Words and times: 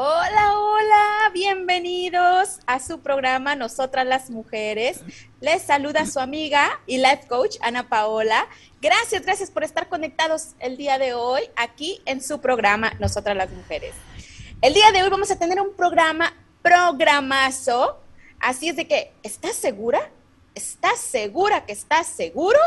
Hola, 0.00 0.56
hola, 0.60 1.30
bienvenidos 1.34 2.60
a 2.68 2.78
su 2.78 3.00
programa 3.00 3.56
Nosotras 3.56 4.06
las 4.06 4.30
Mujeres. 4.30 5.00
Les 5.40 5.60
saluda 5.62 6.06
su 6.06 6.20
amiga 6.20 6.80
y 6.86 6.98
life 6.98 7.26
coach 7.28 7.56
Ana 7.62 7.88
Paola. 7.88 8.46
Gracias, 8.80 9.22
gracias 9.22 9.50
por 9.50 9.64
estar 9.64 9.88
conectados 9.88 10.50
el 10.60 10.76
día 10.76 10.98
de 10.98 11.14
hoy 11.14 11.42
aquí 11.56 12.00
en 12.04 12.22
su 12.22 12.40
programa 12.40 12.92
Nosotras 13.00 13.36
las 13.36 13.50
Mujeres. 13.50 13.92
El 14.62 14.72
día 14.72 14.92
de 14.92 15.02
hoy 15.02 15.10
vamos 15.10 15.32
a 15.32 15.36
tener 15.36 15.60
un 15.60 15.74
programa 15.74 16.32
programazo, 16.62 18.00
así 18.38 18.68
es 18.68 18.76
de 18.76 18.86
que, 18.86 19.12
¿estás 19.24 19.56
segura? 19.56 20.12
¿Estás 20.54 21.00
segura 21.00 21.66
que 21.66 21.72
estás 21.72 22.06
seguro? 22.06 22.60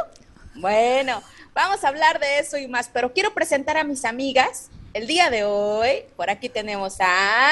Bueno, 0.55 1.23
vamos 1.53 1.85
a 1.85 1.87
hablar 1.87 2.19
de 2.19 2.39
eso 2.39 2.57
y 2.57 2.67
más, 2.67 2.89
pero 2.89 3.13
quiero 3.13 3.33
presentar 3.33 3.77
a 3.77 3.85
mis 3.85 4.03
amigas 4.03 4.69
el 4.93 5.07
día 5.07 5.29
de 5.29 5.43
hoy, 5.43 6.03
por 6.15 6.29
aquí 6.29 6.49
tenemos 6.49 6.97
a... 6.99 7.51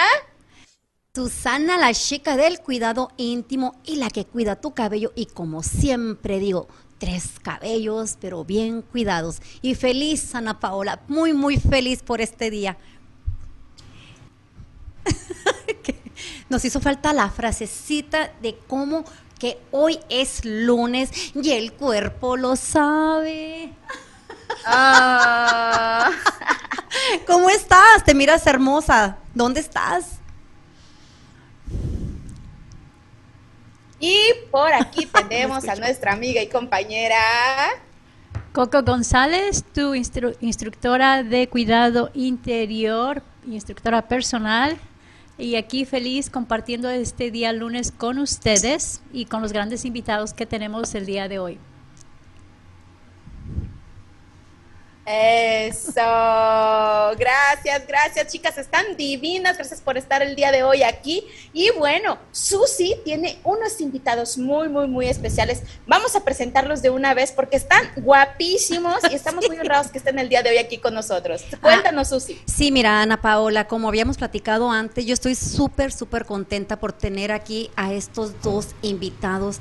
Susana, 1.15 1.77
la 1.77 1.93
chica 1.93 2.37
del 2.37 2.59
cuidado 2.59 3.11
íntimo 3.17 3.75
y 3.83 3.95
la 3.95 4.09
que 4.09 4.25
cuida 4.25 4.55
tu 4.55 4.73
cabello 4.73 5.11
y 5.15 5.25
como 5.25 5.63
siempre 5.63 6.39
digo, 6.39 6.67
tres 6.97 7.39
cabellos, 7.41 8.17
pero 8.21 8.45
bien 8.45 8.81
cuidados. 8.83 9.41
Y 9.61 9.75
feliz, 9.75 10.35
Ana 10.35 10.59
Paola, 10.59 11.01
muy, 11.07 11.33
muy 11.33 11.57
feliz 11.57 12.03
por 12.03 12.21
este 12.21 12.49
día. 12.49 12.77
Nos 16.49 16.63
hizo 16.65 16.79
falta 16.79 17.11
la 17.13 17.29
frasecita 17.29 18.31
de 18.41 18.57
cómo 18.67 19.03
que 19.39 19.57
hoy 19.71 19.99
es 20.09 20.45
lunes 20.45 21.09
y 21.33 21.51
el 21.51 21.73
cuerpo 21.73 22.37
lo 22.37 22.55
sabe. 22.55 23.73
Ah. 24.65 26.11
¿Cómo 27.27 27.49
estás? 27.49 28.03
Te 28.05 28.13
miras 28.13 28.45
hermosa. 28.47 29.17
¿Dónde 29.33 29.59
estás? 29.59 30.19
Y 33.99 34.17
por 34.51 34.73
aquí 34.73 35.05
tenemos 35.29 35.67
a 35.67 35.75
nuestra 35.75 36.13
amiga 36.13 36.41
y 36.41 36.47
compañera 36.47 37.17
Coco 38.53 38.81
González, 38.81 39.63
tu 39.73 39.93
instructora 39.93 41.23
de 41.23 41.47
cuidado 41.47 42.09
interior, 42.13 43.21
instructora 43.45 44.07
personal. 44.07 44.77
Y 45.37 45.55
aquí 45.55 45.85
feliz 45.85 46.29
compartiendo 46.29 46.89
este 46.89 47.31
día 47.31 47.53
lunes 47.53 47.91
con 47.91 48.17
ustedes 48.17 49.01
y 49.13 49.25
con 49.25 49.41
los 49.41 49.53
grandes 49.53 49.85
invitados 49.85 50.33
que 50.33 50.45
tenemos 50.45 50.93
el 50.95 51.05
día 51.05 51.29
de 51.29 51.39
hoy. 51.39 51.59
Eso, 55.11 56.01
gracias, 57.17 57.87
gracias 57.87 58.27
chicas, 58.27 58.59
están 58.59 58.95
divinas, 58.95 59.57
gracias 59.57 59.81
por 59.81 59.97
estar 59.97 60.21
el 60.21 60.35
día 60.35 60.51
de 60.51 60.61
hoy 60.61 60.83
aquí. 60.83 61.25
Y 61.51 61.71
bueno, 61.71 62.19
Susi 62.31 62.95
tiene 63.03 63.39
unos 63.43 63.81
invitados 63.81 64.37
muy, 64.37 64.69
muy, 64.69 64.87
muy 64.87 65.07
especiales. 65.07 65.63
Vamos 65.87 66.15
a 66.15 66.23
presentarlos 66.23 66.83
de 66.83 66.91
una 66.91 67.15
vez 67.15 67.31
porque 67.31 67.57
están 67.57 67.89
guapísimos 67.95 68.99
y 69.09 69.15
estamos 69.15 69.47
muy 69.47 69.57
honrados 69.59 69.87
que 69.87 69.97
estén 69.97 70.19
el 70.19 70.29
día 70.29 70.43
de 70.43 70.51
hoy 70.51 70.57
aquí 70.59 70.77
con 70.77 70.93
nosotros. 70.93 71.43
Cuéntanos, 71.59 72.09
Susi. 72.09 72.39
Sí, 72.45 72.71
mira, 72.71 73.01
Ana 73.01 73.19
Paola, 73.19 73.67
como 73.67 73.87
habíamos 73.87 74.17
platicado 74.17 74.69
antes, 74.69 75.07
yo 75.07 75.15
estoy 75.15 75.33
súper, 75.33 75.91
súper 75.91 76.25
contenta 76.25 76.79
por 76.79 76.93
tener 76.93 77.31
aquí 77.31 77.71
a 77.75 77.93
estos 77.93 78.39
dos 78.43 78.67
invitados 78.83 79.59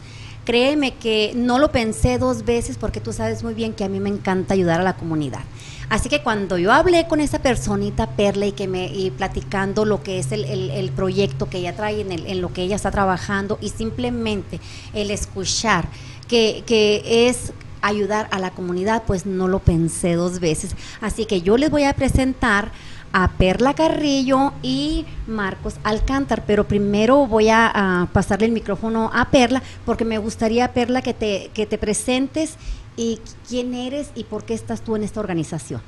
créeme 0.48 0.94
que 0.94 1.34
no 1.36 1.58
lo 1.58 1.70
pensé 1.70 2.16
dos 2.16 2.46
veces 2.46 2.78
porque 2.78 3.02
tú 3.02 3.12
sabes 3.12 3.42
muy 3.42 3.52
bien 3.52 3.74
que 3.74 3.84
a 3.84 3.88
mí 3.90 4.00
me 4.00 4.08
encanta 4.08 4.54
ayudar 4.54 4.80
a 4.80 4.82
la 4.82 4.96
comunidad. 4.96 5.42
Así 5.90 6.08
que 6.08 6.22
cuando 6.22 6.56
yo 6.56 6.72
hablé 6.72 7.06
con 7.06 7.20
esa 7.20 7.40
personita, 7.40 8.08
Perla, 8.12 8.46
y 8.46 8.52
que 8.52 8.66
me 8.66 8.86
y 8.86 9.10
platicando 9.10 9.84
lo 9.84 10.02
que 10.02 10.18
es 10.18 10.32
el, 10.32 10.90
proyecto 10.96 11.50
que 11.50 11.58
ella 11.58 11.76
trae, 11.76 12.00
en, 12.00 12.12
en, 12.12 12.40
lo 12.40 12.50
que 12.50 12.62
ella 12.62 12.76
está 12.76 12.90
trabajando, 12.90 13.58
y 13.60 13.68
simplemente 13.68 14.58
el 14.94 15.10
escuchar 15.10 15.86
que, 16.28 16.64
que 16.64 17.28
es 17.28 17.52
ayudar 17.82 18.28
a 18.30 18.38
la 18.38 18.50
comunidad, 18.50 19.02
pues 19.06 19.26
no 19.26 19.48
lo 19.48 19.58
pensé 19.58 20.14
dos 20.14 20.40
veces. 20.40 20.74
Así 21.02 21.26
que 21.26 21.42
yo 21.42 21.58
les 21.58 21.70
voy 21.70 21.84
a 21.84 21.92
presentar 21.92 22.72
a 23.12 23.28
Perla 23.32 23.74
Carrillo 23.74 24.52
y 24.62 25.06
Marcos 25.26 25.76
Alcántar, 25.84 26.44
pero 26.46 26.66
primero 26.66 27.26
voy 27.26 27.48
a, 27.48 28.08
pasarle 28.12 28.46
el 28.46 28.52
micrófono 28.52 29.10
a 29.12 29.30
Perla 29.30 29.62
porque 29.84 30.04
me 30.04 30.18
gustaría, 30.18 30.72
Perla, 30.72 31.02
que 31.02 31.14
te, 31.14 31.50
que 31.54 31.66
te 31.66 31.78
presentes 31.78 32.56
y 32.96 33.20
quién 33.48 33.74
eres 33.74 34.10
y 34.14 34.24
por 34.24 34.44
qué 34.44 34.54
estás 34.54 34.82
tú 34.82 34.96
en 34.96 35.04
esta 35.04 35.20
organización. 35.20 35.80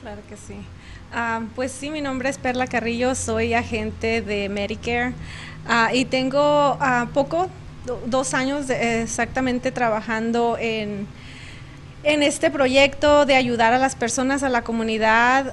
Claro 0.00 0.20
que 0.28 0.36
sí. 0.36 0.56
Ah, 1.12 1.42
pues 1.54 1.72
sí, 1.72 1.90
mi 1.90 2.02
nombre 2.02 2.28
es 2.28 2.38
Perla 2.38 2.66
Carrillo, 2.66 3.14
soy 3.14 3.54
agente 3.54 4.20
de 4.20 4.48
Medicare 4.48 5.14
ah, 5.66 5.90
y 5.94 6.04
tengo 6.04 6.74
uh, 6.74 7.06
poco, 7.14 7.48
dos 8.06 8.34
años 8.34 8.68
exactamente 8.68 9.72
trabajando 9.72 10.56
en 10.60 11.06
en 12.04 12.22
este 12.22 12.50
proyecto 12.50 13.26
de 13.26 13.34
ayudar 13.34 13.72
a 13.72 13.78
las 13.78 13.96
personas, 13.96 14.42
a 14.42 14.48
la 14.48 14.62
comunidad, 14.62 15.52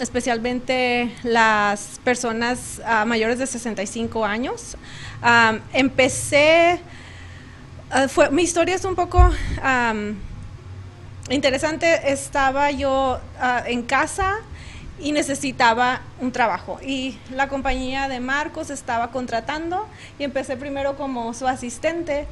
especialmente 0.00 1.14
las 1.22 2.00
personas 2.02 2.80
ah, 2.84 3.04
mayores 3.04 3.38
de 3.38 3.46
65 3.46 4.24
años. 4.24 4.76
empecé, 5.72 6.80
ah, 7.90 8.08
fue, 8.08 8.30
mi 8.30 8.42
historia 8.42 8.74
es 8.74 8.84
un 8.84 8.96
poco 8.96 9.30
interesante. 11.30 12.12
Estaba 12.12 12.70
yo 12.70 13.20
ah, 13.40 13.62
en 13.66 13.82
casa 13.82 14.36
y 15.00 15.12
necesitaba 15.12 16.00
un 16.20 16.32
trabajo. 16.32 16.80
Y 16.82 17.18
la 17.32 17.48
compañía 17.48 18.08
de 18.08 18.18
Marcos 18.18 18.70
estaba 18.70 19.12
contratando 19.12 19.86
y 20.18 20.24
empecé 20.24 20.56
primero 20.56 20.96
como 20.96 21.32
su 21.34 21.46
asistente. 21.46 22.26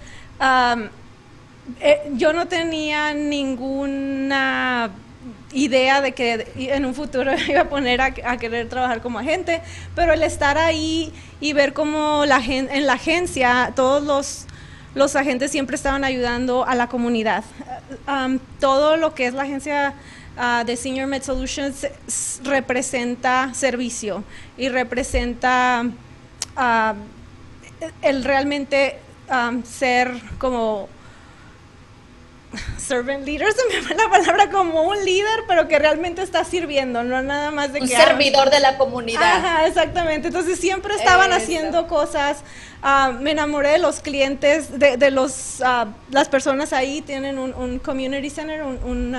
Eh, 1.80 2.10
yo 2.14 2.32
no 2.32 2.46
tenía 2.46 3.12
ninguna 3.12 4.90
idea 5.52 6.00
de 6.00 6.12
que 6.12 6.52
en 6.56 6.84
un 6.84 6.94
futuro 6.94 7.32
iba 7.48 7.62
a 7.62 7.68
poner 7.68 8.00
a, 8.00 8.12
querer 8.12 8.68
trabajar 8.68 9.00
como 9.02 9.18
agente, 9.18 9.62
pero 9.94 10.12
el 10.12 10.22
estar 10.22 10.58
ahí 10.58 11.12
y 11.40 11.52
ver 11.52 11.72
cómo 11.72 12.24
la 12.26 12.38
en 12.46 12.86
la 12.86 12.94
agencia 12.94 13.72
todos 13.74 14.02
los, 14.02 14.46
los 14.94 15.16
agentes 15.16 15.50
siempre 15.50 15.76
estaban 15.76 16.04
ayudando 16.04 16.64
a 16.64 16.74
la 16.74 16.88
comunidad. 16.88 17.44
Um, 18.08 18.38
todo 18.60 18.96
lo 18.96 19.14
que 19.14 19.26
es 19.26 19.34
la 19.34 19.42
agencia 19.42 19.94
uh, 20.36 20.64
de 20.64 20.76
Senior 20.76 21.06
Med 21.06 21.22
Solutions 21.22 21.86
representa 22.44 23.52
servicio 23.54 24.24
y 24.56 24.68
representa 24.68 25.84
uh, 26.56 26.94
el 28.02 28.24
realmente 28.24 28.98
um, 29.30 29.62
ser 29.64 30.12
como 30.38 30.88
servant 32.76 33.24
leader, 33.24 33.48
se 33.52 33.74
me 33.74 33.82
fue 33.82 33.96
la 33.96 34.08
palabra 34.08 34.50
como 34.50 34.82
un 34.82 35.04
líder, 35.04 35.44
pero 35.46 35.68
que 35.68 35.78
realmente 35.78 36.22
está 36.22 36.44
sirviendo, 36.44 37.02
no 37.04 37.22
nada 37.22 37.50
más 37.50 37.72
de 37.72 37.80
un 37.80 37.88
que... 37.88 37.94
Un 37.94 38.00
servidor 38.00 38.50
de 38.50 38.60
la 38.60 38.78
comunidad. 38.78 39.22
Ajá, 39.22 39.66
exactamente. 39.66 40.28
Entonces 40.28 40.58
siempre 40.58 40.94
estaban 40.94 41.32
haciendo 41.32 41.86
cosas. 41.86 42.38
Ah, 42.82 43.12
me 43.18 43.32
enamoré 43.32 43.70
de 43.70 43.78
los 43.78 44.00
clientes, 44.00 44.78
de, 44.78 45.10
los, 45.10 45.60
uh, 45.60 45.88
las 46.10 46.28
personas 46.28 46.72
ahí 46.72 47.00
tienen 47.00 47.38
un, 47.38 47.78
community 47.78 48.30
center, 48.30 48.62
un... 48.62 49.14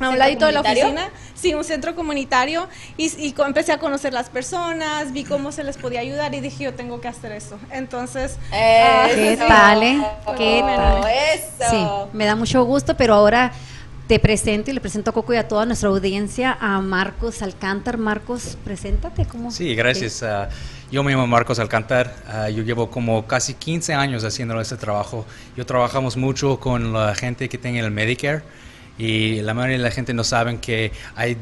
a 0.00 0.08
un 0.08 0.18
ladito 0.18 0.46
de 0.46 0.52
la 0.52 0.60
oficina, 0.60 1.10
sí, 1.34 1.54
un 1.54 1.64
centro 1.64 1.94
comunitario, 1.94 2.68
y, 2.96 3.06
y, 3.24 3.34
empecé 3.46 3.72
a 3.72 3.78
conocer 3.78 4.12
las 4.12 4.28
personas, 4.28 5.12
vi 5.12 5.24
cómo 5.24 5.52
se 5.52 5.62
les 5.62 5.76
podía 5.76 6.00
ayudar 6.00 6.34
y 6.34 6.40
dije, 6.40 6.64
yo 6.64 6.74
tengo 6.74 7.00
que 7.00 7.08
hacer 7.08 7.32
eso. 7.32 7.58
Entonces, 7.70 8.38
ah, 8.52 9.06
¿qué 9.14 9.36
tal? 9.36 9.82
Eh? 9.82 10.02
¿Qué 10.36 10.62
tal? 10.64 11.04
Eso. 11.34 11.70
Sí, 11.70 11.86
me 12.12 12.24
da 12.26 12.34
mucho 12.34 12.64
gusto, 12.64 12.96
pero 12.96 13.14
ahora 13.14 13.52
te 14.08 14.18
presento 14.18 14.70
y 14.70 14.74
le 14.74 14.80
presento 14.80 15.10
a 15.10 15.12
Coco 15.14 15.32
y 15.32 15.36
a 15.36 15.48
toda 15.48 15.64
nuestra 15.64 15.88
audiencia 15.88 16.58
a 16.60 16.80
Marcos 16.80 17.40
Alcántar. 17.40 17.96
Marcos, 17.96 18.58
preséntate. 18.64 19.26
¿cómo? 19.26 19.50
Sí, 19.50 19.74
gracias. 19.74 20.22
Ah, 20.22 20.48
Yo 20.90 21.02
me 21.02 21.12
llamo 21.12 21.26
Marcos 21.26 21.58
Alcantar, 21.58 22.14
ah, 22.28 22.50
yo 22.50 22.62
llevo 22.62 22.90
como 22.90 23.26
casi 23.26 23.54
15 23.54 23.94
años 23.94 24.24
haciendo 24.24 24.60
este 24.60 24.76
trabajo. 24.76 25.24
Yo 25.56 25.64
trabajamos 25.64 26.16
mucho 26.16 26.58
con 26.60 26.92
la 26.92 27.14
gente 27.14 27.48
que 27.48 27.58
tiene 27.58 27.80
el 27.80 27.90
Medicare 27.90 28.42
y 28.98 29.40
la 29.42 29.54
mayoría 29.54 29.78
de 29.78 29.82
la 29.84 29.90
gente 29.90 30.14
no 30.14 30.24
sabe 30.24 30.58
que 30.60 30.92
hay, 31.16 31.36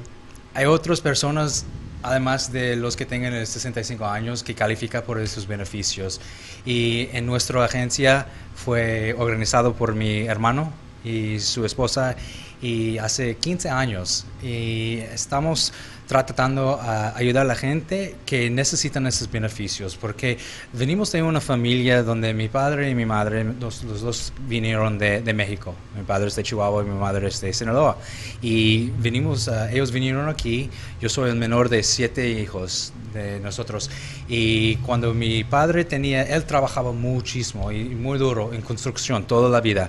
hay 0.54 0.64
otras 0.66 1.00
personas 1.00 1.66
además 2.02 2.52
de 2.52 2.76
los 2.76 2.96
que 2.96 3.06
tengan 3.06 3.46
65 3.46 4.04
años 4.06 4.42
que 4.42 4.54
califican 4.54 5.02
por 5.02 5.20
esos 5.20 5.46
beneficios. 5.46 6.20
Y 6.64 7.08
en 7.12 7.26
nuestra 7.26 7.64
agencia 7.64 8.26
fue 8.54 9.14
organizado 9.16 9.74
por 9.74 9.94
mi 9.94 10.26
hermano 10.26 10.72
y 11.04 11.38
su 11.38 11.64
esposa 11.64 12.16
y 12.62 12.96
hace 12.98 13.36
15 13.36 13.68
años 13.68 14.24
y 14.42 14.98
estamos 15.12 15.72
tratando 16.06 16.78
de 16.82 17.12
ayudar 17.14 17.42
a 17.42 17.48
la 17.48 17.54
gente 17.54 18.16
que 18.26 18.50
necesitan 18.50 19.06
esos 19.06 19.30
beneficios, 19.30 19.96
porque 19.96 20.36
venimos 20.72 21.10
de 21.12 21.22
una 21.22 21.40
familia 21.40 22.02
donde 22.02 22.34
mi 22.34 22.48
padre 22.48 22.90
y 22.90 22.94
mi 22.94 23.06
madre, 23.06 23.44
los, 23.44 23.82
dos 23.82 24.32
vinieron 24.46 24.98
de, 24.98 25.22
de, 25.22 25.32
México. 25.32 25.74
Mi 25.96 26.02
padre 26.02 26.28
es 26.28 26.36
de 26.36 26.42
Chihuahua 26.42 26.82
y 26.82 26.86
mi 26.86 26.98
madre 26.98 27.28
es 27.28 27.40
de 27.40 27.52
Sinaloa. 27.52 27.96
Y 28.42 28.90
venimos, 28.98 29.48
ellos 29.70 29.90
vinieron 29.90 30.28
aquí, 30.28 30.68
yo 31.00 31.08
soy 31.08 31.30
el 31.30 31.36
menor 31.36 31.68
de 31.68 31.82
siete 31.82 32.28
hijos 32.28 32.92
de 33.14 33.40
nosotros. 33.40 33.90
Y 34.28 34.76
cuando 34.76 35.14
mi 35.14 35.44
padre 35.44 35.84
tenía, 35.84 36.22
él 36.22 36.44
trabajaba 36.44 36.92
muchísimo 36.92 37.72
y 37.72 37.84
muy 37.84 38.18
duro 38.18 38.52
en 38.52 38.60
construcción 38.60 39.26
toda 39.26 39.48
la 39.48 39.62
vida. 39.62 39.88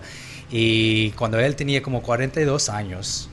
Y 0.56 1.10
cuando 1.14 1.40
él 1.40 1.56
tenía 1.56 1.82
como 1.82 2.04
42 2.04 2.70
años, 2.70 3.28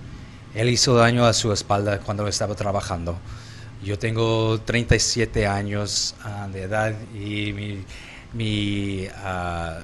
él 0.55 0.71
hizo 0.71 0.95
daño 0.95 1.27
a 1.27 1.35
su 1.35 1.53
espalda 1.53 2.01
cuando 2.01 2.27
estaba 2.27 2.55
trabajando. 2.55 3.19
Yo 3.85 3.99
tengo 3.99 4.59
37 4.63 5.47
años 5.47 6.15
ah, 6.25 6.49
de 6.51 6.63
edad 6.63 6.95
y 7.15 7.85
ah, 9.23 9.81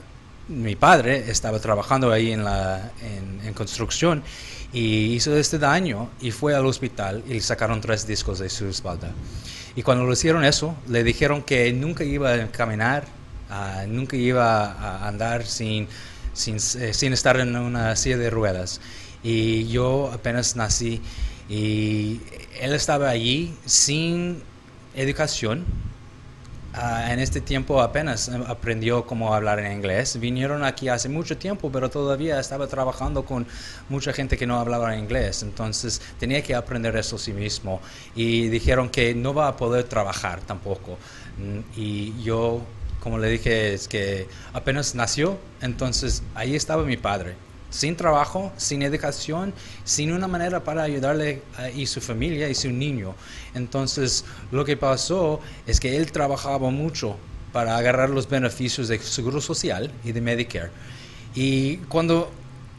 mi, 0.49 0.77
padre 0.77 1.31
estaba 1.31 1.61
trabajando 1.61 2.11
ahí 2.11 2.33
en, 2.33 3.53
construcción 3.53 4.23
y 4.73 5.13
hizo 5.15 5.37
este 5.37 5.59
daño 5.59 6.09
y 6.23 6.31
fue 6.31 6.55
al 6.55 6.65
hospital 6.65 7.23
y 7.29 7.35
le 7.35 7.41
sacaron 7.43 7.83
tres 7.83 8.07
discos 8.07 8.39
de 8.39 8.49
su 8.49 8.67
espalda. 8.67 9.13
Y 9.75 9.83
cuando 9.83 10.07
le 10.07 10.15
hicieron 10.15 10.43
eso, 10.43 10.75
le 10.89 11.05
dijeron 11.05 11.43
que 11.43 11.71
nunca 11.75 12.03
iba 12.03 12.33
a 12.33 12.47
caminar, 12.51 13.05
ah, 13.51 13.85
nunca 13.87 14.17
iba 14.17 14.73
a 14.73 15.07
andar 15.07 15.45
sin, 15.45 15.87
sin, 16.37 16.57
eh, 16.57 16.93
sin 16.95 17.13
estar 17.13 17.41
en 17.41 17.57
una 17.57 17.97
silla 17.97 18.19
de 18.19 18.31
ruedas 18.31 18.81
y 19.23 19.67
yo 19.67 20.11
apenas 20.13 20.55
nací 20.55 21.03
y 21.49 22.21
él 22.61 22.73
estaba 22.73 23.09
allí 23.09 23.57
sin 23.65 24.43
educación. 24.95 25.65
Ah, 26.79 27.11
en 27.11 27.21
este 27.21 27.41
tiempo 27.41 27.81
apenas 27.81 28.29
aprendió 28.29 29.07
cómo 29.07 29.35
hablar 29.35 29.59
en 29.61 29.73
inglés. 29.73 30.21
Vinieron 30.21 30.63
aquí 30.63 30.89
hace 30.89 31.09
mucho 31.09 31.39
tiempo, 31.39 31.73
pero 31.73 31.89
todavía 31.89 32.39
estaba 32.39 32.67
trabajando 32.67 33.25
con 33.25 33.47
mucha 33.89 34.13
gente 34.13 34.37
que 34.37 34.47
no 34.47 34.59
hablaba 34.59 34.95
inglés. 34.95 35.43
Entonces 35.43 36.03
tenía 36.19 36.43
que 36.43 36.55
aprender 36.55 36.95
eso 36.97 37.17
sí 37.17 37.33
mismo. 37.33 37.81
Y 38.15 38.49
dijeron 38.49 38.91
que 38.91 39.15
no 39.15 39.33
va 39.33 39.49
a 39.49 39.57
poder 39.57 39.85
trabajar 39.85 40.41
tampoco. 40.43 40.99
Mm, 41.39 41.81
y 41.81 42.23
yo, 42.23 42.61
como 43.01 43.19
le 43.19 43.29
dije, 43.29 43.75
es 43.75 43.89
que 43.89 44.29
apenas 44.53 44.95
nació. 44.95 45.39
Entonces 45.61 46.23
ahí 46.35 46.55
estaba 46.55 46.85
mi 46.85 46.97
padre 46.97 47.37
sin 47.71 47.97
trabajo, 47.97 48.53
sin 48.57 48.83
educación, 48.83 49.53
sin 49.85 50.13
una 50.13 50.29
manera 50.29 50.65
para 50.65 50.83
ayudarle 50.83 51.43
a, 51.59 51.69
y 51.71 51.87
su 51.87 52.01
familia 52.01 52.49
y 52.49 52.55
su 52.55 52.71
niño. 52.71 53.15
Entonces, 53.55 54.25
lo 54.51 54.65
que 54.65 54.77
pasó 54.77 55.41
es 55.67 55.81
que 55.81 55.97
él 55.97 56.11
trabajaba 56.13 56.71
mucho 56.71 57.17
para 57.53 57.77
agarrar 57.77 58.11
los 58.11 58.29
beneficios 58.29 58.89
de 58.89 58.99
Seguro 58.99 59.41
Social 59.41 59.91
y 60.05 60.13
de 60.13 60.21
Medicare. 60.21 60.71
Y 61.35 61.79
cuando 61.89 62.31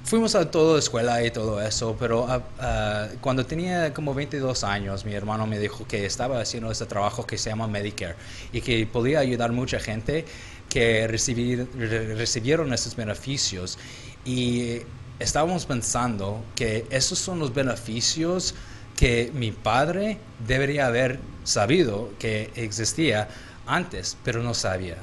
fuimos 0.07 0.35
a 0.35 0.49
toda 0.49 0.79
escuela 0.79 1.21
y 1.21 1.31
todo 1.31 1.61
eso, 1.61 1.97
pero 1.99 2.27
ah, 2.29 2.41
ah, 2.59 3.07
cuando 3.19 3.45
tenía 3.45 3.93
como 3.93 4.13
22 4.13 4.63
años, 4.63 5.03
mi 5.03 5.13
hermano 5.13 5.45
me 5.45 5.59
dijo 5.59 5.85
que 5.85 6.05
estaba 6.05 6.39
haciendo 6.39 6.71
este 6.71 6.85
trabajo 6.85 7.27
que 7.27 7.37
se 7.37 7.49
llama 7.49 7.67
Medicare 7.67 8.15
y 8.53 8.61
que 8.61 8.87
podía 8.87 9.19
ayudar 9.19 9.51
mucha 9.51 9.79
gente 9.81 10.23
que 10.69 11.07
recibir, 11.07 11.67
recibieron 11.75 12.73
esos 12.73 12.95
beneficios 12.95 13.77
y 14.23 14.79
estábamos 15.19 15.65
pensando 15.65 16.41
que 16.55 16.85
esos 16.89 17.19
son 17.19 17.39
los 17.39 17.53
beneficios 17.53 18.55
que 18.95 19.29
mi 19.33 19.51
padre 19.51 20.19
debería 20.47 20.87
haber 20.87 21.19
sabido 21.43 22.11
que 22.17 22.49
existía 22.55 23.27
antes, 23.65 24.17
pero 24.23 24.41
no 24.41 24.53
sabía. 24.53 24.97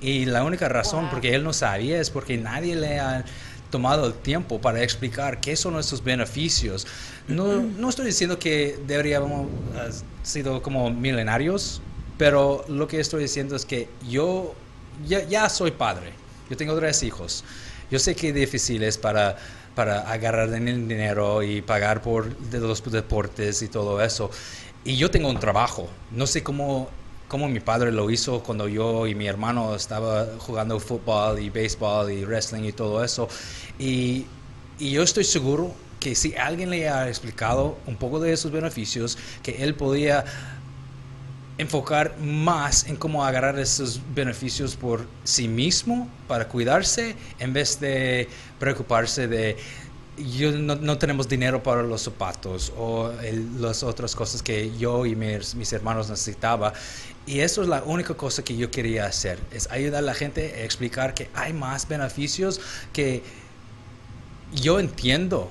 Y 0.00 0.24
la 0.24 0.44
única 0.44 0.66
razón 0.70 1.04
por 1.04 1.10
porque 1.10 1.34
él 1.34 1.44
no 1.44 1.52
sabía 1.52 2.00
es 2.00 2.08
porque 2.08 2.38
nadie 2.38 2.74
le 2.74 2.98
ha 2.98 3.24
tomado 3.70 4.06
el 4.06 4.14
tiempo 4.14 4.60
para 4.60 4.82
explicar 4.82 5.40
qué 5.40 5.56
son 5.56 5.78
esos 5.78 6.02
beneficios. 6.02 6.86
No, 7.28 7.62
no 7.62 7.88
estoy 7.88 8.06
diciendo 8.06 8.38
que 8.38 8.78
deberíamos 8.86 9.48
haber 9.74 9.92
sido 10.22 10.62
como 10.62 10.90
milenarios, 10.90 11.80
pero 12.18 12.64
lo 12.68 12.86
que 12.86 13.00
estoy 13.00 13.22
diciendo 13.22 13.56
es 13.56 13.64
que 13.64 13.88
yo 14.08 14.54
ya, 15.06 15.26
ya 15.26 15.48
soy 15.48 15.70
padre. 15.70 16.12
Yo 16.48 16.56
tengo 16.56 16.76
tres 16.76 17.02
hijos. 17.02 17.44
Yo 17.90 17.98
sé 17.98 18.14
que 18.14 18.32
difícil 18.32 18.82
es 18.82 18.98
para, 18.98 19.36
para 19.74 20.00
agarrar 20.10 20.48
el 20.52 20.88
dinero 20.88 21.42
y 21.42 21.62
pagar 21.62 22.02
por 22.02 22.34
los 22.52 22.92
deportes 22.92 23.62
y 23.62 23.68
todo 23.68 24.02
eso. 24.02 24.30
Y 24.84 24.96
yo 24.96 25.10
tengo 25.10 25.28
un 25.28 25.38
trabajo. 25.38 25.88
No 26.10 26.26
sé 26.26 26.42
cómo, 26.42 26.88
cómo 27.30 27.48
mi 27.48 27.60
padre 27.60 27.92
lo 27.92 28.10
hizo 28.10 28.42
cuando 28.42 28.66
yo 28.66 29.06
y 29.06 29.14
mi 29.14 29.28
hermano 29.28 29.76
estaba 29.76 30.26
jugando 30.38 30.80
fútbol 30.80 31.38
y 31.38 31.48
béisbol 31.48 32.10
y 32.10 32.24
wrestling 32.24 32.64
y 32.64 32.72
todo 32.72 33.04
eso. 33.04 33.28
Y, 33.78 34.26
y 34.80 34.90
yo 34.90 35.04
estoy 35.04 35.22
seguro 35.22 35.72
que 36.00 36.16
si 36.16 36.34
alguien 36.34 36.70
le 36.70 36.88
ha 36.88 37.06
explicado 37.06 37.78
un 37.86 37.94
poco 37.94 38.18
de 38.18 38.32
esos 38.32 38.50
beneficios, 38.50 39.16
que 39.44 39.62
él 39.62 39.76
podía 39.76 40.24
enfocar 41.56 42.18
más 42.18 42.88
en 42.88 42.96
cómo 42.96 43.24
agarrar 43.24 43.60
esos 43.60 44.00
beneficios 44.12 44.74
por 44.74 45.06
sí 45.22 45.46
mismo 45.46 46.08
para 46.26 46.48
cuidarse 46.48 47.14
en 47.38 47.52
vez 47.52 47.78
de 47.78 48.28
preocuparse 48.58 49.28
de 49.28 49.56
yo 50.24 50.52
no, 50.52 50.98
tenemos 50.98 51.28
dinero 51.28 51.62
para 51.62 51.82
los 51.82 52.02
zapatos 52.02 52.72
o 52.76 53.12
las 53.58 53.82
otras 53.82 54.14
cosas 54.14 54.42
que 54.42 54.76
yo 54.78 55.06
y 55.06 55.14
mis, 55.14 55.54
mis 55.54 55.72
hermanos 55.72 56.08
necesitaba. 56.10 56.72
Y 57.26 57.40
eso 57.40 57.62
es 57.62 57.68
la 57.68 57.82
única 57.82 58.14
cosa 58.14 58.42
que 58.42 58.56
yo 58.56 58.70
quería 58.70 59.06
hacer 59.06 59.38
es 59.52 59.70
ayudar 59.70 59.98
a 59.98 60.06
la 60.06 60.14
gente 60.14 60.54
a 60.54 60.64
explicar 60.64 61.14
que 61.14 61.28
hay 61.34 61.52
más 61.52 61.86
beneficios 61.86 62.60
que 62.92 63.22
yo 64.52 64.80
entiendo 64.80 65.50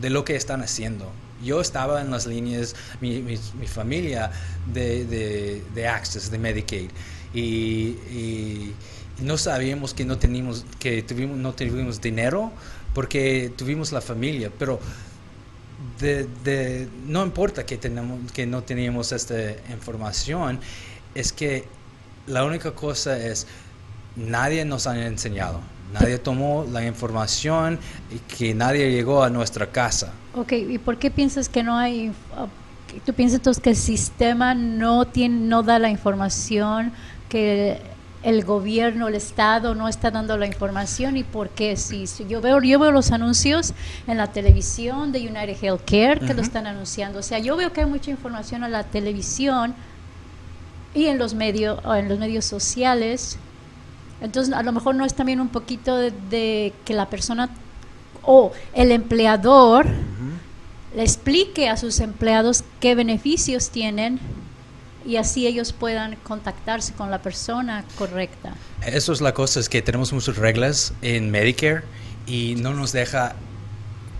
de 0.00 0.10
lo 0.10 0.24
que 0.24 0.36
están 0.36 0.62
haciendo. 0.62 1.10
Yo 1.42 1.60
estaba 1.60 2.00
en 2.00 2.10
las 2.10 2.26
líneas, 2.26 2.74
mi, 3.00 3.20
mi, 3.20 3.36
familia 3.66 4.30
de, 4.72 5.04
de, 5.04 5.62
de, 5.74 5.88
Access, 5.88 6.30
de 6.30 6.38
Medicaid, 6.38 6.90
y, 7.34 8.72
no 9.20 9.38
sabíamos 9.38 9.94
que 9.94 10.04
no 10.04 10.18
teníamos, 10.18 10.64
que 10.80 11.02
tuvimos, 11.02 11.36
no 11.36 11.52
tuvimos 11.54 12.00
dinero 12.00 12.52
porque 12.94 13.52
tuvimos 13.56 13.92
la 13.92 14.00
familia, 14.00 14.50
pero 14.58 14.80
de, 16.00 16.88
no 17.06 17.24
importa 17.24 17.66
que, 17.66 17.76
tenemos, 17.76 18.32
que 18.32 18.46
no 18.46 18.62
teníamos 18.62 19.12
esta 19.12 19.34
información, 19.70 20.60
es 21.14 21.32
que 21.32 21.64
la 22.26 22.44
única 22.44 22.72
cosa 22.72 23.18
es, 23.18 23.46
nadie 24.16 24.64
nos 24.64 24.86
ha 24.86 25.06
enseñado 25.06 25.60
Nadie 25.94 26.18
tomó 26.18 26.66
la 26.70 26.84
información 26.84 27.78
y 28.12 28.18
que 28.18 28.52
nadie 28.52 28.90
llegó 28.90 29.22
a 29.22 29.30
nuestra 29.30 29.68
casa. 29.68 30.12
Ok, 30.34 30.52
¿y 30.52 30.78
por 30.78 30.98
qué 30.98 31.10
piensas 31.10 31.48
que 31.48 31.62
no 31.62 31.76
hay... 31.76 32.08
Uh, 32.08 32.48
¿Tú 33.06 33.14
piensas 33.14 33.38
entonces 33.38 33.62
que 33.62 33.70
el 33.70 33.76
sistema 33.76 34.54
no, 34.54 35.06
tiene, 35.06 35.46
no 35.46 35.62
da 35.62 35.78
la 35.78 35.90
información, 35.90 36.92
que 37.28 37.80
el 38.24 38.44
gobierno, 38.44 39.08
el 39.08 39.14
Estado 39.14 39.74
no 39.74 39.86
está 39.86 40.10
dando 40.10 40.36
la 40.36 40.46
información 40.46 41.16
y 41.16 41.24
por 41.24 41.50
qué. 41.50 41.76
Si, 41.76 42.06
yo 42.28 42.40
veo 42.40 42.60
yo 42.62 42.78
veo 42.78 42.90
los 42.90 43.12
anuncios 43.12 43.74
en 44.06 44.16
la 44.16 44.32
televisión 44.32 45.12
de 45.12 45.20
United 45.20 45.56
Healthcare 45.62 46.20
que 46.20 46.34
lo 46.34 46.42
están 46.42 46.66
anunciando. 46.66 47.20
O 47.20 47.22
sea, 47.22 47.38
yo 47.38 47.56
veo 47.56 47.72
que 47.72 47.82
hay 47.82 47.86
mucha 47.86 48.10
información 48.10 48.64
en 48.64 48.72
la 48.72 48.84
televisión 48.84 49.74
y 50.94 51.06
en 51.06 51.18
los 51.18 51.34
medios 51.34 51.80
en 51.84 52.08
los 52.08 52.18
medios 52.18 52.44
sociales 52.44 53.38
entonces, 54.24 54.54
a 54.54 54.62
lo 54.62 54.72
mejor 54.72 54.94
no 54.94 55.04
es 55.04 55.12
también 55.14 55.38
un 55.38 55.48
poquito 55.48 55.96
de, 55.98 56.72
que 56.86 56.94
la 56.94 57.10
persona 57.10 57.50
o 58.22 58.52
el 58.72 58.90
empleador 58.90 59.86
le 60.96 61.02
explique 61.02 61.68
a 61.68 61.76
sus 61.76 62.00
empleados 62.00 62.64
qué 62.80 62.94
beneficios 62.94 63.68
tienen 63.68 64.18
y 65.06 65.16
así 65.16 65.46
ellos 65.46 65.72
puedan 65.72 66.16
contactarse 66.16 66.92
con 66.94 67.10
la 67.10 67.20
persona 67.22 67.84
correcta. 67.96 68.54
Eso 68.84 69.12
es 69.12 69.20
la 69.20 69.34
cosa, 69.34 69.60
es 69.60 69.68
que 69.68 69.82
tenemos 69.82 70.12
muchas 70.12 70.36
reglas 70.36 70.92
en 71.02 71.30
Medicare 71.30 71.82
y 72.26 72.54
no 72.56 72.72
nos 72.72 72.92
deja 72.92 73.36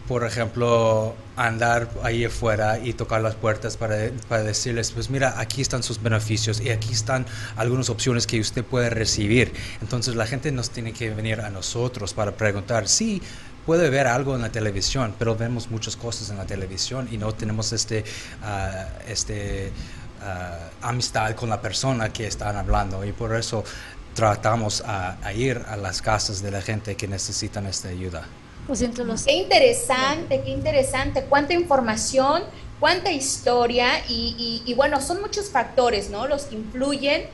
por 0.09 0.25
ejemplo, 0.25 1.15
andar 1.35 1.89
ahí 2.03 2.27
afuera 2.27 2.79
y 2.79 2.93
tocar 2.93 3.23
las 3.23 3.35
puertas 3.37 3.79
para, 3.79 4.11
para, 4.29 4.43
decirles, 4.43 4.91
pues 4.91 5.09
mira, 5.09 5.41
aquí 5.41 5.63
están 5.63 5.83
sus 5.83 6.03
beneficios 6.03 6.61
y 6.61 6.69
aquí 6.69 6.93
están 6.93 7.25
algunas 7.57 7.89
opciones 7.89 8.27
que 8.27 8.39
usted 8.39 8.63
puede 8.65 8.91
recibir. 8.91 9.53
Entonces 9.81 10.15
la 10.15 10.27
gente 10.27 10.53
nos 10.53 10.71
tiene 10.71 10.93
que 10.93 11.11
venir 11.11 11.41
a 11.41 11.49
nosotros 11.49 12.13
para 12.13 12.33
preguntar, 12.33 12.87
sí, 12.87 13.23
puede 13.65 13.89
ver 13.89 14.07
algo 14.07 14.35
en 14.35 14.43
la 14.43 14.53
televisión, 14.53 15.15
pero 15.19 15.37
vemos 15.37 15.71
muchas 15.71 15.97
cosas 15.97 16.29
en 16.29 16.37
la 16.37 16.45
televisión 16.45 17.09
y 17.11 17.17
no 17.17 17.33
tenemos 17.33 17.73
este, 17.73 18.05
ah, 18.43 18.87
este 19.09 19.73
uh, 20.25 20.87
amistad 20.87 21.35
con 21.35 21.49
la 21.49 21.61
persona 21.61 22.13
que 22.13 22.27
están 22.27 22.57
hablando 22.57 23.05
y 23.05 23.13
por 23.13 23.35
eso 23.35 23.65
tratamos 24.15 24.83
a, 24.87 25.19
a, 25.23 25.33
ir 25.33 25.63
a 25.69 25.77
las 25.77 26.01
casas 26.01 26.43
de 26.43 26.51
la 26.51 26.63
gente 26.63 26.97
que 26.97 27.09
necesitan 27.09 27.67
esta 27.67 27.89
ayuda. 27.89 28.25
Pues 28.67 28.83
Qué 29.27 29.33
interesante, 29.33 30.41
qué 30.43 30.51
interesante, 30.51 31.25
cuánta 31.25 31.53
información, 31.53 32.45
cuánta 32.81 33.13
historia 33.13 34.01
y, 34.09 34.63
y, 34.65 34.71
y 34.71 34.75
bueno, 34.75 35.03
son 35.03 35.21
muchos 35.21 35.51
factores, 35.51 36.09
¿no? 36.09 36.27
Los 36.27 36.45
que 36.45 36.55
influyen 36.57 37.27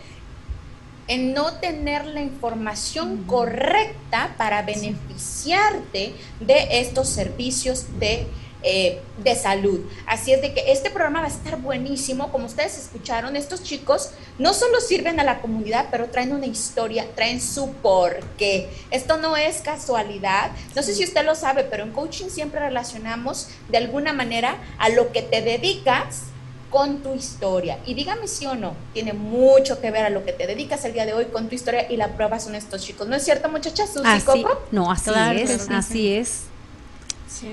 en 1.10 1.34
no 1.34 1.54
tener 1.54 2.06
la 2.06 2.22
información 2.22 3.24
correcta 3.24 4.34
para 4.38 4.62
beneficiarte 4.62 6.14
de 6.38 6.80
estos 6.80 7.08
servicios 7.08 7.86
de, 7.98 8.26
eh, 8.62 9.00
de 9.22 9.34
salud. 9.34 9.80
Así 10.06 10.32
es 10.32 10.42
de 10.42 10.52
que 10.52 10.72
este 10.72 10.90
programa 10.90 11.20
va 11.20 11.26
a 11.26 11.30
estar 11.30 11.58
buenísimo. 11.60 12.30
Como 12.30 12.46
ustedes 12.46 12.78
escucharon, 12.78 13.36
estos 13.36 13.62
chicos 13.62 14.10
no 14.38 14.52
solo 14.54 14.80
sirven 14.80 15.20
a 15.20 15.24
la 15.24 15.40
comunidad, 15.40 15.88
pero 15.90 16.06
traen 16.06 16.32
una 16.32 16.46
historia, 16.46 17.06
traen 17.14 17.40
su 17.40 17.72
porqué. 17.74 18.68
Esto 18.90 19.16
no 19.16 19.36
es 19.36 19.62
casualidad. 19.62 20.50
No 20.74 20.82
sé 20.82 20.94
si 20.94 21.04
usted 21.04 21.24
lo 21.24 21.34
sabe, 21.34 21.64
pero 21.64 21.84
en 21.84 21.92
coaching 21.92 22.28
siempre 22.28 22.60
relacionamos 22.60 23.48
de 23.68 23.78
alguna 23.78 24.12
manera 24.12 24.56
a 24.78 24.88
lo 24.90 25.12
que 25.12 25.22
te 25.22 25.42
dedicas 25.42 26.24
con 26.70 27.02
tu 27.02 27.14
historia. 27.14 27.78
Y 27.84 27.94
dígame 27.94 28.28
si 28.28 28.46
o 28.46 28.54
no, 28.54 28.74
tiene 28.92 29.12
mucho 29.12 29.80
que 29.80 29.90
ver 29.90 30.04
a 30.04 30.10
lo 30.10 30.24
que 30.24 30.32
te 30.32 30.46
dedicas 30.46 30.84
el 30.84 30.92
día 30.92 31.04
de 31.04 31.12
hoy 31.12 31.26
con 31.26 31.48
tu 31.48 31.54
historia 31.54 31.90
y 31.90 31.96
la 31.96 32.14
prueba 32.14 32.38
son 32.38 32.54
estos 32.54 32.82
chicos. 32.82 33.08
¿No 33.08 33.16
es 33.16 33.24
cierto, 33.24 33.48
muchachas? 33.48 33.90
Así, 34.04 34.44
no, 34.70 34.90
así 34.90 35.10
es, 35.34 35.68
así 35.68 36.14
es. 36.14 36.49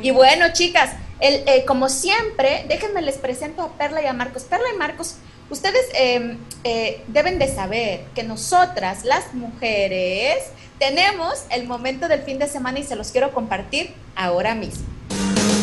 Y 0.02 0.12
bueno, 0.12 0.48
chicas, 0.54 0.92
el, 1.20 1.44
eh, 1.48 1.66
como 1.66 1.90
siempre, 1.90 2.66
déjenme 2.68 3.02
les 3.02 3.18
presento 3.18 3.62
a 3.64 3.72
Perla 3.74 4.02
y 4.02 4.06
a 4.06 4.14
Marcos. 4.14 4.44
Perla 4.44 4.66
y 4.74 4.78
Marcos, 4.78 5.16
ustedes 5.50 5.86
em, 5.94 6.38
eh, 6.64 7.04
deben 7.08 7.40
de 7.40 7.54
saber 7.54 8.02
que 8.14 8.24
nosotras, 8.24 9.06
las 9.06 9.34
mujeres, 9.34 10.52
tenemos 10.80 11.46
el 11.50 11.68
momento 11.68 12.08
del 12.08 12.22
fin 12.22 12.38
de 12.40 12.48
semana 12.48 12.80
y 12.80 12.84
se 12.84 12.96
los 12.96 13.12
quiero 13.12 13.32
compartir 13.32 13.94
ahora 14.16 14.56
mismo. 14.56 14.86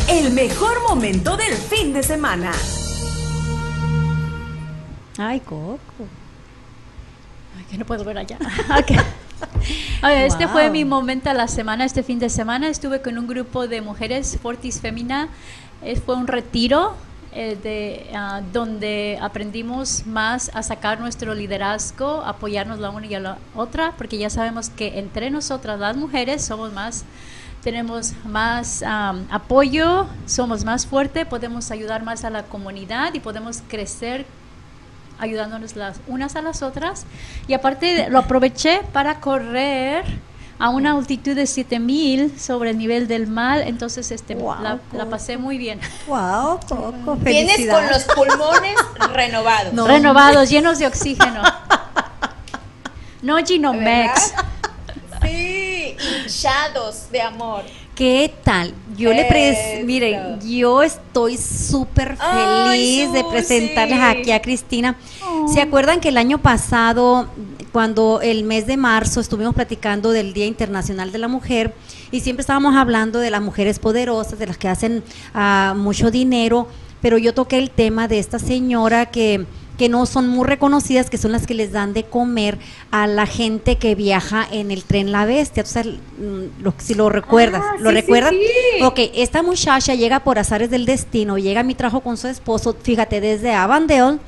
El 0.09 0.33
mejor 0.33 0.83
momento 0.83 1.37
del 1.37 1.54
fin 1.54 1.92
de 1.92 2.02
semana. 2.02 2.52
Ay, 5.16 5.40
Coco. 5.40 5.78
Ay, 7.56 7.64
que 7.71 7.78
no 7.78 7.85
puedo 7.85 8.04
ver 8.04 8.18
allá. 8.18 8.38
okay. 8.80 8.99
Este 10.03 10.49
fue 10.49 10.71
mi 10.71 10.85
momento 10.85 11.33
la 11.33 11.49
semana, 11.49 11.85
este 11.85 12.03
fin 12.03 12.19
de 12.19 12.29
semana. 12.29 12.69
Estuve 12.69 13.00
con 13.00 13.19
un 13.19 13.26
grupo 13.26 13.67
de 13.67 13.81
mujeres 13.81 14.38
Fortis 14.41 14.81
Femina. 14.81 15.29
Eh, 15.83 15.97
fue 15.97 16.14
un 16.14 16.26
retiro 16.26 16.95
eh, 17.33 17.59
de, 17.62 18.07
uh, 18.17 18.43
donde 18.53 19.19
aprendimos 19.21 20.07
más 20.07 20.50
a 20.55 20.62
sacar 20.62 21.00
nuestro 21.00 21.35
liderazgo, 21.35 22.23
apoyarnos 22.25 22.79
la 22.79 22.91
una 22.91 23.07
y 23.07 23.11
la 23.11 23.38
otra, 23.55 23.93
porque 23.99 24.19
ya 24.19 24.31
sabemos 24.31 24.71
que 24.71 24.99
entre 24.99 25.31
nosotras 25.31 25.81
las 25.81 25.97
mujeres 25.97 26.45
somos 26.45 26.73
más 26.73 27.05
tenemos 27.64 28.12
más 28.26 28.83
um, 28.83 29.25
apoyo, 29.31 30.07
somos 30.26 30.64
más 30.67 30.87
fuertes, 30.87 31.26
podemos 31.26 31.71
ayudar 31.71 32.05
más 32.05 32.23
a 32.25 32.31
la 32.31 32.43
comunidad 32.43 33.14
y 33.14 33.21
podemos 33.21 33.62
crecer 33.67 34.26
ayudándonos 35.18 35.76
las 35.76 36.00
unas 36.06 36.37
a 36.37 36.42
las 36.42 36.62
otras. 36.62 37.06
Y 37.49 37.54
aparte 37.54 38.09
lo 38.11 38.18
aproveché 38.18 38.83
para 38.92 39.21
correr 39.21 40.04
a 40.59 40.68
una 40.71 40.92
altitud 40.92 41.35
de 41.35 41.47
7000 41.47 42.38
sobre 42.38 42.71
el 42.71 42.78
nivel 42.78 43.09
del 43.09 43.26
mar, 43.26 43.62
entonces 43.66 44.11
este 44.11 44.37
la, 44.37 44.78
pasé 45.11 45.37
muy 45.37 45.59
bien. 45.59 45.80
Wow, 46.06 46.61
Coco, 46.68 47.16
Vienes 47.16 47.68
con 47.68 47.87
los 47.88 48.04
pulmones 48.04 48.76
renovados. 49.12 49.88
Renovados, 49.88 50.50
llenos 50.50 50.78
de 50.78 50.87
oxígeno. 50.87 51.42
No 53.23 53.38
Ginomex. 53.38 54.35
Sí, 55.23 55.97
hinchados 56.23 57.11
de 57.11 57.23
amor. 57.23 57.62
¿Qué 57.94 58.35
tal? 58.42 58.75
Yo 58.97 59.13
le 59.13 59.25
pres 59.25 59.85
miren, 59.85 60.41
yo 60.41 60.83
estoy 60.83 61.37
súper 61.37 62.17
feliz 62.17 63.13
de 63.13 63.25
presentarles 63.25 63.99
aquí 64.01 64.31
a 64.31 64.41
Cristina. 64.41 64.97
¿Se 65.53 65.61
acuerdan 65.61 66.01
que 66.01 66.11
el 66.11 66.17
año 66.17 66.39
pasado, 66.39 67.29
cuando 67.73 68.21
el 68.23 68.45
mes 68.45 68.67
de 68.67 68.77
marzo 68.77 69.21
estuvimos 69.21 69.55
platicando 69.55 70.13
del 70.13 70.33
Día 70.33 70.47
Internacional 70.47 71.13
de 71.13 71.19
la 71.19 71.29
Mujer 71.29 71.75
y 72.11 72.21
siempre 72.21 72.43
estábamos 72.43 72.77
hablando 72.77 73.19
de 73.19 73.31
las 73.31 73.43
mujeres 73.43 73.79
poderosas, 73.79 74.39
de 74.39 74.47
las 74.47 74.59
que 74.59 74.69
hacen 74.69 75.03
uh, 75.35 75.75
mucho 75.75 76.11
dinero, 76.11 76.69
pero 77.03 77.19
yo 77.19 77.35
toqué 77.35 77.59
el 77.59 77.71
tema 77.71 78.07
de 78.09 78.19
esta 78.19 78.39
señora 78.39 79.07
que 79.07 79.47
que 79.78 79.88
no 79.88 80.07
son 80.07 80.28
muy 80.28 80.47
reconocidas, 80.47 81.11
que 81.11 81.19
son 81.19 81.33
las 81.33 81.47
que 81.47 81.54
les 81.54 81.73
dan 81.73 81.93
de 81.93 82.04
comer 82.04 82.59
a 82.90 83.07
la 83.07 83.26
gente 83.26 83.76
que 83.76 83.95
viaja 83.95 84.47
en 84.50 84.71
el 84.71 84.85
tren 84.85 85.12
La 85.12 85.25
Bestia. 85.25 85.64
Mm, 85.64 86.62
lo, 86.62 86.75
si 86.78 86.95
lo 86.95 87.09
recuerdas, 87.09 87.62
ah, 87.64 87.76
¿lo 87.81 87.90
recuerdas? 87.90 88.33
Ok, 88.83 89.00
esta 89.14 89.43
muchacha 89.43 89.95
llega 89.95 90.21
por 90.21 90.38
azares 90.38 90.71
del 90.71 90.87
destino, 90.87 91.38
llega 91.38 91.61
a 91.61 91.64
mi 91.64 91.75
trabajo 91.75 92.00
con 92.00 92.16
su 92.16 92.28
esposo, 92.28 92.76
fíjate, 92.81 93.21
desde 93.21 93.52
Avondale, 93.52 94.19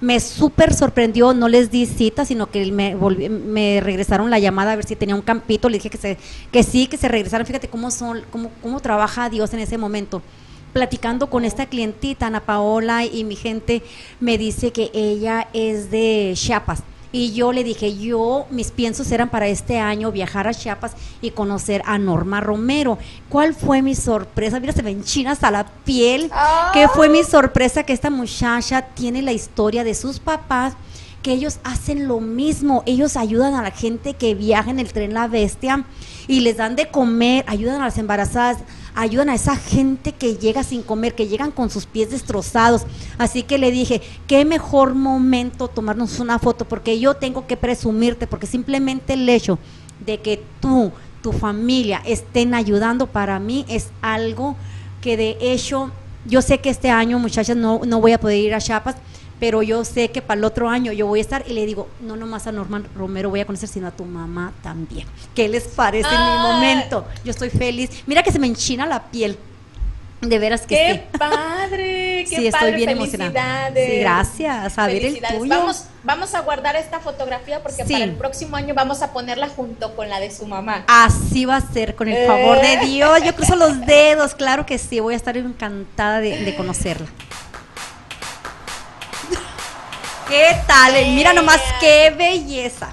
me 0.00 0.20
súper 0.20 0.74
sorprendió, 0.74 1.32
no 1.32 1.48
les 1.48 1.70
di 1.70 1.86
cita, 1.86 2.24
sino 2.24 2.50
que 2.50 2.70
me, 2.70 2.94
me 2.94 3.80
regresaron 3.80 4.28
la 4.28 4.38
llamada 4.38 4.72
a 4.72 4.76
ver 4.76 4.84
si 4.84 4.96
tenía 4.96 5.14
un 5.14 5.22
campito, 5.22 5.68
le 5.68 5.78
dije 5.78 5.88
que, 5.88 5.98
se, 5.98 6.18
que 6.52 6.62
sí, 6.62 6.86
que 6.86 6.96
se 6.96 7.08
regresaron, 7.08 7.46
fíjate 7.46 7.68
cómo, 7.68 7.90
son, 7.90 8.22
cómo, 8.30 8.50
cómo 8.62 8.80
trabaja 8.80 9.30
Dios 9.30 9.54
en 9.54 9.60
ese 9.60 9.78
momento 9.78 10.22
platicando 10.76 11.30
con 11.30 11.46
esta 11.46 11.64
clientita, 11.64 12.26
Ana 12.26 12.40
Paola, 12.40 13.02
y 13.02 13.24
mi 13.24 13.34
gente 13.34 13.82
me 14.20 14.36
dice 14.36 14.72
que 14.72 14.90
ella 14.92 15.48
es 15.54 15.90
de 15.90 16.34
Chiapas. 16.34 16.82
Y 17.12 17.32
yo 17.32 17.50
le 17.54 17.64
dije, 17.64 17.96
yo, 17.96 18.44
mis 18.50 18.72
piensos 18.72 19.10
eran 19.10 19.30
para 19.30 19.46
este 19.46 19.78
año 19.78 20.12
viajar 20.12 20.46
a 20.46 20.52
Chiapas 20.52 20.92
y 21.22 21.30
conocer 21.30 21.80
a 21.86 21.96
Norma 21.96 22.42
Romero. 22.42 22.98
¿Cuál 23.30 23.54
fue 23.54 23.80
mi 23.80 23.94
sorpresa? 23.94 24.60
Mira, 24.60 24.74
se 24.74 24.82
me 24.82 24.90
enchina 24.90 25.30
hasta 25.30 25.50
la 25.50 25.64
piel. 25.64 26.30
¿Qué 26.74 26.88
fue 26.88 27.08
mi 27.08 27.24
sorpresa? 27.24 27.82
Que 27.82 27.94
esta 27.94 28.10
muchacha 28.10 28.82
tiene 28.82 29.22
la 29.22 29.32
historia 29.32 29.82
de 29.82 29.94
sus 29.94 30.20
papás, 30.20 30.74
que 31.22 31.32
ellos 31.32 31.58
hacen 31.64 32.06
lo 32.06 32.20
mismo. 32.20 32.82
Ellos 32.84 33.16
ayudan 33.16 33.54
a 33.54 33.62
la 33.62 33.70
gente 33.70 34.12
que 34.12 34.34
viaja 34.34 34.70
en 34.70 34.78
el 34.78 34.92
tren 34.92 35.14
La 35.14 35.26
Bestia 35.26 35.86
y 36.28 36.40
les 36.40 36.58
dan 36.58 36.76
de 36.76 36.90
comer, 36.90 37.46
ayudan 37.48 37.80
a 37.80 37.86
las 37.86 37.96
embarazadas 37.96 38.58
ayudan 38.96 39.28
a 39.28 39.34
esa 39.34 39.54
gente 39.54 40.12
que 40.12 40.36
llega 40.36 40.64
sin 40.64 40.82
comer, 40.82 41.14
que 41.14 41.28
llegan 41.28 41.52
con 41.52 41.70
sus 41.70 41.86
pies 41.86 42.10
destrozados. 42.10 42.86
Así 43.18 43.42
que 43.42 43.58
le 43.58 43.70
dije, 43.70 44.00
qué 44.26 44.44
mejor 44.44 44.94
momento 44.94 45.68
tomarnos 45.68 46.18
una 46.18 46.38
foto, 46.38 46.64
porque 46.64 46.98
yo 46.98 47.14
tengo 47.14 47.46
que 47.46 47.56
presumirte, 47.56 48.26
porque 48.26 48.46
simplemente 48.46 49.12
el 49.12 49.28
hecho 49.28 49.58
de 50.04 50.18
que 50.18 50.42
tú, 50.60 50.90
tu 51.22 51.32
familia 51.32 52.02
estén 52.06 52.54
ayudando 52.54 53.06
para 53.06 53.38
mí 53.38 53.64
es 53.68 53.90
algo 54.00 54.56
que 55.02 55.16
de 55.16 55.36
hecho, 55.40 55.90
yo 56.24 56.40
sé 56.40 56.58
que 56.58 56.70
este 56.70 56.90
año, 56.90 57.18
muchachas, 57.18 57.56
no, 57.56 57.82
no 57.86 58.00
voy 58.00 58.12
a 58.12 58.18
poder 58.18 58.38
ir 58.38 58.54
a 58.54 58.60
Chiapas, 58.60 58.96
pero 59.38 59.62
yo 59.62 59.84
sé 59.84 60.10
que 60.10 60.22
para 60.22 60.38
el 60.38 60.44
otro 60.44 60.68
año 60.68 60.92
yo 60.92 61.06
voy 61.06 61.18
a 61.18 61.22
estar 61.22 61.44
y 61.46 61.52
le 61.52 61.66
digo, 61.66 61.88
no 62.00 62.16
nomás 62.16 62.46
a 62.46 62.52
Norman 62.52 62.86
Romero 62.94 63.30
voy 63.30 63.40
a 63.40 63.46
conocer, 63.46 63.68
sino 63.68 63.86
a 63.86 63.90
tu 63.90 64.04
mamá 64.04 64.52
también. 64.62 65.06
¿Qué 65.34 65.48
les 65.48 65.64
parece 65.64 66.08
en 66.08 66.14
mi 66.14 66.18
ah. 66.20 66.52
momento? 66.52 67.06
Yo 67.24 67.30
estoy 67.30 67.50
feliz. 67.50 67.90
Mira 68.06 68.22
que 68.22 68.32
se 68.32 68.38
me 68.38 68.46
enchina 68.46 68.86
la 68.86 69.04
piel. 69.04 69.38
De 70.22 70.38
veras 70.38 70.62
que 70.62 70.74
¡Qué 70.74 71.18
padre! 71.18 72.24
¡Qué 72.30 72.36
sí, 72.36 72.46
estoy 72.46 72.72
bien 72.72 72.88
emocionada. 72.88 73.70
Sí, 73.74 73.98
gracias. 74.00 74.78
A 74.78 74.86
ver 74.86 75.04
el 75.04 75.20
tuyo. 75.20 75.46
Vamos, 75.46 75.84
vamos 76.04 76.34
a 76.34 76.40
guardar 76.40 76.74
esta 76.74 77.00
fotografía 77.00 77.62
porque 77.62 77.84
para 77.84 78.04
el 78.04 78.12
próximo 78.12 78.56
año 78.56 78.74
vamos 78.74 79.02
a 79.02 79.12
ponerla 79.12 79.48
junto 79.48 79.94
con 79.94 80.08
la 80.08 80.18
de 80.18 80.30
su 80.30 80.46
mamá. 80.46 80.84
Así 80.88 81.44
va 81.44 81.56
a 81.56 81.60
ser, 81.60 81.94
con 81.94 82.08
el 82.08 82.26
favor 82.26 82.60
de 82.62 82.72
eh. 82.72 82.80
Dios. 82.86 83.22
Yo 83.24 83.34
cruzo 83.34 83.56
los 83.56 83.84
dedos, 83.84 84.34
claro 84.34 84.64
que 84.64 84.78
sí. 84.78 85.00
Voy 85.00 85.12
a 85.12 85.18
estar 85.18 85.36
encantada 85.36 86.20
de, 86.20 86.44
de 86.44 86.56
conocerla. 86.56 87.08
¿Qué 90.28 90.56
tal? 90.66 90.92
Mira 91.14 91.32
nomás 91.32 91.60
qué 91.78 92.10
belleza. 92.10 92.92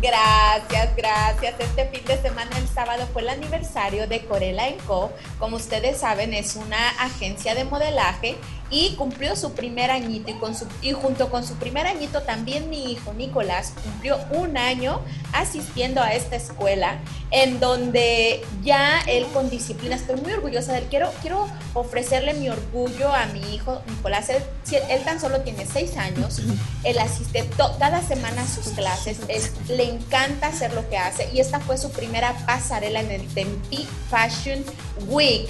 Gracias, 0.00 0.96
gracias. 0.96 1.54
Este 1.60 1.86
fin 1.88 2.04
de 2.06 2.20
semana, 2.22 2.50
el 2.56 2.66
sábado, 2.66 3.06
fue 3.12 3.20
el 3.20 3.28
aniversario 3.28 4.08
de 4.08 4.24
Corella 4.24 4.64
Co. 4.86 5.12
Como 5.38 5.56
ustedes 5.56 5.98
saben, 5.98 6.32
es 6.32 6.56
una 6.56 6.88
agencia 6.98 7.54
de 7.54 7.64
modelaje 7.64 8.36
y 8.72 8.94
cumplió 8.96 9.36
su 9.36 9.52
primer 9.52 9.90
añito 9.90 10.30
y, 10.30 10.34
con 10.34 10.56
su, 10.56 10.66
y 10.80 10.92
junto 10.92 11.30
con 11.30 11.46
su 11.46 11.54
primer 11.56 11.86
añito 11.86 12.22
también 12.22 12.70
mi 12.70 12.90
hijo 12.90 13.12
Nicolás 13.12 13.74
cumplió 13.84 14.18
un 14.30 14.56
año 14.56 15.00
asistiendo 15.34 16.00
a 16.00 16.14
esta 16.14 16.36
escuela 16.36 16.98
en 17.30 17.60
donde 17.60 18.42
ya 18.62 19.00
él 19.06 19.26
con 19.34 19.50
disciplina, 19.50 19.94
estoy 19.96 20.16
muy 20.16 20.32
orgullosa 20.32 20.72
de 20.72 20.78
él, 20.78 20.86
quiero, 20.88 21.10
quiero 21.20 21.46
ofrecerle 21.74 22.34
mi 22.34 22.48
orgullo 22.48 23.12
a 23.12 23.26
mi 23.26 23.54
hijo 23.54 23.82
Nicolás, 23.88 24.30
él, 24.30 24.42
tan 25.04 25.20
solo 25.20 25.42
tiene 25.42 25.66
seis 25.66 25.96
años, 25.98 26.40
él 26.84 26.98
asiste 26.98 27.48
cada 27.78 28.02
semana 28.02 28.42
a 28.42 28.48
sus 28.48 28.72
clases, 28.72 29.18
le 29.68 29.84
encanta 29.84 30.48
hacer 30.48 30.72
lo 30.72 30.88
que 30.88 30.96
hace 30.96 31.28
y 31.32 31.40
esta 31.40 31.60
fue 31.60 31.76
su 31.76 31.90
primera 31.90 32.34
pasarela 32.46 33.00
en 33.00 33.10
el 33.10 33.26
Tempe 33.34 33.86
Fashion 34.08 34.64
Week 35.08 35.48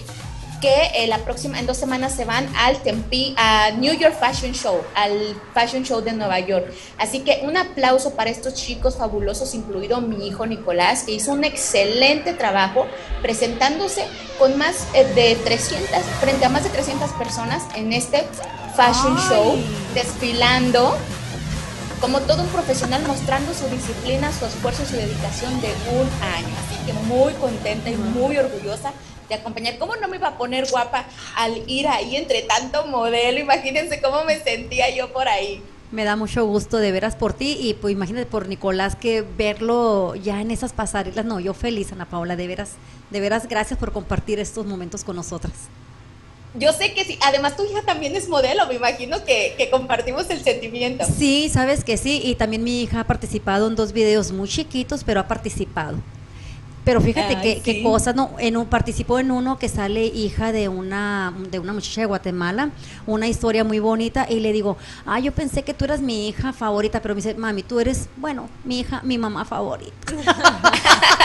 que 0.63 0.93
eh, 0.95 1.09
la 1.09 1.19
próxima, 1.19 1.59
en 1.59 1.67
dos 1.67 1.77
semanas 1.77 2.15
se 2.15 2.25
van 2.25 2.49
al 2.57 2.81
Tempe, 2.83 3.35
a 3.37 3.73
New 3.73 3.93
York 3.95 4.15
Fashion 4.19 4.53
Show, 4.53 4.81
al 4.95 5.37
Fashion 5.53 5.83
Show 5.83 6.01
de 6.01 6.13
Nueva 6.13 6.39
York. 6.39 6.73
Así 6.99 7.21
que 7.21 7.41
un 7.43 7.57
aplauso 7.57 8.15
para 8.15 8.31
estos 8.31 8.55
chicos 8.55 8.97
fabulosos, 8.97 9.55
incluido 9.55 10.01
mi 10.01 10.29
hijo 10.29 10.47
Nicolás, 10.47 11.03
que 11.03 11.13
hizo 11.13 11.33
un 11.33 11.43
excelente 11.43 12.33
trabajo 12.33 12.87
presentándose 13.21 14.07
con 14.39 14.57
más 14.57 14.87
eh, 14.95 15.05
de 15.17 15.35
300, 15.45 15.89
frente 16.21 16.45
a 16.45 16.49
más 16.49 16.63
de 16.63 16.71
300 16.71 17.11
personas 17.11 17.65
en 17.75 17.93
este 17.93 18.25
Fashion 18.77 19.19
Show, 19.29 19.59
desfilando 19.95 20.97
como 22.01 22.21
todo 22.21 22.43
un 22.43 22.49
profesional 22.49 23.03
mostrando 23.07 23.53
su 23.53 23.67
disciplina, 23.69 24.33
su 24.33 24.47
esfuerzo, 24.47 24.85
su 24.87 24.95
dedicación 24.95 25.61
de 25.61 25.69
un 25.91 26.09
año. 26.23 26.55
Así 26.67 26.87
que 26.87 26.93
muy 26.93 27.33
contenta 27.35 27.91
y 27.91 27.97
muy 27.97 28.39
orgullosa 28.39 28.93
acompañar. 29.35 29.79
¿Cómo 29.79 29.97
no 29.97 30.09
me 30.09 30.17
iba 30.17 30.29
a 30.29 30.39
poner 30.39 30.69
guapa 30.71 31.07
al 31.37 31.63
ir 31.67 31.89
ahí 31.89 32.17
entre 32.17 32.43
tanto 32.43 32.87
modelo? 32.87 33.39
Imagínense 33.39 34.01
cómo 34.01 34.25
me 34.25 34.39
sentía 34.41 34.95
yo 34.95 35.13
por 35.13 35.29
ahí. 35.29 35.63
Me 35.91 36.05
da 36.05 36.17
mucho 36.17 36.47
gusto 36.47 36.79
de 36.79 36.91
veras 36.91 37.17
por 37.17 37.35
ti 37.35 37.59
y 37.61 37.75
pues 37.75 37.93
imagínate 37.93 38.25
por 38.25 38.49
Nicolás 38.49 38.97
que 38.97 39.21
verlo 39.23 40.15
ya 40.15 40.41
en 40.41 40.51
esas 40.51 40.73
pasarelas. 40.73 41.25
No, 41.27 41.39
yo 41.39 41.53
feliz, 41.53 41.93
Ana 41.93 42.07
Paula, 42.07 42.35
de 42.35 42.47
veras, 42.47 42.73
de 43.11 43.21
veras 43.21 43.47
gracias 43.47 43.79
por 43.79 43.93
compartir 43.93 44.41
estos 44.41 44.65
momentos 44.65 45.05
con 45.05 45.17
nosotras. 45.17 45.53
Yo 46.55 46.73
sé 46.73 46.93
que 46.93 47.05
sí, 47.05 47.19
además 47.23 47.57
tu 47.57 47.65
hija 47.65 47.83
también 47.83 48.15
es 48.15 48.29
modelo, 48.29 48.67
me 48.67 48.75
imagino 48.75 49.25
que, 49.25 49.55
que, 49.57 49.71
compartimos 49.71 50.29
el 50.29 50.43
sentimiento. 50.43 51.05
Sí, 51.07 51.49
sabes 51.49 51.83
que 51.83 51.97
sí, 51.97 52.21
y 52.23 52.35
también 52.35 52.63
mi 52.63 52.83
hija 52.83 53.01
ha 53.01 53.05
participado 53.05 53.69
en 53.69 53.75
dos 53.75 53.93
videos 53.93 54.33
muy 54.33 54.49
chiquitos, 54.49 55.03
pero 55.03 55.21
ha 55.21 55.29
participado. 55.29 55.97
Pero 56.85 57.01
fíjate 57.01 57.41
qué 57.41 57.63
que, 57.63 57.83
cosas, 57.83 58.15
no, 58.17 58.33
en 58.39 58.57
un, 58.57 58.67
participó 58.67 59.19
en 59.19 59.31
uno 59.31 59.59
que 59.59 59.69
sale 59.69 60.05
hija 60.05 60.51
de 60.51 60.69
una, 60.69 61.33
de 61.51 61.59
una 61.59 61.73
muchacha 61.73 62.01
de 62.01 62.07
Guatemala, 62.07 62.71
una 63.07 63.29
historia 63.29 63.63
muy 63.63 63.79
bonita, 63.79 64.27
y 64.29 64.41
le 64.41 64.53
digo, 64.53 64.77
ah, 65.07 65.21
yo 65.21 65.33
pensé 65.33 65.63
que 65.63 65.75
tú 65.75 65.85
eras 65.85 66.01
mi 66.01 66.29
hija 66.29 66.53
favorita, 66.53 67.01
pero 67.01 67.15
me 67.15 67.21
dice, 67.21 67.35
mami, 67.35 67.63
tú 67.63 67.79
eres, 67.79 68.09
bueno, 68.17 68.49
mi 68.65 68.81
hija, 68.81 69.01
mi 69.05 69.17
mamá 69.17 69.45
favorita. 69.45 69.93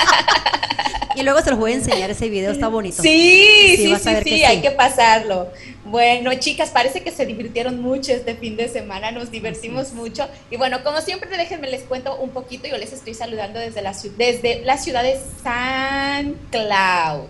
y 1.16 1.24
luego 1.24 1.42
se 1.42 1.50
los 1.50 1.60
voy 1.60 1.72
a 1.72 1.76
enseñar 1.76 2.10
ese 2.12 2.30
video, 2.30 2.52
está 2.52 2.68
bonito. 2.68 3.02
Sí, 3.02 3.76
sí, 3.76 3.96
sí, 3.96 4.16
sí, 4.24 4.44
hay 4.44 4.62
que 4.62 4.72
pasarlo. 4.72 5.50
Bueno, 5.86 6.34
chicas, 6.36 6.70
parece 6.70 7.02
que 7.02 7.12
se 7.12 7.26
divirtieron 7.26 7.82
mucho 7.82 8.12
este 8.12 8.36
fin 8.36 8.58
de 8.58 8.68
semana, 8.68 9.12
nos 9.12 9.32
divertimos 9.32 9.94
mucho. 9.94 10.28
Y 10.52 10.58
bueno, 10.58 10.84
como 10.84 11.02
siempre, 11.02 11.30
déjenme 11.36 11.70
les 11.70 11.84
cuento 11.84 12.18
un 12.18 12.30
poquito. 12.30 12.68
Yo 12.68 12.78
les 12.78 12.94
estoy 12.94 13.14
saludando 13.14 13.60
desde 13.60 13.82
la, 13.82 13.96
desde 14.18 14.62
la 14.64 14.78
ciudad 14.78 15.02
de 15.02 15.18
San 15.42 16.36
Cloud. 16.52 17.28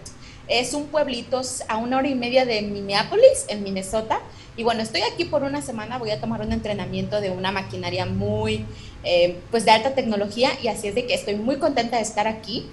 Es 0.48 0.74
un 0.74 0.88
pueblito 0.88 1.42
a 1.68 1.78
una 1.78 1.98
hora 1.98 2.08
y 2.08 2.16
media 2.16 2.46
de 2.46 2.62
Minneapolis, 2.62 3.46
en 3.48 3.64
Minnesota. 3.64 4.20
Y 4.58 4.64
bueno, 4.64 4.82
estoy 4.82 5.02
aquí 5.02 5.26
por 5.26 5.44
una 5.44 5.62
semana, 5.62 6.00
voy 6.00 6.10
a 6.10 6.20
tomar 6.20 6.42
un 6.42 6.52
entrenamiento 6.52 7.22
de 7.22 7.30
una 7.30 7.52
maquinaria 7.52 8.08
muy, 8.08 8.66
eh, 9.08 9.40
pues 9.50 9.66
de 9.66 9.72
alta 9.72 9.96
tecnología. 9.96 10.52
Y 10.62 10.68
así 10.68 10.88
es 10.88 10.96
de 10.96 11.06
que 11.06 11.14
estoy 11.14 11.36
muy 11.36 11.58
contenta 11.58 11.98
de 11.98 12.04
estar 12.04 12.28
aquí. 12.28 12.70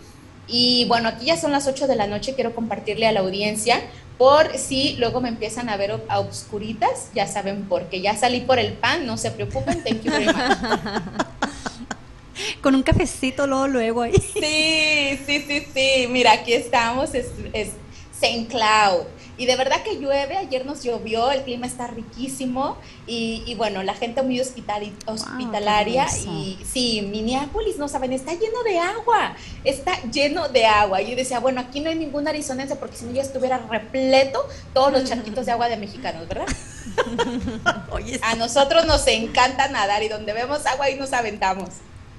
Y 0.47 0.85
bueno, 0.89 1.09
aquí 1.09 1.27
ya 1.27 1.37
son 1.37 1.53
las 1.53 1.67
8 1.67 1.87
de 1.87 1.97
la 1.97 2.07
noche, 2.07 2.35
quiero 2.35 2.55
compartirle 2.55 3.07
a 3.07 3.13
la 3.13 3.21
audiencia 3.21 3.81
por 4.19 4.57
si 4.57 4.97
luego 4.97 5.21
me 5.21 5.29
empiezan 5.29 5.69
a 5.69 5.77
ver 5.77 6.01
a 6.09 6.21
obscuritas, 6.21 7.09
ya 7.15 7.27
saben 7.27 7.65
por 7.65 7.89
qué. 7.89 8.01
Ya 8.01 8.17
salí 8.17 8.41
por 8.41 8.59
el 8.59 8.75
pan, 8.75 9.07
no 9.07 9.17
se 9.17 9.31
preocupen, 9.31 9.83
thank 9.83 10.03
you 10.03 10.11
very 10.11 10.27
much. 10.27 10.35
Con 12.61 12.75
un 12.75 12.83
cafecito 12.83 13.47
luego, 13.47 13.69
luego 13.69 14.03
ahí. 14.03 14.15
Sí, 14.15 15.19
sí, 15.27 15.45
sí, 15.47 15.67
sí. 15.73 16.07
Mira, 16.09 16.33
aquí 16.33 16.53
estamos, 16.53 17.15
es, 17.15 17.27
es 17.53 17.71
Saint 18.19 18.49
Cloud. 18.49 19.05
Y 19.37 19.47
de 19.47 19.57
verdad 19.57 19.83
que 19.83 19.97
llueve, 19.99 20.37
ayer 20.37 20.65
nos 20.65 20.83
llovió, 20.83 21.31
el 21.31 21.43
clima 21.43 21.67
está 21.67 21.87
riquísimo 21.89 22.79
y, 23.07 23.55
bueno, 23.57 23.83
la 23.83 23.95
gente 23.95 24.23
muy 24.23 24.41
hospitalaria 24.41 26.07
y 26.27 26.59
sí, 26.65 27.03
Minneapolis, 27.03 27.77
no 27.79 27.89
saben, 27.89 28.13
está 28.13 28.33
lleno 28.33 28.63
de 28.63 28.79
agua, 28.79 29.37
está 29.65 30.01
lleno 30.11 30.49
de 30.49 30.67
agua. 30.67 31.03
Y 31.03 31.11
yo 31.11 31.17
decía, 31.17 31.41
bueno, 31.41 31.61
aquí 31.61 31.81
no 31.81 31.91
hay 31.91 31.97
ningún 31.97 32.29
arizonense 32.29 32.77
porque 32.77 32.97
si 32.97 33.07
no 33.07 33.13
ya 33.13 33.23
estuviera 33.23 33.59
repleto 33.59 34.47
todos 34.73 34.93
los 34.93 35.05
charquitos 35.05 35.47
de 35.47 35.53
agua 35.53 35.69
de 35.69 35.77
mexicanos, 35.77 36.29
¿verdad? 36.29 36.47
A 38.23 38.35
nosotros 38.37 38.87
nos 38.87 39.07
encanta 39.07 39.69
nadar 39.69 40.03
y 40.03 40.09
donde 40.09 40.33
vemos 40.33 40.65
agua 40.67 40.87
ahí 40.87 40.97
nos 40.97 41.13
aventamos. 41.13 41.71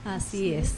Así 0.04 0.54
es. 0.54 0.72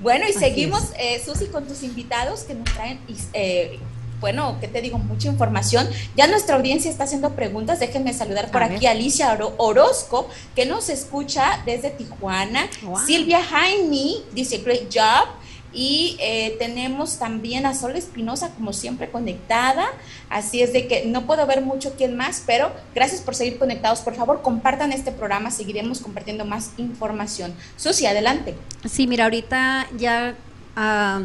Bueno, 0.00 0.26
y 0.28 0.32
seguimos, 0.32 0.90
eh, 0.98 1.22
Susi, 1.24 1.46
con 1.46 1.66
tus 1.66 1.82
invitados 1.82 2.42
que 2.42 2.54
nos 2.54 2.64
traen 2.72 3.00
eh, 3.32 3.78
bueno, 4.24 4.56
¿qué 4.58 4.68
te 4.68 4.80
digo? 4.80 4.96
Mucha 4.96 5.28
información. 5.28 5.86
Ya 6.16 6.26
nuestra 6.26 6.56
audiencia 6.56 6.90
está 6.90 7.04
haciendo 7.04 7.32
preguntas. 7.34 7.78
Déjenme 7.78 8.14
saludar 8.14 8.50
por 8.50 8.62
aquí 8.62 8.86
a 8.86 8.92
Alicia 8.92 9.38
Orozco, 9.58 10.30
que 10.56 10.64
nos 10.64 10.88
escucha 10.88 11.62
desde 11.66 11.90
Tijuana. 11.90 12.70
Silvia 13.04 13.44
Jaime 13.44 14.22
dice, 14.32 14.62
great 14.64 14.84
job. 14.90 15.28
Y 15.74 16.16
eh, 16.20 16.56
tenemos 16.58 17.18
también 17.18 17.66
a 17.66 17.74
Sol 17.74 17.96
Espinosa, 17.96 18.48
como 18.54 18.72
siempre, 18.72 19.10
conectada. 19.10 19.84
Así 20.30 20.62
es 20.62 20.72
de 20.72 20.88
que 20.88 21.04
no 21.04 21.26
puedo 21.26 21.46
ver 21.46 21.60
mucho 21.60 21.92
quién 21.94 22.16
más, 22.16 22.42
pero 22.46 22.72
gracias 22.94 23.20
por 23.20 23.34
seguir 23.34 23.58
conectados. 23.58 24.00
Por 24.00 24.14
favor, 24.14 24.40
compartan 24.40 24.90
este 24.92 25.12
programa. 25.12 25.50
Seguiremos 25.50 26.00
compartiendo 26.00 26.46
más 26.46 26.70
información. 26.78 27.52
Susi, 27.76 28.06
adelante. 28.06 28.54
Sí, 28.90 29.06
mira, 29.06 29.24
ahorita 29.24 29.86
ya 29.98 30.34
ah, 30.76 31.20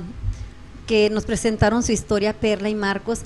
que 0.90 1.12
nos 1.12 1.24
presentaron 1.24 1.84
su 1.84 1.92
historia, 1.92 2.34
Perla 2.34 2.68
y 2.68 2.74
Marcos. 2.74 3.20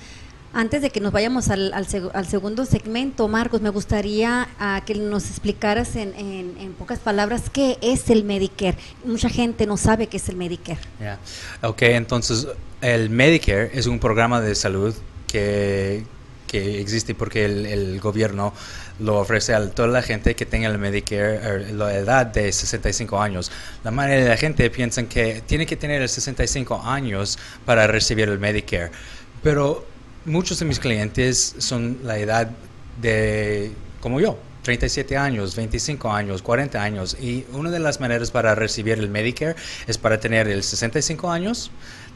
Antes 0.51 0.81
de 0.81 0.89
que 0.89 0.99
nos 0.99 1.13
vayamos 1.13 1.47
al, 1.47 1.87
segundo 2.27 2.65
segmento, 2.65 3.29
Marcos, 3.29 3.61
me 3.61 3.69
gustaría 3.69 4.49
ah, 4.59 4.81
que 4.85 4.95
nos 4.95 5.29
explicaras 5.29 5.95
en, 5.95 6.75
pocas 6.77 6.99
palabras 6.99 7.43
qué 7.49 7.77
es 7.81 8.09
el 8.09 8.25
Medicare. 8.25 8.77
Mucha 9.05 9.29
gente 9.29 9.65
no 9.65 9.77
sabe 9.77 10.07
qué 10.07 10.17
es 10.17 10.27
el 10.27 10.35
Medicare. 10.35 10.81
Yeah. 10.99 11.19
Ok, 11.61 11.83
entonces 11.83 12.47
el 12.81 13.09
Medicare 13.09 13.71
es 13.73 13.87
un 13.87 13.97
programa 13.97 14.41
de 14.41 14.55
salud 14.55 14.93
que, 15.25 16.03
que 16.47 16.81
existe 16.81 17.15
porque 17.15 17.45
el 17.45 17.97
gobierno 18.01 18.51
lo 18.99 19.19
ofrece 19.19 19.53
a 19.53 19.69
toda 19.69 19.87
la 19.87 20.01
gente 20.01 20.35
que 20.35 20.45
tenga 20.45 20.69
el 20.69 20.77
Medicare, 20.77 21.35
er, 21.35 21.71
la 21.73 21.93
edad 21.93 22.25
de 22.27 22.51
65 22.51 23.19
años. 23.21 23.51
La 23.83 23.91
mayoría 23.91 24.23
de 24.23 24.29
la 24.29 24.37
gente 24.37 24.69
piensa 24.69 25.03
que 25.03 25.41
tiene 25.45 25.65
que 25.65 25.75
tener 25.75 26.07
65 26.07 26.81
años 26.83 27.37
para 27.65 27.87
recibir 27.87 28.29
el 28.29 28.39
Medicare, 28.39 28.91
pero 29.41 29.85
muchos 30.25 30.59
de 30.59 30.65
mis 30.65 30.79
clientes 30.79 31.55
son 31.57 31.99
la 32.03 32.17
edad 32.17 32.49
de, 33.01 33.71
como 33.99 34.19
yo, 34.19 34.37
37 34.63 35.17
años, 35.17 35.55
25 35.55 36.11
años, 36.11 36.41
40 36.41 36.81
años. 36.81 37.17
Y 37.19 37.45
una 37.51 37.69
de 37.69 37.79
las 37.79 37.99
maneras 37.99 38.31
para 38.31 38.55
recibir 38.55 38.97
el 38.97 39.09
Medicare 39.09 39.55
es 39.87 39.97
para 39.97 40.19
tener 40.19 40.47
el 40.47 40.63
65 40.63 41.29
años, 41.29 41.69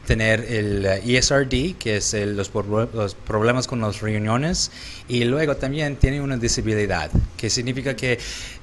tener 0.08 0.40
el 0.48 0.86
ESRD, 0.86 1.52
eh, 1.52 1.68
e 1.68 1.74
que 1.74 1.98
es 1.98 2.14
los, 2.14 2.50
los, 2.94 3.14
problemas 3.14 3.66
con 3.66 3.82
las 3.82 4.00
reuniones, 4.00 4.70
y 5.06 5.24
luego 5.24 5.56
también 5.56 5.96
tiene 5.96 6.22
una 6.22 6.38
disabilidad, 6.38 7.10
que 7.36 7.50
significa 7.50 7.94
que 7.94 8.18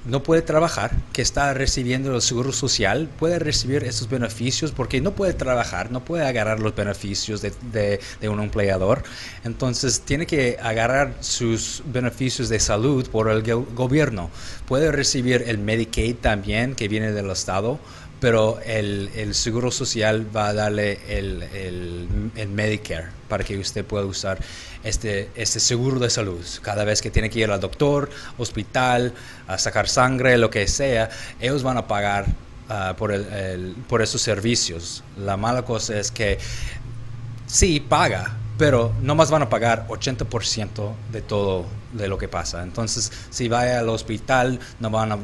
no 0.06 0.24
puede 0.24 0.42
trabajar, 0.42 0.90
que 1.12 1.22
está 1.22 1.54
recibiendo 1.54 2.12
el 2.16 2.20
seguro 2.20 2.50
social, 2.50 3.08
puede 3.16 3.38
recibir 3.38 3.84
esos 3.84 4.08
beneficios 4.08 4.72
porque 4.72 5.00
no 5.00 5.12
puede 5.12 5.34
trabajar, 5.34 5.92
no 5.92 6.04
puede 6.04 6.26
agarrar 6.26 6.58
los 6.58 6.74
beneficios 6.74 7.40
de, 7.42 7.52
de, 7.70 8.00
de 8.20 8.28
un 8.28 8.40
empleador, 8.40 9.04
entonces 9.44 10.00
tiene 10.00 10.26
que 10.26 10.58
agarrar 10.60 11.14
sus 11.20 11.84
beneficios 11.86 12.48
de 12.48 12.58
salud 12.58 13.08
por 13.08 13.30
el 13.30 13.44
gobierno. 13.44 14.30
Puede 14.66 14.90
recibir 14.90 15.44
el 15.46 15.58
Medicaid 15.58 16.16
también, 16.16 16.74
que 16.74 16.88
viene 16.88 17.12
del 17.12 17.30
Estado 17.30 17.78
pero 18.20 18.58
el, 18.64 19.10
el, 19.14 19.34
Seguro 19.34 19.70
Social 19.70 20.26
va 20.34 20.48
a 20.48 20.54
darle 20.54 20.98
el, 21.08 21.42
el, 21.42 22.48
Medicare 22.48 23.08
para 23.28 23.44
que 23.44 23.58
usted 23.58 23.84
pueda 23.84 24.04
usar 24.06 24.38
este, 24.84 25.30
este 25.34 25.60
seguro 25.60 25.98
de 25.98 26.08
salud. 26.08 26.44
Cada 26.62 26.84
vez 26.84 27.02
que 27.02 27.10
tiene 27.10 27.28
que 27.28 27.40
ir 27.40 27.50
al 27.50 27.60
doctor, 27.60 28.08
hospital, 28.38 29.12
a 29.46 29.58
sacar 29.58 29.88
sangre, 29.88 30.38
lo 30.38 30.48
que 30.48 30.66
sea, 30.68 31.10
ellos 31.40 31.62
van 31.62 31.76
a 31.76 31.86
pagar 31.86 32.26
ah, 32.68 32.94
por, 32.96 33.12
el- 33.12 33.26
el- 33.32 33.76
por 33.88 34.00
esos 34.00 34.22
servicios. 34.22 35.02
La 35.18 35.36
mala 35.36 35.62
cosa 35.62 35.98
es 35.98 36.10
que 36.10 36.38
sí 37.46 37.80
paga, 37.80 38.36
pero 38.58 38.92
no 39.02 39.14
más 39.14 39.30
van 39.30 39.42
a 39.42 39.48
pagar 39.50 39.86
80% 39.88 40.92
de 41.12 41.20
todo 41.22 41.66
de 41.92 42.08
lo 42.08 42.16
que 42.18 42.28
pasa. 42.28 42.62
Entonces, 42.62 43.12
si 43.30 43.48
vaya 43.48 43.80
al 43.80 43.88
hospital, 43.88 44.58
no 44.80 44.90
van 44.90 45.12
a 45.12 45.18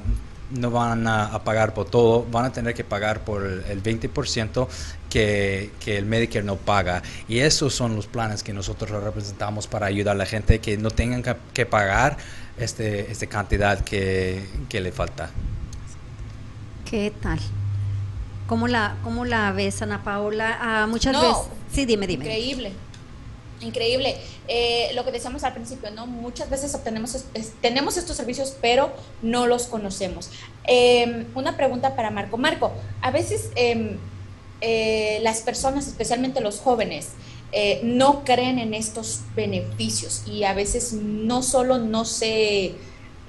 no 0.53 0.71
van 0.71 1.07
a, 1.07 1.27
a 1.27 1.45
pagar 1.45 1.75
por 1.75 1.89
todo, 1.89 2.25
van 2.31 2.45
a 2.47 2.53
tener 2.53 2.75
que 2.75 2.85
pagar 2.85 3.21
por 3.25 3.45
el, 3.45 3.65
el 3.69 3.83
20% 3.83 4.69
que, 5.11 5.71
que 5.81 5.99
el 5.99 6.07
Medicare 6.07 6.45
no 6.45 6.57
paga. 6.57 7.03
Y 7.29 7.39
esos 7.41 7.75
son 7.75 7.97
los 7.97 8.07
planes 8.07 8.43
que 8.43 8.53
nosotros 8.53 8.91
representamos 9.03 9.67
para 9.67 9.87
ayudar 9.87 10.15
a 10.15 10.19
la 10.19 10.27
gente 10.27 10.61
que 10.61 10.77
no 10.79 10.91
tengan 10.91 11.23
que, 11.23 11.37
que 11.53 11.67
pagar 11.67 12.17
este, 12.59 13.11
esta 13.11 13.27
cantidad 13.27 13.81
que, 13.81 14.47
que 14.69 14.81
le 14.81 14.93
falta. 14.93 15.31
¿Qué 16.89 17.13
tal? 17.23 17.39
¿Cómo 18.47 18.69
la, 18.69 18.97
cómo 19.03 19.25
la 19.25 19.53
ves, 19.53 19.81
Ana 19.83 20.03
Paola? 20.05 20.59
Ah, 20.61 20.87
muchas 20.87 21.13
No. 21.15 21.21
veces. 21.23 21.45
Sí, 21.73 21.87
dime, 21.87 22.07
dime. 22.07 22.25
Increíble. 22.25 22.73
Increíble. 23.63 24.17
Eh, 24.49 24.91
lo 24.95 25.05
que 25.05 25.13
decíamos 25.13 25.45
al 25.45 25.55
principio, 25.55 25.91
¿no? 25.91 26.07
Muchas 26.07 26.51
veces 26.51 26.75
obtenemos, 26.75 27.25
tenemos 27.61 27.97
estos 27.97 28.17
servicios, 28.17 28.57
pero 28.61 28.93
no 29.23 29.47
los 29.47 29.67
conocemos. 29.67 30.31
Eh, 30.67 31.27
una 31.35 31.57
pregunta 31.57 31.97
para 31.97 32.11
Marco. 32.11 32.37
Marco, 32.37 32.73
a 33.01 33.11
veces 33.11 33.51
em, 33.55 33.99
eh, 34.61 35.19
las 35.23 35.41
personas, 35.41 35.89
especialmente 35.89 36.41
los 36.41 36.61
jóvenes, 36.61 37.09
eh, 37.55 37.81
no 37.83 38.25
creen 38.25 38.59
en 38.59 38.73
estos 38.73 39.21
beneficios 39.37 40.23
y 40.27 40.45
a 40.45 40.55
veces 40.55 40.95
no 40.95 41.43
solo 41.43 41.79
no 41.79 42.07
se, 42.07 42.75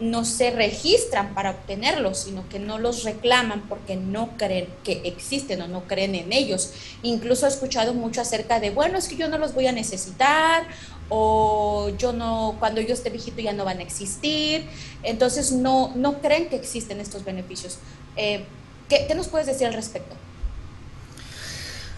no 0.04 0.26
se 0.26 0.52
registran 0.52 1.34
para 1.34 1.52
obtenerlos, 1.52 2.20
sino 2.20 2.48
que 2.50 2.60
no 2.60 2.78
los 2.78 3.04
reclaman 3.04 3.68
porque 3.70 3.96
no 3.96 4.38
creen 4.38 4.68
que 4.84 5.02
existen 5.06 5.62
o 5.62 5.68
no 5.68 5.84
creen 5.88 6.16
en 6.16 6.34
ellos. 6.34 6.74
Incluso 7.02 7.46
he 7.46 7.50
escuchado 7.50 7.94
mucho 7.94 8.22
acerca 8.22 8.60
de, 8.60 8.70
bueno, 8.70 8.98
es 8.98 9.08
que 9.08 9.16
yo 9.16 9.30
no 9.30 9.38
los 9.38 9.54
voy 9.54 9.68
a 9.68 9.72
necesitar 9.72 10.68
o 11.10 11.90
yo 11.98 12.12
no, 12.12 12.58
cuando 12.60 12.82
yo 12.82 12.94
esté 12.94 13.10
viejito 13.10 13.42
ya 13.42 13.54
no 13.54 13.66
van 13.66 13.80
a 13.80 13.84
existir. 13.84 14.66
Entonces 15.04 15.52
no, 15.52 15.94
no 15.96 16.22
creen 16.22 16.50
que 16.50 16.58
existen 16.58 17.00
estos 17.00 17.24
beneficios. 17.24 17.80
Eh, 18.18 18.44
¿qué, 18.90 19.06
qué 19.08 19.16
nos 19.16 19.28
puedes 19.28 19.48
decir 19.48 19.68
al 19.68 19.74
respecto? 19.74 20.16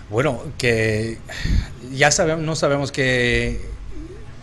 Bueno, 0.09 0.39
que 0.59 1.17
ya 1.91 2.11
sabemos, 2.11 2.43
no 2.43 2.55
sabemos 2.55 2.91
que 2.91 3.74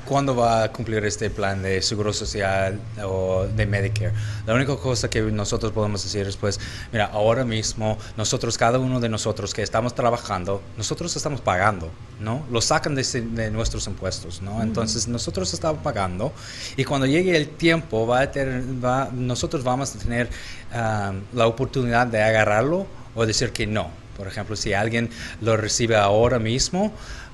cuándo 0.06 0.34
va 0.34 0.64
a 0.64 0.72
cumplir 0.72 1.04
este 1.04 1.30
plan 1.30 1.62
de 1.62 1.80
seguro 1.82 2.12
social 2.12 2.80
o 3.04 3.46
de 3.46 3.66
Medicare. 3.66 4.12
La 4.46 4.54
única 4.54 4.76
cosa 4.76 5.08
que 5.08 5.22
nosotros 5.22 5.72
podemos 5.72 6.02
decir 6.02 6.26
es, 6.26 6.36
pues, 6.36 6.58
mira, 6.92 7.06
ahora 7.06 7.44
mismo 7.44 7.98
nosotros, 8.16 8.58
cada 8.58 8.78
uno 8.78 9.00
de 9.00 9.08
nosotros 9.08 9.54
que 9.54 9.62
estamos 9.62 9.94
trabajando, 9.94 10.62
nosotros 10.76 11.14
estamos 11.16 11.40
pagando, 11.40 11.90
¿no? 12.20 12.44
Lo 12.50 12.60
sacan 12.60 12.94
de, 12.94 13.02
de 13.02 13.50
nuestros 13.50 13.86
impuestos, 13.86 14.42
¿no? 14.42 14.62
Entonces 14.62 15.08
nosotros 15.08 15.52
estamos 15.54 15.82
pagando 15.82 16.32
y 16.76 16.84
cuando 16.84 17.06
llegue 17.06 17.36
el 17.36 17.48
tiempo, 17.48 18.06
va 18.06 18.20
a 18.20 18.30
tener, 18.30 18.62
va, 18.84 19.10
nosotros 19.12 19.64
vamos 19.64 19.94
a 19.94 19.98
tener 19.98 20.28
ah, 20.72 21.12
la 21.32 21.46
oportunidad 21.46 22.06
de 22.06 22.22
agarrarlo 22.22 22.86
o 23.14 23.26
decir 23.26 23.52
que 23.52 23.66
no. 23.66 23.90
Por 24.16 24.28
ejemplo, 24.28 24.56
si 24.56 24.74
alguien 24.74 25.10
lo 25.40 25.56
recibe 25.56 25.96
ahora 25.96 26.38
mismo, 26.38 26.92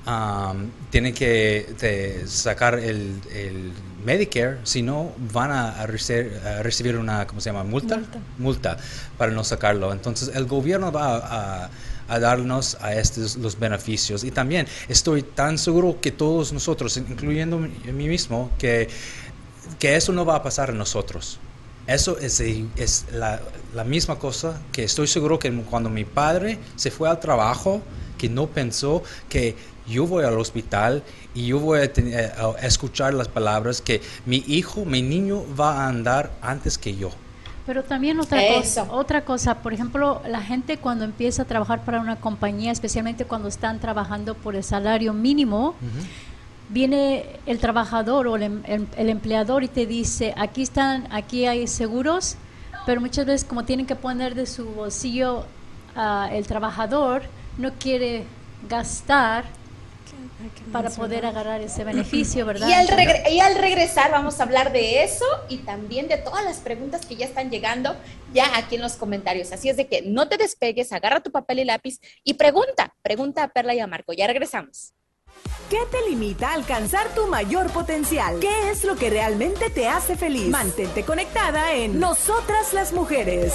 um, 0.09 0.69
tienen 0.89 1.13
que 1.13 1.73
te- 1.77 2.27
sacar 2.27 2.79
el, 2.79 3.21
el 3.33 3.71
Medicare, 4.03 4.57
si 4.63 4.81
no 4.81 5.11
van 5.33 5.51
a, 5.51 5.85
recibir 5.85 6.97
una, 6.97 7.27
¿cómo 7.27 7.41
se 7.41 7.49
llama? 7.49 7.63
Multa. 7.63 7.97
Multa. 7.97 8.19
Multa 8.37 8.77
para 9.17 9.31
no 9.31 9.43
sacarlo. 9.43 9.91
Entonces 9.91 10.31
el 10.33 10.45
gobierno 10.45 10.91
va 10.91 11.17
a, 11.17 11.69
a 12.07 12.19
darnos 12.19 12.77
a 12.81 12.93
estos 12.95 13.35
los 13.37 13.59
beneficios 13.59 14.23
y 14.23 14.31
también 14.31 14.67
estoy 14.87 15.21
tan 15.21 15.57
seguro 15.57 15.99
que 16.01 16.11
todos 16.11 16.51
nosotros, 16.53 16.97
incluyendo 16.97 17.57
a 17.57 17.91
mí 17.91 18.07
mismo, 18.07 18.49
que, 18.57 18.89
que 19.77 19.95
eso 19.95 20.11
no 20.11 20.25
va 20.25 20.35
a 20.35 20.43
pasar 20.43 20.71
a 20.71 20.73
nosotros. 20.73 21.39
Eso 21.87 22.17
es, 22.19 22.39
es 22.39 23.05
la, 23.11 23.41
la 23.73 23.83
misma 23.83 24.17
cosa 24.17 24.61
que 24.71 24.83
estoy 24.83 25.07
seguro 25.07 25.39
que 25.39 25.51
cuando 25.63 25.89
mi 25.89 26.05
padre 26.05 26.59
se 26.75 26.91
fue 26.91 27.09
al 27.09 27.19
trabajo, 27.19 27.81
que 28.17 28.29
no 28.29 28.47
pensó 28.47 29.01
que 29.27 29.55
yo 29.89 30.05
voy 30.07 30.23
al 30.23 30.37
hospital 30.37 31.03
y 31.33 31.47
yo 31.47 31.59
voy 31.59 31.79
a, 31.81 31.91
ten- 31.91 32.13
eh, 32.13 32.31
a 32.37 32.65
escuchar 32.65 33.13
las 33.13 33.27
palabras 33.27 33.81
que 33.81 34.01
mi 34.25 34.43
hijo, 34.47 34.85
mi 34.85 35.01
niño 35.01 35.43
va 35.59 35.83
a 35.83 35.87
andar 35.87 36.31
antes 36.41 36.77
que 36.77 36.95
yo. 36.95 37.09
Pero 37.65 37.83
también 37.83 38.19
otra 38.19 38.41
Eso. 38.43 38.81
cosa, 38.85 38.93
otra 38.93 39.25
cosa, 39.25 39.55
por 39.61 39.73
ejemplo, 39.73 40.21
la 40.27 40.41
gente 40.41 40.77
cuando 40.77 41.05
empieza 41.05 41.43
a 41.43 41.45
trabajar 41.45 41.83
para 41.85 41.99
una 41.99 42.15
compañía, 42.15 42.71
especialmente 42.71 43.25
cuando 43.25 43.47
están 43.47 43.79
trabajando 43.79 44.33
por 44.33 44.55
el 44.55 44.63
salario 44.63 45.13
mínimo, 45.13 45.75
viene 46.69 47.25
el 47.45 47.59
trabajador 47.59 48.27
o 48.27 48.35
el, 48.35 48.43
em- 48.43 48.63
el- 48.65 48.87
el 48.97 49.09
empleador 49.09 49.63
y 49.63 49.67
te 49.67 49.85
dice, 49.85 50.33
aquí 50.37 50.61
están, 50.63 51.07
aquí 51.11 51.45
hay 51.45 51.67
seguros, 51.67 52.35
pero 52.85 53.01
muchas 53.01 53.25
veces 53.25 53.47
como 53.47 53.65
tienen 53.65 53.85
que 53.85 53.95
poner 53.95 54.35
de 54.35 54.45
su 54.45 54.65
bolsillo 54.65 55.45
ah, 55.95 56.29
el 56.31 56.45
trabajador, 56.47 57.23
no 57.57 57.71
quiere 57.73 58.23
gastar 58.67 59.45
para 60.71 60.89
poder 60.89 61.25
agarrar 61.25 61.61
ese 61.61 61.83
beneficio, 61.83 62.45
¿verdad? 62.45 62.67
Y 62.69 62.73
al, 62.73 62.87
regre- 62.87 63.29
y 63.31 63.39
al 63.39 63.55
regresar 63.55 64.11
vamos 64.11 64.39
a 64.39 64.43
hablar 64.43 64.71
de 64.71 65.03
eso 65.03 65.25
y 65.49 65.57
también 65.57 66.07
de 66.07 66.17
todas 66.17 66.43
las 66.43 66.57
preguntas 66.57 67.05
que 67.05 67.15
ya 67.15 67.25
están 67.25 67.49
llegando 67.49 67.95
ya 68.33 68.57
aquí 68.57 68.75
en 68.75 68.81
los 68.81 68.93
comentarios. 68.93 69.51
Así 69.51 69.69
es 69.69 69.77
de 69.77 69.87
que 69.87 70.01
no 70.03 70.29
te 70.29 70.37
despegues, 70.37 70.91
agarra 70.93 71.19
tu 71.21 71.31
papel 71.31 71.59
y 71.59 71.65
lápiz 71.65 71.99
y 72.23 72.35
pregunta, 72.35 72.95
pregunta 73.01 73.43
a 73.43 73.47
Perla 73.49 73.73
y 73.73 73.79
a 73.79 73.87
Marco. 73.87 74.13
Ya 74.13 74.27
regresamos. 74.27 74.93
¿Qué 75.69 75.79
te 75.91 76.09
limita 76.09 76.49
a 76.49 76.53
alcanzar 76.53 77.07
tu 77.15 77.27
mayor 77.27 77.69
potencial? 77.71 78.39
¿Qué 78.39 78.71
es 78.71 78.83
lo 78.83 78.95
que 78.95 79.09
realmente 79.09 79.69
te 79.69 79.87
hace 79.87 80.17
feliz? 80.17 80.47
Mantente 80.47 81.03
conectada 81.05 81.73
en 81.73 81.99
Nosotras 81.99 82.73
las 82.73 82.91
Mujeres. 82.91 83.53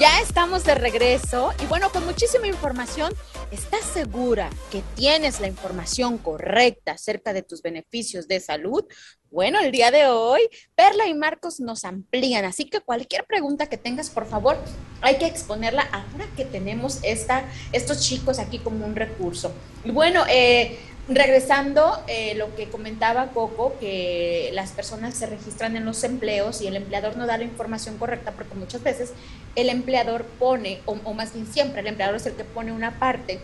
Ya 0.00 0.20
estamos 0.20 0.64
de 0.64 0.74
regreso 0.74 1.52
y 1.62 1.66
bueno, 1.66 1.90
con 1.90 2.04
muchísima 2.06 2.46
información. 2.46 3.12
¿Estás 3.50 3.84
segura 3.84 4.48
que 4.70 4.82
tienes 4.96 5.38
la 5.38 5.46
información 5.46 6.16
correcta 6.16 6.92
acerca 6.92 7.34
de 7.34 7.42
tus 7.42 7.60
beneficios 7.60 8.26
de 8.26 8.40
salud? 8.40 8.84
Bueno, 9.30 9.60
el 9.60 9.70
día 9.70 9.90
de 9.90 10.06
hoy, 10.06 10.40
Perla 10.74 11.06
y 11.06 11.14
Marcos 11.14 11.60
nos 11.60 11.84
amplían, 11.84 12.44
así 12.44 12.68
que 12.68 12.80
cualquier 12.80 13.24
pregunta 13.26 13.68
que 13.68 13.76
tengas, 13.76 14.08
por 14.10 14.26
favor, 14.26 14.56
hay 15.02 15.16
que 15.16 15.26
exponerla 15.26 15.82
ahora 15.82 16.26
que 16.36 16.46
tenemos 16.46 16.98
esta, 17.02 17.44
estos 17.72 18.00
chicos 18.00 18.38
aquí 18.38 18.58
como 18.58 18.86
un 18.86 18.96
recurso. 18.96 19.52
Bueno, 19.84 20.24
eh, 20.28 20.78
regresando, 21.08 22.02
eh, 22.06 22.34
lo 22.36 22.54
que 22.54 22.68
comentaba 22.68 23.28
Coco, 23.28 23.74
que 23.80 24.50
las 24.52 24.70
personas 24.70 25.14
se 25.14 25.26
registran 25.26 25.76
en 25.76 25.84
los 25.84 26.04
empleos 26.04 26.60
y 26.62 26.68
el 26.68 26.76
empleador 26.76 27.16
no 27.16 27.26
da 27.26 27.38
la 27.38 27.44
información 27.44 27.98
correcta, 27.98 28.32
porque 28.32 28.54
muchas 28.54 28.82
veces 28.82 29.12
el 29.56 29.68
empleador 29.68 30.24
pone, 30.38 30.80
o, 30.86 30.94
más 31.12 31.34
bien 31.34 31.46
siempre 31.46 31.80
el 31.80 31.88
empleador 31.88 32.16
es 32.16 32.26
el 32.26 32.34
que 32.34 32.44
pone 32.44 32.72
una 32.72 32.98
parte, 32.98 33.40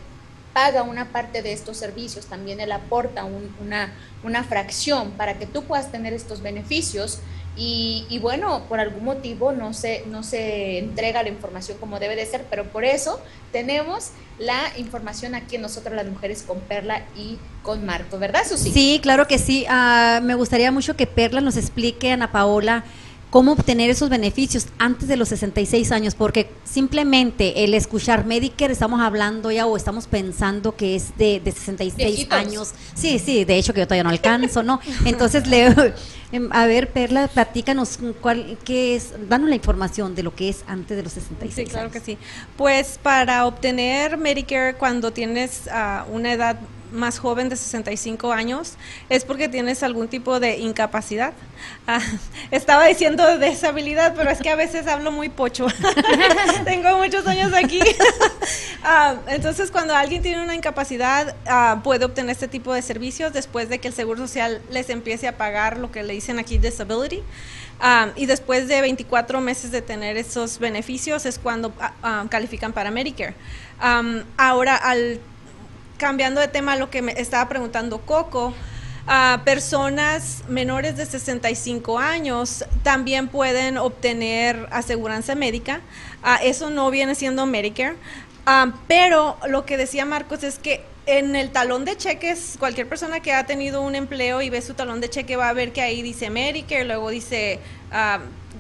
paga 0.55 0.83
una 0.83 1.07
parte 1.13 1.43
de 1.43 1.53
estos 1.53 1.77
servicios, 1.77 2.27
también 2.27 2.61
él 2.61 2.73
aporta 2.73 3.25
un- 3.25 3.55
una, 3.61 3.93
una 4.23 4.45
fracción 4.45 5.11
para 5.13 5.35
que 5.39 5.47
tú 5.47 5.65
puedas 5.65 5.91
tener 5.93 6.13
estos 6.13 6.43
beneficios. 6.43 7.21
Y, 7.59 8.07
y 8.09 8.19
bueno, 8.21 8.63
por 8.69 8.79
algún 8.79 9.05
motivo 9.05 9.53
no 9.53 9.75
se, 9.75 10.05
no 10.07 10.23
se 10.23 10.79
entrega 10.79 11.23
la 11.25 11.29
información 11.29 11.77
como 11.79 11.99
debe 11.99 12.15
de 12.15 12.25
ser, 12.25 12.45
pero 12.49 12.65
por 12.65 12.85
eso 12.85 13.21
tenemos 13.51 14.11
la 14.39 14.61
información 14.77 15.35
aquí 15.35 15.57
en 15.57 15.63
nosotros 15.63 15.95
las 15.97 16.07
mujeres 16.07 16.43
con 16.43 16.61
Perla 16.61 17.03
y 17.17 17.37
con 17.65 17.85
Marco, 17.85 18.19
¿verdad, 18.19 18.43
Susi? 18.49 18.71
Sí, 18.71 19.01
claro 19.03 19.27
que 19.27 19.39
sí. 19.39 19.67
Ah, 19.69 20.21
me 20.23 20.37
gustaría 20.37 20.71
mucho 20.71 20.97
que 20.97 21.07
Perla 21.07 21.41
nos 21.41 21.57
explique, 21.57 22.13
Ana 22.13 22.31
Paola, 22.31 22.85
cómo 23.31 23.53
obtener 23.53 23.91
esos 23.91 24.09
beneficios 24.09 24.67
antes 24.79 25.07
de 25.09 25.17
los 25.17 25.29
66 25.29 25.93
años, 25.93 26.15
porque 26.15 26.51
simplemente 26.65 27.65
el 27.65 27.75
escuchar 27.75 28.25
Medicare 28.25 28.73
estamos 28.73 29.01
hablando 29.01 29.51
ya 29.51 29.67
o 29.67 29.77
estamos 29.77 30.07
pensando 30.07 30.75
que 30.77 30.97
es 30.97 31.17
de, 31.19 31.41
de 31.41 31.53
66 31.53 31.95
Viejitos. 31.97 32.39
años. 32.39 32.71
Sí, 32.95 33.19
sí, 33.19 33.45
de 33.45 33.57
hecho 33.59 33.75
que 33.75 33.81
yo 33.81 33.87
todavía 33.87 34.05
no 34.05 34.11
alcanzo, 34.11 34.63
¿no? 34.63 34.81
Entonces, 35.05 35.47
Leo, 35.47 35.75
em, 36.33 36.49
a 36.53 36.67
ver, 36.67 36.91
Perla, 36.91 37.29
platícanos 37.29 37.99
cuál, 38.21 38.57
qué 38.65 38.97
es, 38.97 39.13
danos 39.29 39.49
la 39.51 39.57
información 39.57 40.15
de 40.15 40.23
lo 40.23 40.35
que 40.35 40.49
es 40.49 40.65
antes 40.67 40.97
de 40.97 41.03
los 41.03 41.13
66 41.13 41.55
Sí, 41.55 41.71
claro 41.71 41.89
años. 41.91 41.93
que 41.93 42.01
sí. 42.01 42.19
Pues 42.57 42.99
para 43.03 43.45
obtener 43.47 44.17
Medicare 44.17 44.75
cuando 44.75 45.13
tienes 45.13 45.69
ah, 45.71 46.07
una 46.11 46.33
edad 46.33 46.59
más 46.93 47.19
joven 47.19 47.49
de 47.49 47.57
65 47.57 48.33
años 48.33 48.75
es 49.09 49.25
porque 49.25 49.49
tienes 49.49 49.83
algún 49.83 50.09
tipo 50.09 50.41
de 50.41 50.59
incapacidad. 50.59 51.33
Ah, 51.87 52.01
estaba 52.51 52.87
diciendo 52.87 53.39
deshabilidad, 53.39 54.15
pero 54.17 54.31
es 54.31 54.41
que 54.41 54.51
a 54.51 54.57
veces 54.57 54.87
hablo 54.87 55.13
muy 55.13 55.29
pocho. 55.29 55.67
Tengo 56.65 56.97
muchos 56.99 57.27
años 57.27 57.53
aquí. 57.55 57.81
Ah, 58.85 59.17
entonces, 59.27 59.73
cuando 59.73 59.95
alguien 59.95 60.23
tiene 60.23 60.43
una 60.43 60.55
incapacidad, 60.55 61.35
ah, 61.47 61.81
puede 61.83 62.05
obtener 62.05 62.31
este 62.31 62.47
tipo 62.47 62.73
de 62.73 62.81
servicios 62.81 63.33
después 63.33 63.69
de 63.69 63.81
que 63.81 63.89
el 63.89 63.95
Seguro 63.95 64.21
Social 64.21 64.63
les 64.71 64.89
empiece 64.89 65.27
a 65.27 65.37
pagar 65.37 65.79
lo 65.79 65.91
que 65.91 66.05
le 66.05 66.15
dicen 66.15 66.39
aquí 66.39 66.59
disability. 66.59 67.23
y 68.17 68.27
después 68.27 68.69
de 68.69 68.81
24 68.81 69.41
meses 69.41 69.73
de 69.73 69.83
tener 69.83 70.17
esos 70.17 70.59
beneficios 70.59 71.27
es 71.27 71.39
cuando 71.39 71.75
califican 72.31 72.73
para 72.73 72.91
Medicare. 72.91 73.35
ahora, 74.39 74.77
al 74.77 75.21
cambiando 75.99 76.41
de 76.41 76.49
tema 76.49 76.77
lo 76.77 76.89
que 76.89 77.03
me 77.03 77.13
estaba 77.13 77.49
preguntando 77.49 77.99
Coco, 77.99 78.55
a 79.07 79.41
personas 79.45 80.45
menores 80.49 80.97
de 80.97 81.07
65 81.07 81.99
años 81.99 82.65
también 82.83 83.29
pueden 83.29 83.79
obtener 83.79 84.69
aseguranza 84.71 85.35
médica. 85.35 85.81
eso 86.43 86.71
no 86.71 86.91
viene 86.91 87.15
siendo 87.15 87.47
Medicare. 87.47 87.97
pero 88.87 89.39
lo 89.47 89.65
que 89.65 89.77
decía 89.77 90.05
Marcos 90.05 90.45
es 90.45 90.59
que 90.59 90.85
en 91.07 91.37
el 91.37 91.51
talón 91.51 91.87
de 91.87 91.97
cheques, 91.97 92.57
cualquier 92.59 92.87
persona 92.87 93.21
que 93.21 93.33
ha 93.33 93.47
tenido 93.47 93.81
un 93.81 93.95
empleo 93.95 94.43
y 94.43 94.51
ve 94.51 94.61
su 94.61 94.75
talón 94.75 95.01
de 95.01 95.09
cheque 95.09 95.37
va 95.37 95.49
a 95.49 95.55
ver 95.55 95.73
que 95.73 95.81
ahí 95.81 96.03
dice 96.03 96.29
Medicare, 96.29 96.85
luego 96.85 97.09
dice 97.09 97.61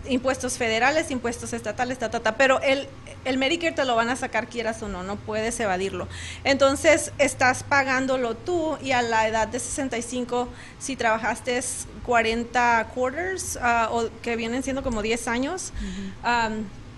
impuestos 0.08 0.56
federales, 0.56 1.10
impuestos 1.10 1.52
estatales, 1.52 1.98
ta, 1.98 2.10
ta, 2.10 2.20
ta, 2.20 2.38
pero 2.38 2.60
el, 2.62 2.88
el 3.24 3.38
Medicare 3.38 3.72
te 3.72 3.84
lo 3.84 3.96
van 3.96 4.08
a 4.08 4.16
sacar 4.16 4.48
quieras 4.48 4.82
o 4.82 4.88
no, 4.88 5.02
no 5.02 5.16
puedes 5.16 5.58
evadirlo. 5.60 6.08
Entonces, 6.44 7.12
estás 7.18 7.62
pagándolo 7.62 8.34
tú 8.34 8.78
y 8.82 8.92
a 8.92 9.02
la 9.02 9.28
edad 9.28 9.48
de 9.48 9.58
65, 9.58 10.48
si 10.78 10.96
trabajaste 10.96 11.60
40 12.04 12.88
quarters, 12.94 13.58
ah, 13.60 13.88
o 13.92 14.08
que 14.22 14.36
vienen 14.36 14.62
siendo 14.62 14.82
como 14.82 15.02
10 15.02 15.28
años, 15.28 15.72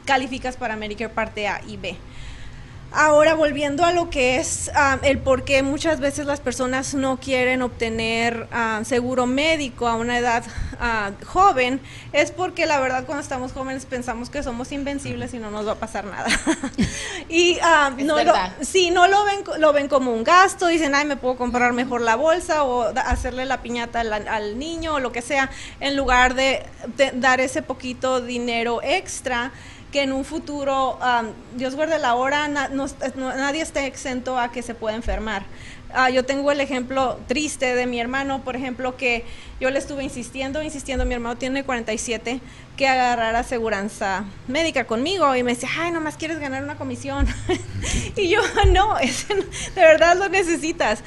calificas 0.05 0.57
para 0.57 0.77
Medicare 0.77 1.13
parte 1.13 1.49
A 1.49 1.63
y 1.67 1.77
B. 1.77 1.97
Ahora, 2.93 3.35
volviendo 3.35 3.85
a 3.85 3.93
lo 3.93 4.11
que 4.11 4.37
es 4.37 4.69
ah, 4.75 4.99
el 5.03 5.19
por 5.19 5.45
qué 5.45 5.63
muchas 5.63 6.01
veces 6.01 6.27
las 6.27 6.41
personas 6.41 6.93
no 6.95 7.21
quieren 7.21 7.63
obtener 7.63 8.49
ah, 8.51 8.81
seguro 8.85 9.27
médico 9.27 9.87
a 9.87 9.95
una 9.95 10.19
edad 10.19 10.45
ah, 10.81 11.13
joven, 11.25 11.81
es 12.13 12.33
porque 12.33 12.67
la 12.67 12.81
verdad 12.81 13.05
cuando 13.07 13.23
estamos 13.23 13.53
jóvenes 13.53 13.87
pensamos 13.87 14.29
que 14.29 14.43
somos 14.43 14.73
invencibles 14.73 15.33
y 15.35 15.39
no 15.39 15.53
nos 15.53 15.69
va 15.69 15.73
a 15.73 15.77
pasar 15.77 16.05
nada. 16.05 16.29
y 17.29 17.59
no 17.99 18.25
lo, 18.25 18.35
si 18.61 18.91
no 18.91 19.07
lo 19.07 19.25
ven, 19.25 19.45
lo 19.59 19.73
ven 19.73 19.87
como 19.87 20.13
un 20.13 20.25
gasto, 20.25 20.67
dicen, 20.67 20.97
ay, 20.97 21.07
me 21.07 21.17
puedo 21.17 21.37
comprar 21.37 21.73
mejor 21.73 22.01
la 22.01 22.17
bolsa 22.17 22.65
o 22.65 22.93
hacerle 22.97 23.45
la 23.45 23.63
piñata 23.63 24.01
al, 24.01 24.59
niño 24.59 24.95
o 24.95 25.01
lo 25.01 25.13
que 25.13 25.23
sea, 25.23 25.51
en 25.79 25.97
lugar 25.97 26.35
de 26.35 26.65
dar 27.15 27.41
ese 27.41 27.63
poquito 27.63 28.21
dinero 28.21 28.81
extra 28.83 29.53
que 29.93 30.03
en 30.03 30.13
un 30.13 30.25
futuro, 30.25 30.99
Dios 31.57 31.75
guarde 31.75 31.99
la 31.99 32.15
hora, 32.15 32.49
nadie 32.49 33.63
está 33.63 33.87
exento 33.87 34.39
a 34.39 34.53
que 34.53 34.63
se 34.63 34.75
pueda 34.75 34.97
enfermar. 34.97 35.45
Ah, 35.93 36.09
yo 36.09 36.25
tengo 36.25 36.53
el 36.53 36.61
ejemplo 36.61 37.19
triste 37.27 37.75
de 37.75 37.87
mi 37.87 37.99
hermano, 37.99 38.45
por 38.45 38.55
ejemplo, 38.55 38.97
que 38.97 39.25
yo 39.61 39.71
le 39.71 39.79
estuve 39.81 40.05
insistiendo, 40.05 40.63
insistiendo, 40.63 41.05
mi 41.05 41.15
hermano 41.15 41.37
tiene 41.37 41.65
47, 41.65 42.41
que 42.77 42.87
agarrara 42.87 43.41
aseguranza 43.41 44.25
médica 44.47 44.87
conmigo 44.87 45.35
y 45.35 45.43
me 45.43 45.55
decía, 45.55 45.69
ay, 45.81 45.91
nomás 45.91 46.17
quieres 46.17 46.39
ganar 46.39 46.63
una 46.63 46.77
comisión. 46.77 47.27
y 48.17 48.29
yo, 48.29 48.41
no, 48.69 48.95
de 48.99 49.81
verdad 49.81 50.17
lo 50.17 50.29
necesitas. 50.29 51.03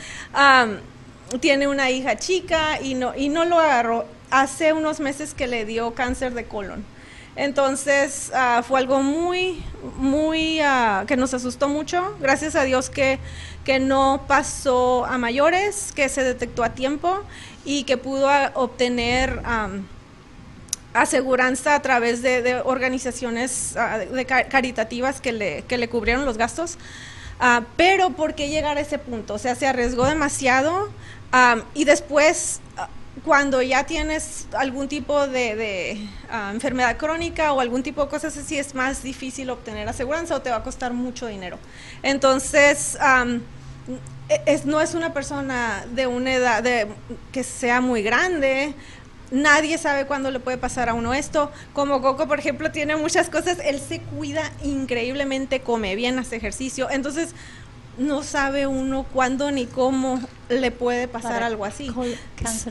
tiene 1.39 1.67
una 1.67 1.89
hija 1.89 2.17
chica 2.17 2.81
y 2.81 2.95
no, 2.95 3.15
y 3.15 3.29
no 3.29 3.45
lo 3.45 3.59
agarró. 3.59 4.05
Hace 4.31 4.73
unos 4.73 4.99
meses 4.99 5.33
que 5.33 5.47
le 5.47 5.63
dio 5.63 5.93
cáncer 5.93 6.33
de 6.33 6.45
colon 6.45 6.83
entonces 7.35 8.31
ah, 8.35 8.63
fue 8.67 8.79
algo 8.79 9.01
muy, 9.01 9.63
muy, 9.97 10.59
ah, 10.59 11.05
que 11.07 11.17
nos 11.17 11.33
asustó 11.33 11.67
mucho. 11.67 12.15
Gracias 12.19 12.55
a 12.55 12.63
Dios 12.63 12.89
que, 12.89 13.19
que 13.63 13.79
no 13.79 14.25
pasó 14.27 15.05
a 15.05 15.17
mayores, 15.17 15.91
que 15.93 16.09
se 16.09 16.23
detectó 16.23 16.63
a 16.63 16.69
tiempo 16.69 17.23
y 17.65 17.83
que 17.83 17.97
pudo 17.97 18.29
ah, 18.29 18.51
obtener 18.53 19.41
aseguranza 20.93 21.73
a 21.73 21.81
través 21.81 22.21
de, 22.21 22.61
organizaciones 22.63 23.75
de 24.11 24.25
caritativas 24.25 25.19
que 25.19 25.31
le, 25.31 25.63
que 25.63 25.79
le 25.79 25.89
cubrieron 25.89 26.25
los 26.25 26.37
gastos. 26.37 26.77
pero 27.77 28.11
¿por 28.11 28.35
qué 28.35 28.47
llegar 28.47 28.77
a 28.77 28.81
ese 28.81 28.99
punto? 28.99 29.33
O 29.33 29.39
sea, 29.39 29.55
se 29.55 29.65
arriesgó 29.65 30.05
demasiado 30.05 30.91
y 31.73 31.85
después 31.85 32.61
cuando 33.23 33.61
ya 33.61 33.85
tienes 33.85 34.47
algún 34.53 34.87
tipo 34.87 35.27
de, 35.27 36.07
ah, 36.29 36.51
enfermedad 36.53 36.97
crónica 36.97 37.53
o 37.53 37.59
algún 37.59 37.83
tipo 37.83 38.03
de 38.03 38.09
cosas 38.09 38.35
así, 38.37 38.57
es 38.57 38.73
más 38.73 39.03
difícil 39.03 39.49
obtener 39.49 39.87
aseguranza 39.87 40.35
o 40.35 40.41
te 40.41 40.49
va 40.49 40.57
a 40.57 40.63
costar 40.63 40.93
mucho 40.93 41.27
dinero. 41.27 41.59
Entonces, 42.01 42.97
e, 44.29 44.61
no 44.65 44.81
es 44.81 44.95
una 44.95 45.13
persona 45.13 45.85
de 45.93 46.07
una 46.07 46.33
edad 46.33 46.63
de, 46.63 46.87
que 47.31 47.43
sea 47.43 47.81
muy 47.81 48.01
grande. 48.01 48.73
Nadie 49.29 49.77
sabe 49.77 50.05
cuándo 50.05 50.31
le 50.31 50.39
puede 50.39 50.57
pasar 50.57 50.89
a 50.89 50.93
uno 50.93 51.13
esto. 51.13 51.51
Como 51.73 52.01
Coco, 52.01 52.27
por 52.27 52.39
ejemplo, 52.39 52.71
tiene 52.71 52.95
muchas 52.95 53.29
cosas. 53.29 53.59
Él 53.63 53.79
se 53.79 53.99
cuida 53.99 54.51
increíblemente, 54.63 55.61
come 55.61 55.95
bien, 55.95 56.17
hace 56.19 56.35
ejercicio. 56.35 56.89
Entonces, 56.89 57.35
no 57.97 58.23
sabe 58.23 58.67
uno 58.67 59.03
cuándo 59.03 59.51
ni 59.51 59.65
cómo 59.65 60.19
le 60.49 60.71
puede 60.71 61.07
pasar 61.07 61.43
algo 61.43 61.65
así. 61.65 61.91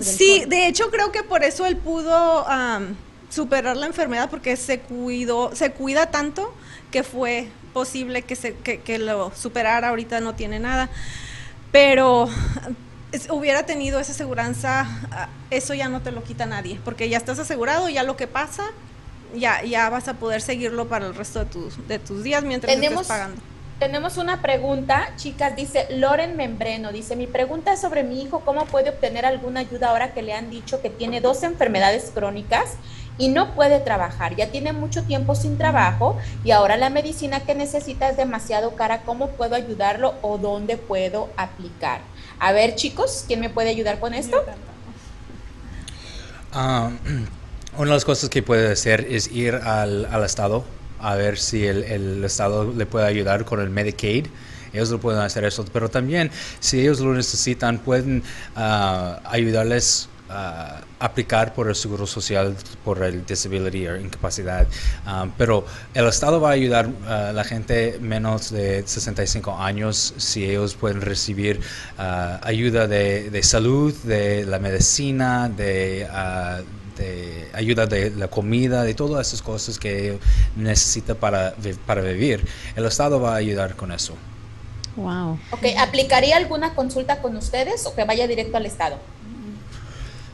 sí, 0.00 0.44
de 0.46 0.66
hecho 0.66 0.90
creo 0.90 1.12
que 1.12 1.22
por 1.22 1.44
eso 1.44 1.66
él 1.66 1.76
pudo 1.76 2.46
superar 3.30 3.76
la 3.76 3.86
enfermedad 3.86 4.28
porque 4.30 4.56
se 4.56 4.80
cuidó, 4.80 5.54
se 5.54 5.72
cuida 5.72 6.10
tanto 6.10 6.52
que 6.90 7.02
fue 7.02 7.48
posible 7.72 8.22
que, 8.22 8.36
se, 8.36 8.54
que, 8.54 8.98
lo 8.98 9.32
superara. 9.34 9.88
Ahorita 9.88 10.20
no 10.20 10.34
tiene 10.34 10.58
nada, 10.58 10.90
pero 11.70 12.28
hubiera 13.30 13.64
tenido 13.64 13.98
esa 13.98 14.12
aseguranza, 14.12 14.86
ah, 15.10 15.28
eso 15.50 15.74
ya 15.74 15.88
no 15.88 16.02
te 16.02 16.12
lo 16.12 16.22
quita 16.22 16.46
nadie, 16.46 16.78
porque 16.84 17.08
ya 17.08 17.16
estás 17.16 17.38
asegurado, 17.38 17.88
ya 17.88 18.02
lo 18.02 18.16
que 18.16 18.26
pasa, 18.26 18.64
ya, 19.34 19.62
ya 19.62 19.88
vas 19.88 20.08
a 20.08 20.14
poder 20.14 20.42
seguirlo 20.42 20.88
para 20.88 21.06
el 21.06 21.14
resto 21.14 21.40
de 21.40 21.46
tus, 21.46 21.88
de 21.88 21.98
tus 21.98 22.22
días 22.22 22.44
mientras 22.44 22.76
estés 22.76 23.06
pagando. 23.06 23.40
Tenemos 23.82 24.16
una 24.16 24.40
pregunta, 24.40 25.12
chicas, 25.16 25.56
dice 25.56 25.88
Loren 25.90 26.36
Membreno, 26.36 26.92
dice, 26.92 27.16
mi 27.16 27.26
pregunta 27.26 27.72
es 27.72 27.80
sobre 27.80 28.04
mi 28.04 28.22
hijo, 28.22 28.42
¿cómo 28.44 28.64
puede 28.66 28.90
obtener 28.90 29.26
alguna 29.26 29.58
ayuda 29.58 29.90
ahora 29.90 30.14
que 30.14 30.22
le 30.22 30.34
han 30.34 30.50
dicho 30.50 30.80
que 30.80 30.88
tiene 30.88 31.20
dos 31.20 31.42
enfermedades 31.42 32.12
crónicas 32.14 32.74
y 33.18 33.30
no 33.30 33.56
puede 33.56 33.80
trabajar? 33.80 34.36
Ya 34.36 34.52
tiene 34.52 34.72
mucho 34.72 35.02
tiempo 35.02 35.34
sin 35.34 35.58
trabajo 35.58 36.16
y 36.44 36.52
ahora 36.52 36.76
la 36.76 36.90
medicina 36.90 37.40
que 37.40 37.56
necesita 37.56 38.08
es 38.08 38.16
demasiado 38.16 38.76
cara, 38.76 39.02
¿cómo 39.02 39.30
puedo 39.30 39.56
ayudarlo 39.56 40.14
o 40.22 40.38
dónde 40.38 40.76
puedo 40.76 41.30
aplicar? 41.36 42.02
A 42.38 42.52
ver, 42.52 42.76
chicos, 42.76 43.24
¿quién 43.26 43.40
me 43.40 43.50
puede 43.50 43.70
ayudar 43.70 43.98
con 43.98 44.14
esto? 44.14 44.44
Ah, 46.52 46.92
una 47.76 47.86
de 47.86 47.94
las 47.96 48.04
cosas 48.04 48.30
que 48.30 48.44
puede 48.44 48.70
hacer 48.70 49.08
es 49.10 49.26
ir 49.32 49.56
al, 49.56 50.06
al 50.06 50.24
estado 50.24 50.62
a 51.02 51.16
ver 51.16 51.38
si 51.38 51.66
el, 51.66 51.84
el, 51.84 52.24
Estado 52.24 52.72
le 52.72 52.86
puede 52.86 53.06
ayudar 53.06 53.44
con 53.44 53.60
el 53.60 53.70
Medicaid. 53.70 54.26
Ellos 54.72 54.90
lo 54.90 55.00
pueden 55.00 55.20
hacer 55.20 55.44
eso, 55.44 55.64
pero 55.72 55.90
también 55.90 56.30
si 56.60 56.80
ellos 56.80 57.00
lo 57.00 57.12
necesitan 57.12 57.78
pueden 57.78 58.22
ah, 58.56 59.20
ayudarles 59.24 60.08
a 60.30 60.80
aplicar 60.98 61.52
por 61.52 61.68
el 61.68 61.74
seguro 61.74 62.06
social 62.06 62.56
por 62.84 63.02
el 63.02 63.26
disability 63.26 63.86
o 63.86 63.96
incapacidad. 63.96 64.66
Ah, 65.04 65.26
pero 65.36 65.66
el 65.92 66.06
Estado 66.06 66.40
va 66.40 66.50
a 66.50 66.52
ayudar 66.52 66.88
a 67.06 67.32
la 67.32 67.44
gente 67.44 67.98
menos 68.00 68.50
de 68.50 68.82
65 68.86 69.58
años 69.58 70.14
si 70.16 70.44
ellos 70.44 70.74
pueden 70.74 71.02
recibir 71.02 71.60
ah, 71.98 72.40
ayuda 72.42 72.86
de, 72.86 73.28
de, 73.30 73.42
salud, 73.42 73.92
de 74.04 74.46
la 74.46 74.58
medicina, 74.58 75.50
de 75.50 76.06
de 76.96 77.48
ayuda 77.52 77.86
de 77.86 78.10
la 78.10 78.28
comida, 78.28 78.84
de 78.84 78.94
todas 78.94 79.28
esas 79.28 79.42
cosas 79.42 79.78
que 79.78 80.18
necesita 80.56 81.14
para, 81.14 81.54
para 81.86 82.02
vivir. 82.02 82.46
El 82.76 82.84
Estado 82.84 83.20
va 83.20 83.34
a 83.34 83.36
ayudar 83.36 83.76
con 83.76 83.92
eso. 83.92 84.14
Wow. 84.96 85.38
Ok, 85.50 85.64
¿aplicaría 85.78 86.36
alguna 86.36 86.74
consulta 86.74 87.22
con 87.22 87.36
ustedes 87.36 87.86
o 87.86 87.94
que 87.94 88.04
vaya 88.04 88.26
directo 88.26 88.56
al 88.56 88.66
Estado? 88.66 88.98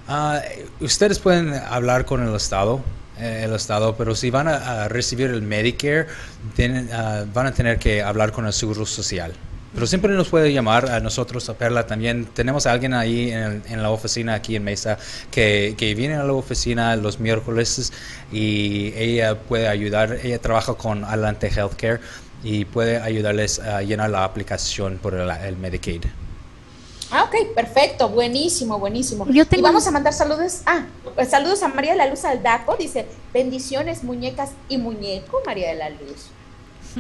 Ah, 0.09 0.41
ustedes 0.81 1.19
pueden 1.19 1.55
hablar 1.55 2.07
con 2.07 2.27
el 2.27 2.35
Estado, 2.35 2.81
eh, 3.19 3.43
el 3.45 3.55
Estado, 3.55 3.95
pero 3.97 4.15
si 4.15 4.31
van 4.31 4.49
a, 4.49 4.89
recibir 4.89 5.31
el 5.31 5.43
Medicare, 5.43 6.07
tienen, 6.57 6.89
ah, 6.93 7.25
van 7.33 7.47
a 7.47 7.53
tener 7.53 7.79
que 7.79 8.03
hablar 8.03 8.33
con 8.33 8.47
el 8.47 8.53
Seguro 8.53 8.87
Social. 8.87 9.35
Pero 9.79 9.87
siempre 9.87 10.13
nos 10.13 10.29
puede 10.29 10.53
llamar 10.53 10.91
a 10.91 10.99
nosotros, 10.99 11.49
a 11.49 11.55
Perla 11.55 11.87
también. 11.87 12.25
Tenemos 12.25 12.67
a 12.67 12.73
alguien 12.73 12.95
ahí 12.95 13.31
en, 13.31 13.81
la 13.81 13.91
oficina, 13.91 14.35
aquí 14.35 14.57
en 14.57 14.65
Mesa, 14.65 14.99
que, 15.31 15.77
que, 15.79 15.95
viene 15.95 16.17
a 16.17 16.25
la 16.25 16.33
oficina 16.33 16.97
los 16.97 17.21
miércoles 17.21 17.93
y 18.33 18.93
ella 18.97 19.39
puede 19.39 19.69
ayudar. 19.69 20.19
Ella 20.21 20.41
trabaja 20.41 20.75
con 20.75 21.05
Adelante 21.05 21.47
Healthcare 21.47 22.01
y 22.43 22.65
puede 22.65 22.97
ayudarles 22.97 23.61
a 23.61 23.81
llenar 23.83 24.11
la 24.11 24.25
aplicación 24.25 24.99
por 25.01 25.15
el, 25.15 25.57
Medicaid. 25.57 26.07
Ah, 27.13 27.23
ok, 27.23 27.55
perfecto, 27.55 28.09
buenísimo, 28.09 28.81
buenísimo. 28.81 29.29
Yo 29.29 29.47
tengo 29.47 29.61
y 29.61 29.63
vamos 29.63 29.87
a 29.87 29.93
mandar 29.93 30.13
saludos. 30.13 30.63
Ah, 30.67 30.87
pues 31.15 31.31
saludos 31.31 31.63
a 31.63 31.69
María 31.69 31.93
de 31.93 31.99
la 31.99 32.09
Luz 32.09 32.25
Aldaco. 32.25 32.75
Dice, 32.77 33.07
bendiciones, 33.33 34.03
muñecas 34.03 34.51
y 34.69 34.79
muñeco, 34.79 35.41
María 35.47 35.69
de 35.69 35.77
la 35.77 35.91
Luz. 35.91 36.33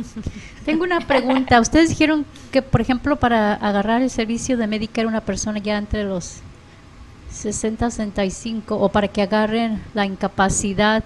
Tengo 0.64 0.84
una 0.84 1.00
pregunta. 1.00 1.60
Ustedes 1.60 1.88
dijeron 1.90 2.24
que, 2.52 2.62
por 2.62 2.80
ejemplo, 2.80 3.16
para 3.16 3.54
agarrar 3.54 4.02
el 4.02 4.10
servicio 4.10 4.56
de 4.56 4.66
Medicare 4.66 5.06
una 5.06 5.20
persona 5.20 5.58
ya 5.58 5.78
entre 5.78 6.04
los 6.04 6.36
60, 7.32 7.90
65 7.90 8.76
o 8.76 8.88
para 8.90 9.08
que 9.08 9.22
agarren 9.22 9.82
la 9.94 10.06
incapacidad, 10.06 11.04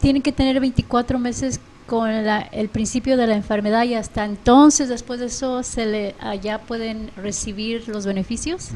tienen 0.00 0.22
que 0.22 0.32
tener 0.32 0.58
24 0.60 1.18
meses 1.18 1.60
con 1.86 2.24
la- 2.24 2.40
el 2.40 2.68
principio 2.68 3.16
de 3.16 3.26
la 3.28 3.36
enfermedad 3.36 3.84
y 3.84 3.94
hasta 3.94 4.24
entonces, 4.24 4.88
después 4.88 5.20
de 5.20 5.26
eso, 5.26 5.62
se 5.62 5.86
le 5.86 6.14
allá 6.20 6.58
pueden 6.58 7.10
recibir 7.16 7.88
los 7.88 8.06
beneficios. 8.06 8.70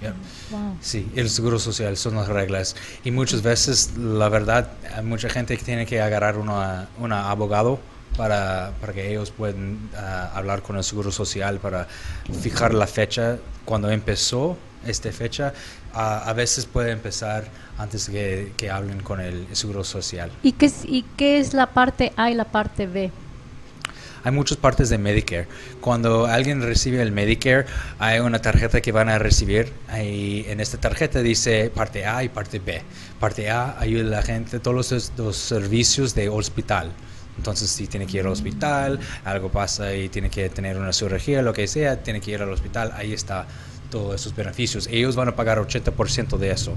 Yeah. 0.00 0.14
Wow. 0.50 0.76
Sí, 0.80 1.10
el 1.16 1.28
seguro 1.28 1.58
social 1.58 1.96
son 1.96 2.14
las 2.14 2.28
reglas. 2.28 2.76
Y 3.04 3.10
muchas 3.10 3.42
veces, 3.42 3.96
la 3.98 4.28
verdad, 4.28 4.70
hay 4.94 5.04
mucha 5.04 5.28
gente 5.28 5.56
que 5.58 5.64
tiene 5.64 5.84
que 5.86 6.00
agarrar 6.00 6.38
una, 6.38 6.88
una 7.00 7.30
abogado 7.30 7.80
para, 8.18 8.72
para 8.80 8.92
que 8.92 9.08
ellos 9.08 9.30
puedan 9.30 9.78
ah, 9.96 10.32
hablar 10.34 10.60
con 10.60 10.76
el 10.76 10.82
seguro 10.82 11.12
social 11.12 11.60
para 11.60 11.86
fijar 12.42 12.74
la 12.74 12.88
fecha 12.88 13.38
cuando 13.64 13.90
empezó 13.90 14.58
esta 14.84 15.10
fecha. 15.12 15.54
Ah, 15.94 16.24
a 16.26 16.32
veces 16.32 16.66
puede 16.66 16.90
empezar 16.90 17.44
antes 17.78 18.08
que, 18.10 18.52
que 18.56 18.70
hablen 18.70 19.00
con 19.00 19.20
el 19.20 19.46
seguro 19.52 19.84
social. 19.84 20.30
¿Y 20.42 20.52
qué, 20.52 20.66
es, 20.66 20.84
¿Y 20.84 21.04
qué 21.16 21.38
es 21.38 21.54
la 21.54 21.68
parte 21.68 22.12
A 22.16 22.30
y 22.30 22.34
la 22.34 22.44
parte 22.44 22.88
B? 22.88 23.10
Hay 24.24 24.32
muchas 24.32 24.58
partes 24.58 24.88
de 24.88 24.98
Medicare. 24.98 25.46
Cuando 25.80 26.26
alguien 26.26 26.60
recibe 26.60 27.00
el 27.00 27.12
Medicare, 27.12 27.66
hay 28.00 28.18
una 28.18 28.40
tarjeta 28.40 28.80
que 28.80 28.90
van 28.90 29.08
a 29.08 29.18
recibir. 29.18 29.72
Y 29.96 30.44
en 30.48 30.58
esta 30.60 30.76
tarjeta 30.78 31.22
dice 31.22 31.70
parte 31.72 32.04
A 32.04 32.24
y 32.24 32.28
parte 32.28 32.58
B. 32.58 32.82
Parte 33.20 33.48
A 33.48 33.78
ayuda 33.78 34.08
a 34.08 34.20
la 34.20 34.22
gente 34.22 34.58
todos 34.58 34.90
los, 34.90 35.12
los 35.16 35.36
servicios 35.36 36.16
de 36.16 36.28
hospital. 36.28 36.92
Entonces, 37.38 37.70
si 37.70 37.86
tiene 37.86 38.06
que 38.06 38.18
ir 38.18 38.26
al 38.26 38.32
hospital, 38.32 39.00
algo 39.24 39.50
pasa 39.50 39.94
y 39.94 40.10
tiene 40.10 40.28
que 40.28 40.50
tener 40.50 40.76
una 40.76 40.92
cirugía, 40.92 41.40
lo 41.40 41.54
que 41.54 41.66
sea, 41.66 42.02
tiene 42.02 42.20
que 42.20 42.32
ir 42.32 42.42
al 42.42 42.52
hospital, 42.52 42.92
ahí 42.94 43.12
está 43.14 43.46
todos 43.90 44.20
esos 44.20 44.36
beneficios. 44.36 44.86
Ellos 44.90 45.16
van 45.16 45.28
a 45.28 45.36
pagar 45.36 45.58
80% 45.58 46.36
de 46.36 46.50
eso. 46.50 46.74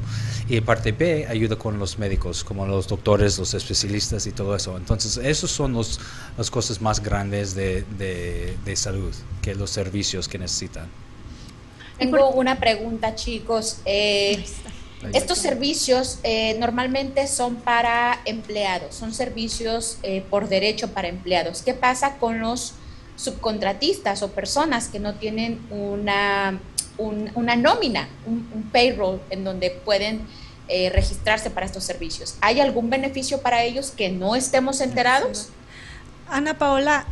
Y 0.47 0.61
parte 0.61 0.93
B 0.93 1.27
ayuda 1.27 1.57
con 1.57 1.77
los 1.77 1.99
médicos, 1.99 2.43
como 2.43 2.65
los 2.65 2.87
doctores, 2.87 3.37
los 3.37 3.53
especialistas 3.53 4.25
y 4.27 4.31
todo 4.31 4.55
eso. 4.55 4.77
Entonces, 4.77 5.17
esos 5.17 5.51
son 5.51 5.73
los, 5.73 5.99
las 6.37 6.49
cosas 6.49 6.79
más 6.79 7.01
grandes 7.01 7.53
de, 7.53 7.83
de, 7.97 8.55
de 8.63 8.75
salud, 8.75 9.13
que 9.41 9.55
los 9.55 9.71
servicios 9.71 10.29
que 10.29 10.37
necesitan. 10.37 10.87
Tengo 11.97 12.29
una 12.29 12.59
pregunta, 12.59 13.13
chicos. 13.15 13.79
Eh, 13.85 14.43
estos 15.13 15.37
servicios 15.39 16.19
eh, 16.23 16.55
normalmente 16.59 17.27
son 17.27 17.55
para 17.55 18.21
empleados, 18.25 18.95
son 18.95 19.13
servicios 19.13 19.97
eh, 20.03 20.23
por 20.29 20.47
derecho 20.49 20.89
para 20.91 21.07
empleados. 21.07 21.61
¿Qué 21.61 21.73
pasa 21.73 22.17
con 22.17 22.39
los 22.39 22.73
subcontratistas 23.15 24.23
o 24.23 24.31
personas 24.31 24.87
que 24.87 24.99
no 24.99 25.15
tienen 25.15 25.59
una, 25.69 26.59
un- 26.97 27.31
una 27.35 27.55
nómina, 27.55 28.07
un, 28.25 28.49
un 28.53 28.63
payroll 28.71 29.21
en 29.29 29.43
donde 29.43 29.69
pueden 29.71 30.21
eh, 30.67 30.89
registrarse 30.89 31.49
para 31.49 31.65
estos 31.65 31.83
servicios? 31.83 32.35
¿Hay 32.41 32.59
algún 32.59 32.89
beneficio 32.89 33.41
para 33.41 33.63
ellos 33.63 33.91
que 33.91 34.09
no 34.09 34.35
estemos 34.35 34.81
enterados? 34.81 35.49
Ana 36.29 36.57
Paola, 36.57 37.05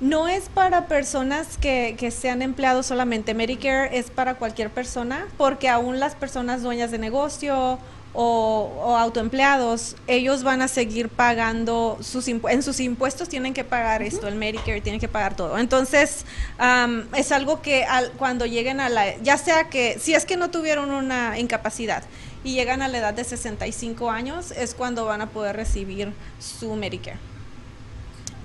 no 0.00 0.28
es 0.28 0.48
para 0.48 0.86
personas 0.86 1.58
que, 1.58 1.96
que 1.98 2.10
sean 2.10 2.42
empleados 2.42 2.86
solamente. 2.86 3.34
Medicare 3.34 3.98
es 3.98 4.10
para 4.10 4.34
cualquier 4.36 4.70
persona, 4.70 5.26
porque 5.36 5.68
aún 5.68 5.98
las 5.98 6.14
personas 6.14 6.62
dueñas 6.62 6.90
de 6.90 6.98
negocio 6.98 7.78
o, 8.14 8.72
o 8.82 8.96
autoempleados, 8.96 9.94
ellos 10.06 10.42
van 10.42 10.62
a 10.62 10.68
seguir 10.68 11.08
pagando 11.08 11.98
sus 12.00 12.26
en 12.28 12.62
sus 12.62 12.80
impuestos 12.80 13.28
tienen 13.28 13.54
que 13.54 13.64
pagar 13.64 14.02
esto, 14.02 14.26
el 14.28 14.34
Medicare 14.34 14.80
tienen 14.80 15.00
que 15.00 15.08
pagar 15.08 15.36
todo. 15.36 15.58
Entonces, 15.58 16.24
am, 16.58 17.06
es 17.14 17.32
algo 17.32 17.60
que 17.60 17.84
al- 17.84 18.10
cuando 18.12 18.46
lleguen 18.46 18.80
a 18.80 18.88
la, 18.88 19.16
ya 19.18 19.36
sea 19.36 19.68
que, 19.68 19.98
si 20.00 20.14
es 20.14 20.24
que 20.24 20.36
no 20.36 20.50
tuvieron 20.50 20.90
una 20.90 21.38
incapacidad 21.38 22.02
y 22.44 22.54
llegan 22.54 22.82
a 22.82 22.88
la 22.88 22.98
edad 22.98 23.14
de 23.14 23.24
65 23.24 24.10
años, 24.10 24.52
es 24.52 24.74
cuando 24.74 25.04
van 25.04 25.20
a 25.20 25.26
poder 25.30 25.54
recibir 25.56 26.12
su 26.40 26.74
Medicare. 26.76 27.18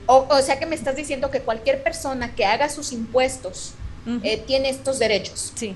O, 0.06 0.28
o 0.30 0.42
sea 0.42 0.60
que 0.60 0.66
me 0.66 0.76
estás 0.76 0.96
diciendo 0.96 1.32
que 1.32 1.42
cualquier 1.42 1.84
persona 1.84 2.36
que 2.36 2.46
haga 2.46 2.70
sus 2.70 2.92
impuestos 2.92 3.74
eh, 4.24 4.44
tiene 4.46 4.70
estos 4.70 5.00
derechos. 5.00 5.54
Sí. 5.56 5.76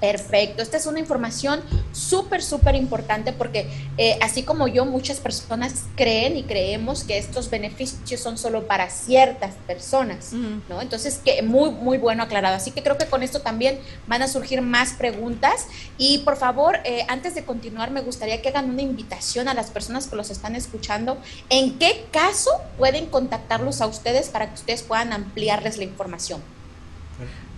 Perfecto, 0.00 0.62
esta 0.62 0.76
es 0.76 0.86
una 0.86 0.98
información 0.98 1.60
súper, 1.92 2.42
súper 2.42 2.74
importante 2.74 3.32
porque 3.32 3.68
eh, 3.96 4.18
así 4.20 4.42
como 4.42 4.68
yo, 4.68 4.84
muchas 4.84 5.20
personas 5.20 5.84
creen 5.96 6.36
y 6.36 6.42
creemos 6.42 7.04
que 7.04 7.18
estos 7.18 7.48
beneficios 7.48 8.20
son 8.20 8.36
solo 8.36 8.66
para 8.66 8.90
ciertas 8.90 9.54
personas. 9.66 10.32
¿no? 10.32 10.80
Entonces, 10.80 11.20
que 11.24 11.42
muy, 11.42 11.70
muy 11.70 11.98
bueno 11.98 12.22
aclarado. 12.22 12.56
Así 12.56 12.70
que 12.70 12.82
creo 12.82 12.98
que 12.98 13.06
con 13.06 13.22
esto 13.22 13.40
también 13.40 13.78
van 14.06 14.22
a 14.22 14.28
surgir 14.28 14.62
más 14.62 14.92
preguntas. 14.94 15.66
Y 15.98 16.18
por 16.18 16.36
favor, 16.36 16.80
eh, 16.84 17.06
antes 17.08 17.34
de 17.34 17.44
continuar, 17.44 17.90
me 17.90 18.00
gustaría 18.00 18.42
que 18.42 18.48
hagan 18.48 18.70
una 18.70 18.82
invitación 18.82 19.48
a 19.48 19.54
las 19.54 19.70
personas 19.70 20.06
que 20.06 20.16
los 20.16 20.30
están 20.30 20.56
escuchando. 20.56 21.18
¿En 21.48 21.78
qué 21.78 22.06
caso 22.10 22.50
pueden 22.78 23.06
contactarlos 23.06 23.80
a 23.80 23.86
ustedes 23.86 24.28
para 24.28 24.48
que 24.48 24.54
ustedes 24.54 24.82
puedan 24.82 25.12
ampliarles 25.12 25.78
la 25.78 25.84
información? 25.84 26.42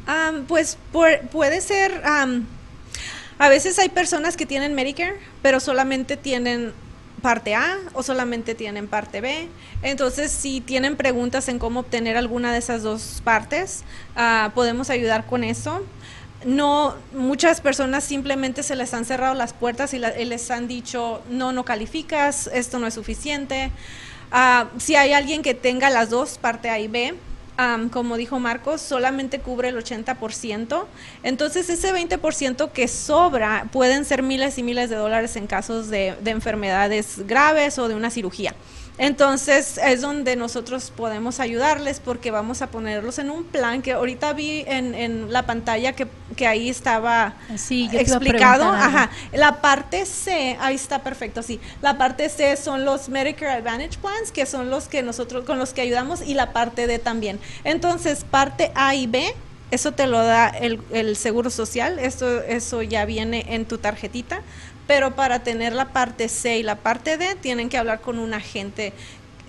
Am, 0.07 0.45
pues 0.47 0.79
por- 0.93 1.21
puede 1.29 1.61
ser, 1.61 2.03
am, 2.05 2.47
a 3.39 3.49
veces 3.49 3.79
hay 3.79 3.89
personas 3.89 4.37
que 4.37 4.47
tienen 4.47 4.75
Medicare, 4.75 5.17
pero 5.43 5.61
solamente 5.61 6.17
tienen 6.17 6.73
parte 7.23 7.55
A 7.55 7.77
o 7.93 8.03
solamente 8.03 8.55
tienen 8.55 8.87
parte 8.89 9.21
B. 9.21 9.49
Entonces, 9.83 10.31
si 10.31 10.61
tienen 10.61 10.97
preguntas 10.97 11.49
en 11.49 11.59
cómo 11.59 11.81
obtener 11.81 12.17
alguna 12.17 12.53
de 12.53 12.59
esas 12.59 12.83
dos 12.83 13.21
partes, 13.25 13.83
ah, 14.15 14.53
podemos 14.55 14.91
ayudar 14.91 15.27
con 15.27 15.43
eso. 15.45 15.85
No, 16.45 16.95
muchas 17.13 17.61
personas 17.61 18.05
simplemente 18.05 18.63
se 18.63 18.77
les 18.77 18.95
han 18.95 19.05
cerrado 19.05 19.35
las 19.35 19.53
puertas 19.55 19.93
y, 19.95 19.99
la- 19.99 20.19
y 20.21 20.25
les 20.25 20.51
han 20.51 20.69
dicho, 20.69 21.23
no, 21.31 21.51
no 21.53 21.65
calificas, 21.65 22.49
esto 22.53 22.79
no 22.79 22.87
es 22.87 22.95
suficiente. 22.95 23.71
Ah, 24.31 24.69
si 24.79 24.95
hay 24.97 25.13
alguien 25.13 25.43
que 25.43 25.55
tenga 25.55 25.91
las 25.91 26.11
dos, 26.11 26.39
parte 26.39 26.71
A 26.71 26.79
y 26.79 26.89
B, 26.89 27.15
como 27.91 28.17
dijo 28.17 28.39
Marcos, 28.39 28.81
solamente 28.81 29.41
cubre 29.41 29.69
el 29.69 29.77
80%. 29.77 30.85
Entonces, 31.23 31.69
ese 31.71 31.93
20% 31.93 32.71
que 32.71 32.89
sobra 32.89 33.69
pueden 33.73 34.05
ser 34.05 34.23
miles 34.23 34.59
y 34.59 34.63
miles 34.63 34.91
de 34.91 34.97
dólares 34.97 35.37
en 35.37 35.47
casos 35.47 35.89
de 35.89 36.17
enfermedades 36.25 37.27
graves 37.27 37.79
o 37.79 37.89
de 37.89 37.95
una 37.95 38.11
cirugía. 38.11 38.55
Entonces, 38.99 39.79
es 39.79 40.01
donde 40.01 40.37
nosotros 40.37 40.91
podemos 40.95 41.39
ayudarles 41.39 42.01
porque 42.01 42.31
vamos 42.31 42.63
a 42.63 42.69
ponerlos 42.71 43.19
en 43.19 43.31
un 43.31 43.45
plan 43.45 43.83
que 43.83 43.93
ahorita 43.93 44.33
vi 44.33 44.65
en, 44.67 44.95
en 44.95 45.31
la 45.33 45.45
pantalla 45.45 45.93
que, 45.93 46.07
que 46.35 46.47
ahí 46.47 46.71
estaba 46.71 47.35
Sí, 47.57 47.91
explicado. 47.93 48.65
Ajá. 48.65 49.11
La 49.33 49.61
parte 49.61 50.07
C, 50.07 50.57
ahí 50.61 50.75
está 50.77 51.03
perfecto, 51.03 51.43
sí. 51.43 51.61
La 51.83 51.99
parte 51.99 52.29
C 52.31 52.57
son 52.57 52.87
los 52.87 53.11
Medicare 53.11 53.53
Advantage 53.53 53.99
Plans, 53.99 54.33
que 54.33 54.47
son 54.47 54.71
los 54.71 54.89
que 54.89 55.03
nosotros, 55.03 55.45
con 55.45 55.59
los 55.59 55.75
que 55.75 55.83
ayudamos, 55.83 56.23
y 56.23 56.33
la 56.35 56.53
parte 56.55 56.87
D 56.87 56.99
también. 56.99 57.39
Entonces, 57.65 58.25
parte 58.25 58.73
A 58.75 58.95
y 58.95 59.07
B, 59.07 59.35
eso 59.71 59.93
te 59.93 60.07
lo 60.07 60.23
da 60.23 60.49
el, 60.49 60.81
el 60.93 61.17
Seguro 61.17 61.51
Social, 61.51 61.99
eso, 61.99 62.41
eso 62.43 62.83
ya 62.83 63.05
viene 63.05 63.45
en 63.55 63.67
tu 63.67 63.79
tarjetita, 63.79 64.41
pero 64.87 65.15
para 65.15 65.41
tener 65.41 65.73
la 65.73 65.93
parte 65.93 66.29
C 66.29 66.59
y 66.59 66.63
la 66.63 66.77
parte 66.77 67.17
D, 67.19 67.35
tienen 67.37 67.69
que 67.69 67.79
hablar 67.79 68.01
con 68.01 68.19
un 68.19 68.35
agente 68.35 68.93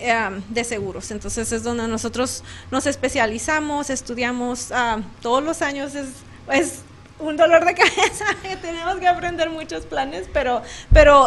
um, 0.00 0.42
de 0.48 0.64
seguros. 0.64 1.10
Entonces, 1.10 1.52
es 1.52 1.62
donde 1.62 1.86
nosotros 1.88 2.44
nos 2.70 2.86
especializamos, 2.86 3.90
estudiamos 3.90 4.70
um, 4.70 5.02
todos 5.22 5.42
los 5.42 5.62
años, 5.62 5.94
es... 5.94 6.08
es 6.50 6.80
un 7.20 7.36
dolor 7.36 7.64
de 7.64 7.74
cabeza 7.84 8.26
que 8.42 8.56
tenemos 8.58 8.94
que 8.98 9.08
aprender 9.08 9.50
muchos 9.50 9.84
planes, 9.86 10.28
pero, 10.32 10.62
pero 10.92 11.26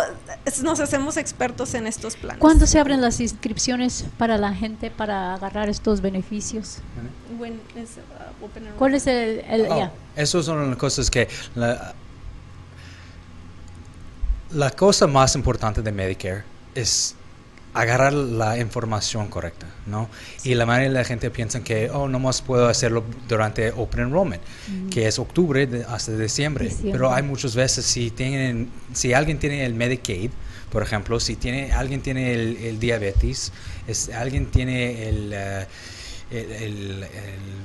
nos 0.63 0.79
hacemos 0.79 1.17
expertos 1.17 1.73
en 1.73 1.85
estos 1.85 2.15
planes. 2.15 2.39
¿Cuándo 2.39 2.65
se 2.65 2.79
abren 2.79 3.01
las 3.01 3.19
inscripciones 3.19 4.05
para 4.17 4.37
la 4.37 4.53
gente 4.53 4.89
para 4.89 5.33
agarrar 5.33 5.67
estos 5.67 5.99
beneficios? 5.99 6.77
When 7.37 7.59
is, 7.75 7.97
uh? 7.97 8.77
¿Cuál 8.77 8.95
es 8.95 9.05
el, 9.05 9.43
el- 9.49 9.67
Oh? 9.69 9.91
Esas 10.15 10.45
son 10.45 10.69
las 10.69 10.77
cosas 10.77 11.11
que... 11.11 11.27
La, 11.55 11.93
la 14.53 14.71
cosa 14.71 15.07
más 15.07 15.35
importante 15.35 15.81
de 15.81 15.91
Medicare 15.91 16.43
es 16.75 17.15
agarrar 17.73 18.11
la 18.11 18.57
información 18.57 19.29
correcta, 19.29 19.65
¿no? 19.85 20.09
Y 20.43 20.55
la 20.55 20.65
mayoría 20.65 20.89
de 20.89 20.95
la 20.95 21.03
gente 21.05 21.29
piensa 21.31 21.63
que, 21.63 21.89
oh, 21.89 22.09
nomás 22.09 22.41
puedo 22.41 22.67
hacerlo 22.67 23.03
durante 23.29 23.71
Open 23.71 24.01
Enrollment, 24.01 24.41
que 24.89 25.07
es 25.07 25.17
octubre 25.19 25.65
de- 25.67 25.85
hasta 25.85 26.11
diciembre. 26.17 26.65
Diciembre. 26.65 26.91
Pero 26.91 27.13
hay 27.13 27.23
muchas 27.23 27.55
veces, 27.55 27.85
si, 27.85 28.11
tienen, 28.11 28.69
si 28.93 29.13
alguien 29.13 29.39
tiene 29.39 29.65
el 29.65 29.73
Medicaid, 29.73 30.31
por 30.69 30.83
ejemplo, 30.83 31.17
si 31.21 31.37
tiene, 31.37 31.71
alguien 31.71 32.01
tiene 32.01 32.33
el, 32.33 32.57
el 32.57 32.79
diabetes, 32.79 33.53
es, 33.87 34.09
alguien 34.09 34.47
tiene 34.47 35.07
el... 35.07 35.31
eh, 35.33 35.65
el, 36.31 37.03
el- 37.03 37.07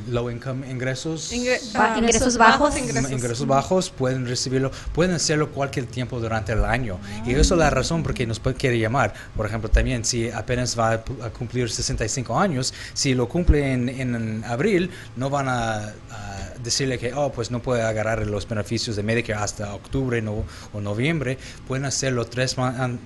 low 0.09 0.31
income 0.31 0.71
ingresos. 0.71 1.33
Ingre- 1.33 1.61
Ba- 1.73 1.95
ah, 1.95 1.99
ingresos 1.99 2.37
bajos. 2.37 2.77
ingresos. 2.79 3.11
ingresos 3.11 3.47
bajos 3.47 3.91
pueden 3.91 4.25
recibirlo, 4.27 4.71
pueden 4.93 5.15
hacerlo 5.17 5.51
cualquier 5.51 5.87
tiempo 5.87 6.21
durante 6.21 6.53
el 6.53 6.65
año. 6.65 7.01
Y 7.27 7.33
eso 7.35 7.55
es 7.55 7.59
la 7.59 7.71
razón 7.71 8.05
por 8.05 8.15
qué 8.15 8.25
nos 8.25 8.39
puede, 8.39 8.55
quiere 8.57 8.79
llamar. 8.79 9.13
Por 9.37 9.47
ejemplo, 9.47 9.69
también 9.69 10.05
si 10.05 10.31
apenas 10.31 10.79
va 10.79 10.93
a, 10.93 11.31
cumplir 11.31 11.69
65 11.71 12.39
años, 12.39 12.73
si 12.95 13.15
lo 13.15 13.29
cumple 13.29 13.73
en, 13.73 13.89
en 13.89 14.45
abril, 14.45 14.91
no 15.17 15.29
van 15.29 15.49
a, 15.49 15.77
a 15.79 15.93
decirle 16.63 16.99
que, 17.01 17.13
oh, 17.13 17.33
pues 17.33 17.51
no 17.51 17.61
puede 17.61 17.83
agarrar 17.83 18.25
los 18.27 18.47
beneficios 18.49 18.95
de 18.95 19.03
Medicare 19.03 19.41
hasta 19.43 19.75
octubre 19.75 20.23
no- 20.23 20.45
o 20.73 20.81
noviembre. 20.81 21.37
Pueden 21.67 21.85
hacerlo 21.85 22.27
tres, 22.27 22.55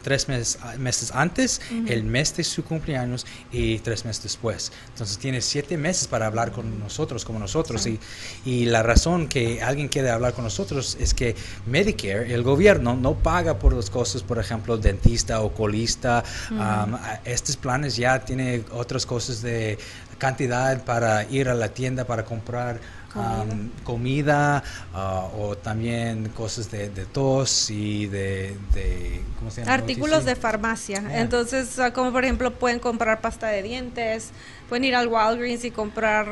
tres 0.03 0.29
meses, 0.29 0.59
meses 0.79 1.13
antes, 1.15 1.63
el 1.87 2.05
mes 2.05 2.37
de 2.37 2.45
su 2.45 2.63
cumpleaños 2.63 3.27
y 3.51 3.79
tres 3.79 4.05
meses 4.05 4.23
después. 4.23 4.71
Entonces 4.89 5.17
tiene 5.19 5.41
siete 5.51 5.77
meses 5.77 6.07
para 6.09 6.27
hablar 6.27 6.53
con 6.53 6.79
nosotros, 6.79 7.25
como 7.25 7.39
nosotros. 7.39 7.87
Y, 7.87 7.99
y 8.45 8.65
la 8.67 8.83
razón 8.83 9.27
que 9.29 9.61
alguien 9.63 9.89
quiere 9.89 10.11
hablar 10.11 10.33
con 10.33 10.45
nosotros 10.45 10.97
es 11.01 11.13
que 11.15 11.35
Medicare, 11.67 12.33
el 12.33 12.43
gobierno, 12.43 12.95
no 12.95 13.15
paga 13.15 13.59
por 13.59 13.73
los 13.73 13.91
costos, 13.91 14.23
por 14.23 14.39
ejemplo, 14.39 14.77
dentista, 14.79 15.41
oculista. 15.41 16.23
um, 16.51 16.59
a- 16.95 17.21
estos 17.25 17.57
planes 17.57 17.97
ya 17.97 18.21
tienen 18.25 18.65
otras 18.73 19.05
cosas 19.07 19.43
de 19.43 19.79
cantidad 20.19 20.85
para 20.85 21.25
ir 21.31 21.49
a 21.49 21.55
la 21.55 21.69
tienda 21.69 22.05
para 22.05 22.25
comprar 22.25 22.79
um, 23.15 23.71
comida 23.85 24.63
ah, 24.95 25.29
o 25.39 25.57
también 25.57 26.29
cosas 26.31 26.71
de, 26.71 26.89
de 26.89 27.07
tos 27.07 27.71
y 27.71 28.07
de, 28.07 28.57
de 28.75 29.23
¿cómo 29.39 29.51
se 29.51 29.63
llama? 29.63 29.75
Artículos 29.75 30.25
de 30.25 30.37
farmacia. 30.37 31.01
Yeah. 31.01 31.21
Entonces, 31.21 31.79
como 31.95 32.13
por 32.13 32.25
ejemplo, 32.25 32.53
pueden 32.53 32.79
comprar 32.79 33.21
pasta 33.21 33.49
de 33.49 33.63
dientes, 33.63 34.31
pueden 34.69 34.85
ir 34.85 34.95
al 34.95 35.09
Walgreens 35.09 35.65
y 35.65 35.71
comprar 35.71 36.27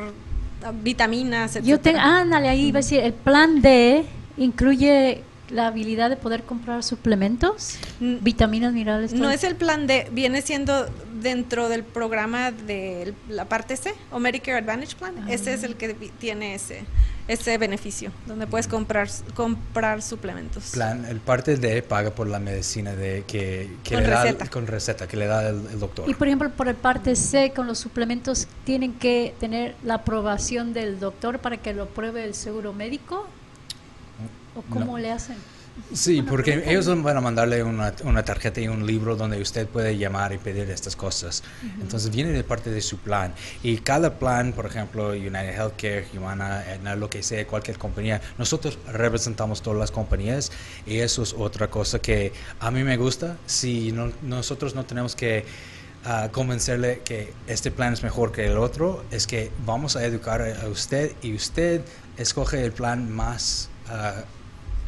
vitaminas, 0.81 1.55
etc. 1.55 1.65
Yo 1.65 1.79
tengo, 1.79 1.99
ándale, 1.99 2.49
ahí 2.49 2.67
iba 2.67 2.79
a 2.79 2.81
decir, 2.81 2.99
el 2.99 3.13
plan 3.13 3.61
D 3.61 4.05
incluye 4.37 5.23
la 5.49 5.67
habilidad 5.67 6.09
de 6.09 6.15
poder 6.17 6.43
comprar 6.43 6.83
suplementos, 6.83 7.77
Mm, 7.99 8.17
vitaminas, 8.21 8.73
minerales. 8.73 9.13
No 9.13 9.29
es 9.31 9.43
el 9.43 9.55
plan 9.55 9.87
D, 9.87 10.07
viene 10.11 10.41
siendo 10.41 10.87
dentro 11.21 11.67
del 11.69 11.83
programa 11.83 12.51
de 12.51 13.13
la 13.27 13.45
parte 13.45 13.75
C 13.75 13.93
o 14.11 14.19
Medicare 14.19 14.57
Advantage 14.59 14.95
Plan. 14.95 15.27
Ese 15.29 15.53
es 15.53 15.63
el 15.63 15.75
que 15.75 15.93
tiene 16.19 16.55
ese 16.55 16.83
ese 17.27 17.59
beneficio, 17.59 18.11
donde 18.25 18.47
puedes 18.47 18.67
comprar 18.67 19.07
comprar 19.35 20.01
suplementos. 20.01 20.71
Plan, 20.71 21.05
el 21.05 21.19
parte 21.19 21.57
D 21.57 21.83
paga 21.83 22.09
por 22.09 22.25
la 22.27 22.39
medicina 22.39 22.95
de 22.95 23.23
que, 23.27 23.69
que 23.83 23.93
Con 23.93 24.03
le 24.03 24.09
da 24.09 24.21
el- 24.23 24.27
receta. 24.29 24.49
con 24.49 24.65
receta 24.65 25.07
que 25.07 25.15
le 25.15 25.27
da 25.27 25.47
el, 25.49 25.61
el 25.71 25.79
doctor. 25.79 26.09
Y 26.09 26.15
por 26.15 26.27
ejemplo, 26.27 26.49
por 26.49 26.67
el 26.67 26.73
parte 26.75 27.15
C, 27.15 27.51
con 27.55 27.67
los 27.67 27.77
suplementos, 27.77 28.47
¿tienen 28.63 28.93
que 28.93 29.35
tener 29.39 29.75
la 29.83 29.95
aprobación 29.95 30.73
del 30.73 30.99
doctor 30.99 31.37
para 31.37 31.57
que 31.57 31.71
lo 31.73 31.83
apruebe 31.83 32.23
el 32.23 32.33
seguro 32.33 32.73
médico? 32.73 33.27
¿O 34.59 34.63
cómo 34.69 34.93
No. 34.93 34.97
le 34.97 35.11
hacen? 35.11 35.37
Sí, 35.93 36.21
porque 36.21 36.61
ellos 36.65 36.87
van 37.03 37.15
a 37.15 37.21
mandarle 37.21 37.63
una, 37.63 37.93
una 38.03 38.23
tarjeta 38.25 38.59
y 38.59 38.67
un 38.67 38.85
libro 38.85 39.15
donde 39.15 39.41
usted 39.41 39.65
puede 39.65 39.97
llamar 39.97 40.33
y 40.33 40.37
pedir 40.37 40.69
estas 40.69 40.97
cosas. 40.97 41.41
Entonces 41.81 42.11
viene 42.11 42.31
de 42.31 42.43
parte 42.43 42.69
de 42.69 42.81
su 42.81 42.97
plan. 42.97 43.33
Y 43.63 43.77
cada 43.77 44.19
plan, 44.19 44.51
por 44.51 44.65
ejemplo, 44.65 45.11
United 45.11 45.55
Healthcare, 45.55 46.05
Humana, 46.17 46.57
Aetna, 46.59 46.95
lo 46.97 47.09
que 47.09 47.23
sea, 47.23 47.47
cualquier 47.47 47.77
compañía, 47.77 48.19
nosotros 48.37 48.77
representamos 48.91 49.61
todas 49.61 49.79
las 49.79 49.89
compañías 49.91 50.51
y 50.85 50.97
eso 50.97 51.23
es 51.23 51.33
otra 51.33 51.69
cosa 51.69 51.99
que 51.99 52.33
a 52.59 52.71
mí 52.71 52.83
me 52.83 52.97
gusta. 52.97 53.37
Si 53.45 53.93
no- 53.93 54.11
nosotros 54.21 54.75
no 54.75 54.85
tenemos 54.85 55.15
que 55.15 55.45
ah, 56.03 56.27
convencerle 56.33 56.99
que 57.05 57.31
este 57.47 57.71
plan 57.71 57.93
es 57.93 58.03
mejor 58.03 58.33
que 58.33 58.45
el 58.47 58.57
otro, 58.57 59.05
es 59.11 59.27
que 59.27 59.49
vamos 59.65 59.95
a 59.95 60.03
educar 60.05 60.41
a 60.41 60.67
usted 60.67 61.13
y 61.21 61.33
usted 61.35 61.81
escoge 62.17 62.65
el 62.65 62.73
plan 62.73 63.09
más... 63.09 63.69
ah, 63.87 64.23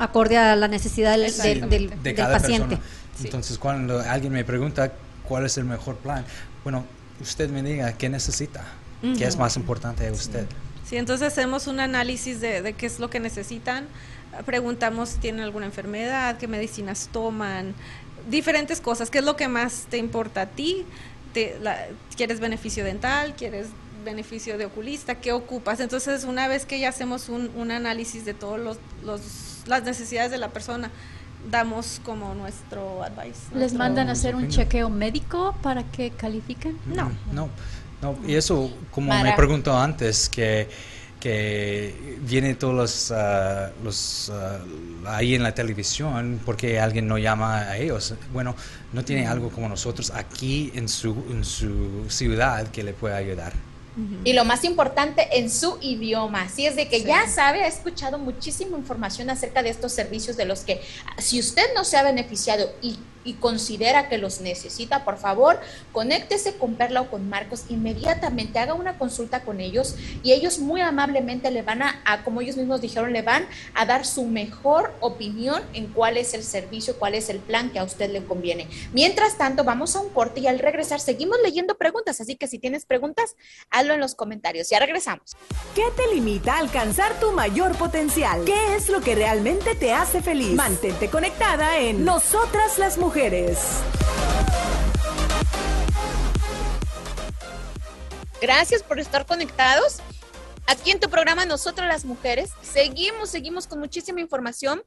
Acorde 0.03 0.37
a 0.37 0.55
la 0.55 0.67
necesidad 0.67 1.11
del, 1.11 1.21
del- 1.21 1.29
Exactamente. 1.29 1.77
del- 1.77 1.89
de 1.89 1.95
del 1.97 2.15
cada 2.15 2.37
paciente. 2.39 2.77
Entonces, 3.23 3.57
cuando 3.57 3.99
alguien 3.99 4.33
me 4.33 4.43
pregunta 4.43 4.93
cuál 5.27 5.45
es 5.45 5.57
el 5.57 5.65
mejor 5.65 5.95
plan, 5.97 6.25
bueno, 6.63 6.85
usted 7.21 7.49
me 7.49 7.61
diga 7.61 7.93
qué 7.93 8.09
necesita, 8.09 8.63
qué 9.17 9.25
es 9.25 9.37
más 9.37 9.55
importante 9.57 10.07
a 10.07 10.11
usted. 10.11 10.45
Sí, 10.89 10.97
entonces 10.97 11.27
hacemos 11.27 11.67
un 11.67 11.79
análisis 11.79 12.41
de, 12.41 12.61
de 12.61 12.73
qué 12.73 12.85
es 12.87 12.99
lo 12.99 13.09
que 13.09 13.19
necesitan, 13.19 13.85
preguntamos 14.45 15.09
si 15.09 15.17
tienen 15.19 15.41
alguna 15.41 15.65
enfermedad, 15.67 16.37
qué 16.37 16.47
medicinas 16.47 17.09
toman, 17.11 17.73
diferentes 18.29 18.81
cosas, 18.81 19.09
qué 19.09 19.19
es 19.19 19.23
lo 19.25 19.35
que 19.35 19.47
más 19.47 19.85
te 19.89 19.97
importa 19.97 20.41
a 20.41 20.45
ti, 20.47 20.85
Te- 21.33 21.57
la- 21.61 21.87
quieres 22.17 22.39
beneficio 22.41 22.83
dental, 22.83 23.35
quieres 23.37 23.67
beneficio 24.03 24.57
de 24.57 24.65
oculista, 24.65 25.15
qué 25.15 25.31
ocupas. 25.31 25.79
Entonces, 25.79 26.23
una 26.25 26.47
vez 26.49 26.65
que 26.65 26.77
ya 26.79 26.89
hacemos 26.89 27.29
un, 27.29 27.51
un 27.55 27.71
análisis 27.71 28.25
de 28.25 28.33
todas 28.33 28.59
los, 28.59 28.77
los- 29.05 29.50
las 29.67 29.83
necesidades 29.83 30.31
de 30.31 30.37
la 30.37 30.49
persona, 30.49 30.89
damos 31.49 31.99
como 32.05 32.33
nuestro 32.35 33.03
advice. 33.03 33.39
¿Les 33.51 33.55
nuestro- 33.73 33.79
mandan 33.79 34.09
a 34.09 34.11
hacer 34.13 34.35
un 34.35 34.47
chequeo 34.47 34.89
médico 34.89 35.55
para 35.61 35.83
que 35.83 36.11
califiquen? 36.11 36.77
No. 36.85 37.05
Mm, 37.09 37.15
No, 37.33 37.49
no. 38.01 38.15
Y 38.27 38.35
eso, 38.35 38.71
como 38.91 39.07
Mara. 39.09 39.23
me 39.31 39.35
preguntó 39.35 39.77
antes, 39.77 40.29
que, 40.29 40.69
que 41.19 42.17
viene 42.21 42.55
todos 42.55 42.73
los, 42.75 43.11
ah, 43.11 43.71
los 43.83 44.31
ah, 44.33 44.59
ahí 45.07 45.35
en 45.35 45.43
la 45.43 45.53
televisión, 45.53 46.39
porque 46.45 46.79
alguien 46.79 47.07
no 47.07 47.17
llama 47.17 47.59
a 47.59 47.77
ellos. 47.77 48.13
Bueno, 48.33 48.55
no 48.93 49.03
tiene 49.03 49.27
algo 49.27 49.49
como 49.49 49.67
nosotros 49.69 50.11
aquí 50.11 50.71
en 50.75 50.87
su, 50.89 51.11
en 51.29 51.43
su 51.43 52.05
ciudad 52.09 52.67
que 52.69 52.83
le 52.83 52.93
pueda 52.93 53.17
ayudar. 53.17 53.53
Y 54.23 54.33
lo 54.33 54.45
más 54.45 54.63
importante, 54.63 55.27
en 55.33 55.49
su 55.49 55.77
idioma. 55.81 56.43
Así 56.43 56.65
es 56.65 56.75
de 56.77 56.87
que 56.87 56.99
Sí. 56.99 57.05
ya 57.05 57.27
sabe, 57.27 57.63
ha 57.63 57.67
escuchado 57.67 58.17
muchísima 58.17 58.77
información 58.77 59.29
acerca 59.29 59.61
de 59.63 59.69
estos 59.69 59.91
servicios 59.91 60.37
de 60.37 60.45
los 60.45 60.61
que, 60.61 60.81
si 61.17 61.39
usted 61.39 61.63
no 61.75 61.83
se 61.83 61.97
ha 61.97 62.03
beneficiado 62.03 62.71
y, 62.81 62.97
y 63.23 63.33
considera 63.33 64.09
que 64.09 64.17
los 64.17 64.41
necesita, 64.41 65.03
por 65.05 65.17
favor, 65.17 65.59
conéctese 65.91 66.55
con 66.55 66.75
Perla 66.75 67.01
o 67.01 67.09
con 67.09 67.29
Marcos 67.29 67.65
inmediatamente, 67.69 68.59
haga 68.59 68.73
una 68.73 68.97
consulta 68.97 69.41
con 69.41 69.59
ellos 69.59 69.95
y 70.23 70.31
ellos 70.31 70.59
muy 70.59 70.81
amablemente 70.81 71.51
le 71.51 71.61
van 71.61 71.83
a, 71.83 72.23
como 72.23 72.41
ellos 72.41 72.57
mismos 72.57 72.81
dijeron, 72.81 73.13
le 73.13 73.21
van 73.21 73.45
a 73.73 73.85
dar 73.85 74.05
su 74.05 74.25
mejor 74.25 74.93
opinión 74.99 75.61
en 75.73 75.87
cuál 75.87 76.17
es 76.17 76.33
el 76.33 76.43
servicio, 76.43 76.97
cuál 76.97 77.15
es 77.15 77.29
el 77.29 77.39
plan 77.39 77.69
que 77.69 77.79
a 77.79 77.83
usted 77.83 78.11
le 78.11 78.23
conviene. 78.25 78.67
Mientras 78.93 79.37
tanto, 79.37 79.63
vamos 79.63 79.95
a 79.95 79.99
un 79.99 80.09
corte 80.09 80.39
y 80.39 80.47
al 80.47 80.59
regresar 80.59 80.99
seguimos 80.99 81.37
leyendo 81.43 81.75
preguntas, 81.75 82.19
así 82.21 82.35
que 82.35 82.47
si 82.47 82.59
tienes 82.59 82.85
preguntas, 82.85 83.35
hazlo 83.69 83.93
en 83.93 83.99
los 83.99 84.15
comentarios. 84.15 84.69
Ya 84.69 84.79
regresamos. 84.79 85.35
¿Qué 85.75 85.83
te 85.95 86.13
limita 86.13 86.55
a 86.55 86.59
alcanzar 86.59 87.19
tu 87.19 87.31
mayor 87.31 87.75
potencial? 87.77 88.43
¿Qué 88.45 88.75
es 88.75 88.89
lo 88.89 89.01
que 89.01 89.15
realmente 89.15 89.75
te 89.75 89.93
hace 89.93 90.21
feliz? 90.21 90.53
Mantente 90.53 91.09
conectada 91.09 91.79
en 91.79 92.03
Nosotras 92.03 92.77
las 92.77 92.97
Mujeres. 92.97 93.10
Gracias 98.41 98.81
por 98.83 98.99
estar 98.99 99.25
conectados. 99.25 99.99
Aquí 100.67 100.91
en 100.91 100.99
tu 100.99 101.09
programa 101.09 101.45
Nosotras 101.45 101.87
las 101.87 102.05
Mujeres, 102.05 102.51
seguimos, 102.61 103.29
seguimos 103.29 103.67
con 103.67 103.79
muchísima 103.79 104.21
información, 104.21 104.83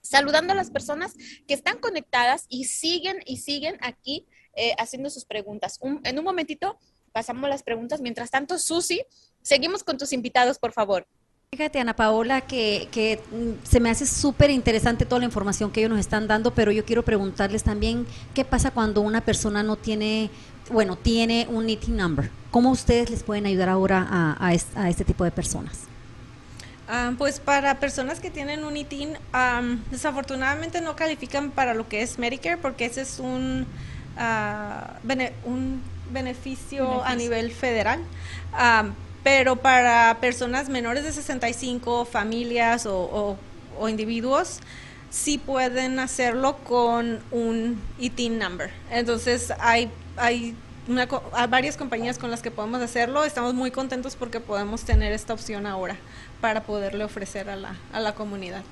saludando 0.00 0.52
a 0.52 0.56
las 0.56 0.70
personas 0.70 1.14
que 1.46 1.54
están 1.54 1.78
conectadas 1.78 2.46
y 2.48 2.64
siguen 2.64 3.18
y 3.26 3.36
siguen 3.38 3.76
aquí 3.82 4.26
eh, 4.54 4.74
haciendo 4.78 5.10
sus 5.10 5.24
preguntas. 5.24 5.78
Un- 5.80 6.00
en 6.04 6.18
un 6.18 6.24
momentito 6.24 6.78
pasamos 7.12 7.48
las 7.50 7.62
preguntas. 7.62 8.00
Mientras 8.00 8.30
tanto, 8.30 8.58
Susi, 8.58 9.04
seguimos 9.42 9.84
con 9.84 9.98
tus 9.98 10.12
invitados, 10.12 10.58
por 10.58 10.72
favor. 10.72 11.06
Fíjate, 11.52 11.80
Ana 11.80 11.96
Paola, 11.96 12.42
que, 12.42 12.86
que 12.92 13.20
mm, 13.32 13.66
se 13.66 13.80
me 13.80 13.90
hace 13.90 14.06
súper 14.06 14.50
interesante 14.50 15.04
toda 15.04 15.18
la 15.18 15.24
información 15.24 15.72
que 15.72 15.80
ellos 15.80 15.90
nos 15.90 15.98
están 15.98 16.28
dando, 16.28 16.54
pero 16.54 16.70
yo 16.70 16.84
quiero 16.84 17.04
preguntarles 17.04 17.64
también 17.64 18.06
qué 18.34 18.44
pasa 18.44 18.70
cuando 18.70 19.00
una 19.00 19.20
persona 19.22 19.64
no 19.64 19.74
tiene, 19.74 20.30
bueno, 20.70 20.94
tiene 20.96 21.48
un 21.50 21.68
ET 21.68 21.88
number. 21.88 22.30
¿Cómo 22.52 22.70
ustedes 22.70 23.10
les 23.10 23.24
pueden 23.24 23.46
ayudar 23.46 23.68
ahora 23.68 24.06
a, 24.08 24.36
a 24.46 24.54
es- 24.54 24.68
a 24.76 24.88
este 24.88 25.04
tipo 25.04 25.24
de 25.24 25.32
personas? 25.32 25.88
Ah, 26.88 27.12
pues 27.18 27.40
para 27.40 27.80
personas 27.80 28.20
que 28.20 28.30
tienen 28.30 28.64
un 28.64 28.76
ITIN, 28.76 29.16
am, 29.32 29.82
desafortunadamente 29.90 30.80
no 30.80 30.94
califican 30.96 31.50
para 31.50 31.74
lo 31.74 31.88
que 31.88 32.02
es 32.02 32.18
Medicare 32.18 32.58
porque 32.58 32.84
ese 32.84 33.02
es 33.02 33.18
un, 33.20 33.66
bene- 35.02 35.32
un 35.44 35.82
beneficio, 36.12 37.02
a 37.04 37.14
nivel 37.14 37.50
federal. 37.52 38.00
Pero 39.22 39.56
para 39.56 40.16
personas 40.20 40.68
menores 40.68 41.04
de 41.04 41.12
65, 41.12 42.04
familias 42.04 42.86
o, 42.86 42.96
o- 42.98 43.36
o 43.78 43.88
individuos, 43.88 44.60
sí 45.10 45.38
pueden 45.38 45.98
hacerlo 45.98 46.56
con 46.58 47.20
un 47.30 47.80
ITIN 47.98 48.38
number. 48.38 48.70
Entonces 48.90 49.52
hay, 49.58 49.90
hay, 50.16 50.54
una 50.88 51.06
varias 51.48 51.76
compañías 51.76 52.18
con 52.18 52.30
las 52.30 52.42
que 52.42 52.50
podemos 52.50 52.80
hacerlo. 52.82 53.24
Estamos 53.24 53.54
muy 53.54 53.70
contentos 53.70 54.16
porque 54.16 54.40
podemos 54.40 54.82
tener 54.82 55.12
esta 55.12 55.32
opción 55.34 55.66
ahora 55.66 55.96
para 56.40 56.62
poderle 56.62 57.04
ofrecer 57.04 57.48
a 57.50 57.56
la, 57.56 57.76
a 57.92 58.00
la 58.00 58.14
comunidad. 58.14 58.62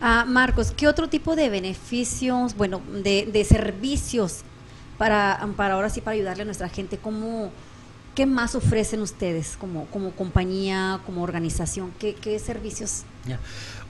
Ah, 0.00 0.24
Marcos, 0.26 0.72
¿qué 0.76 0.88
otro 0.88 1.08
tipo 1.08 1.36
de 1.36 1.48
beneficios, 1.48 2.54
bueno, 2.56 2.82
de, 3.02 3.26
de 3.32 3.44
servicios 3.44 4.40
para, 4.98 5.46
para 5.56 5.74
ahora 5.74 5.88
sí, 5.88 6.00
para 6.00 6.14
ayudarle 6.14 6.42
a 6.42 6.46
nuestra 6.46 6.68
gente? 6.68 6.98
¿Cómo, 6.98 7.50
¿qué 8.16 8.24
más 8.24 8.54
ofrecen 8.54 9.02
ustedes 9.02 9.56
como, 9.60 9.84
como 9.86 10.10
compañía, 10.12 11.00
como 11.04 11.22
organización? 11.22 11.92
¿Qué, 12.00 12.38
servicios? 12.38 13.02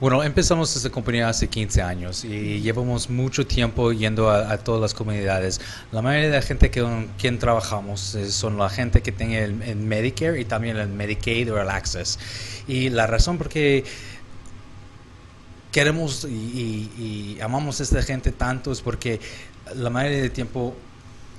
Bueno, 0.01 0.21
empezamos 0.21 0.75
esta 0.75 0.89
compañía 0.89 1.29
hace 1.29 1.47
15 1.47 1.81
años 1.81 2.25
y 2.25 2.59
llevamos 2.59 3.09
mucho 3.09 3.47
tiempo 3.47 3.93
yendo 3.93 4.29
a, 4.29 4.57
todas 4.57 4.81
las 4.81 4.93
comunidades. 4.93 5.61
La 5.93 6.01
mayoría 6.01 6.27
de 6.29 6.35
la 6.35 6.41
gente 6.41 6.69
que, 6.69 6.81
con 6.81 7.07
quien 7.17 7.39
trabajamos 7.39 8.15
eh, 8.15 8.29
son 8.29 8.57
la 8.57 8.69
gente 8.69 9.01
que 9.01 9.13
tiene 9.13 9.43
el, 9.43 9.77
Medicare 9.77 10.39
y 10.39 10.45
también 10.45 10.75
el 10.75 10.89
Medicaid 10.89 11.51
o 11.53 11.61
el 11.61 11.69
Access. 11.69 12.19
Y 12.67 12.89
la 12.89 13.07
razón 13.07 13.37
por 13.37 13.47
qué 13.47 13.85
queremos 15.71 16.25
y 16.25 17.37
amamos 17.41 17.79
a 17.79 17.83
esta 17.83 18.01
gente 18.01 18.33
tanto 18.33 18.73
es 18.73 18.81
porque 18.81 19.21
la 19.75 19.89
mayoría 19.89 20.21
del 20.21 20.31
tiempo 20.31 20.75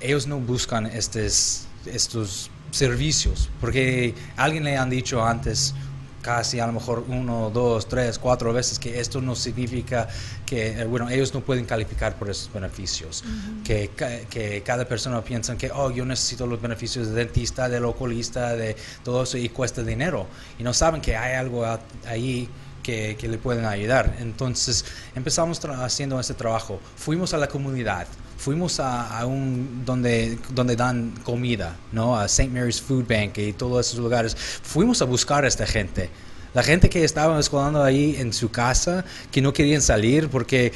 ellos 0.01 0.27
no 0.27 0.39
buscan 0.39 0.85
estos, 0.85 1.67
estos 1.85 2.49
servicios, 2.71 3.49
porque 3.59 4.13
alguien 4.35 4.63
le 4.63 4.77
han 4.77 4.89
dicho 4.89 5.25
antes, 5.25 5.73
casi 6.21 6.59
a 6.59 6.67
lo 6.67 6.73
mejor 6.73 7.05
uno, 7.07 7.49
dos, 7.49 7.87
tres, 7.87 8.19
cuatro 8.19 8.51
veces, 8.53 8.77
que 8.77 8.99
esto 8.99 9.21
no 9.21 9.35
significa 9.35 10.07
que, 10.45 10.81
eh, 10.81 10.85
bueno, 10.85 11.09
ellos 11.09 11.33
no 11.33 11.41
pueden 11.41 11.65
calificar 11.65 12.17
por 12.17 12.29
esos 12.29 12.51
beneficios, 12.51 13.23
que, 13.63 13.89
que 14.29 14.61
cada 14.63 14.85
persona 14.85 15.23
piensa 15.23 15.57
que, 15.57 15.71
oh, 15.71 15.91
yo 15.91 16.05
necesito 16.05 16.45
los 16.45 16.61
beneficios 16.61 17.07
del 17.07 17.15
dentista, 17.15 17.69
del 17.69 17.85
oculista, 17.85 18.55
de 18.55 18.75
todo 19.03 19.23
eso 19.23 19.37
y 19.37 19.49
cuesta 19.49 19.83
dinero, 19.83 20.27
y 20.57 20.63
no 20.63 20.73
saben 20.73 21.01
que 21.01 21.15
hay 21.15 21.35
algo 21.35 21.65
ahí 22.05 22.49
que, 22.89 23.15
que 23.17 23.27
le 23.27 23.37
pueden 23.37 23.65
ayudar. 23.65 24.15
Entonces 24.19 24.85
empezamos 25.15 25.59
haciendo 25.65 26.19
ese 26.19 26.33
trabajo. 26.33 26.79
Fuimos 26.95 27.33
a 27.33 27.37
la 27.37 27.47
comunidad, 27.47 28.07
fuimos 28.37 28.79
a, 28.79 29.19
a 29.19 29.25
un 29.25 29.83
donde, 29.85 30.37
donde 30.51 30.75
dan 30.75 31.13
comida, 31.23 31.75
¿no? 31.91 32.17
A 32.17 32.25
St. 32.25 32.49
Mary's 32.49 32.81
Food 32.81 33.05
Bank 33.07 33.37
y 33.37 33.53
todos 33.53 33.87
esos 33.87 33.99
lugares. 33.99 34.35
Fuimos 34.35 35.01
a 35.01 35.05
buscar 35.05 35.45
a 35.45 35.47
esta 35.47 35.65
gente. 35.67 36.09
La 36.53 36.63
gente 36.63 36.89
que 36.89 37.03
estaba 37.03 37.39
escolando 37.39 37.83
ahí 37.83 38.15
en 38.17 38.33
su 38.33 38.49
casa, 38.49 39.05
que 39.31 39.41
no 39.41 39.53
querían 39.53 39.81
salir 39.83 40.29
porque 40.29 40.71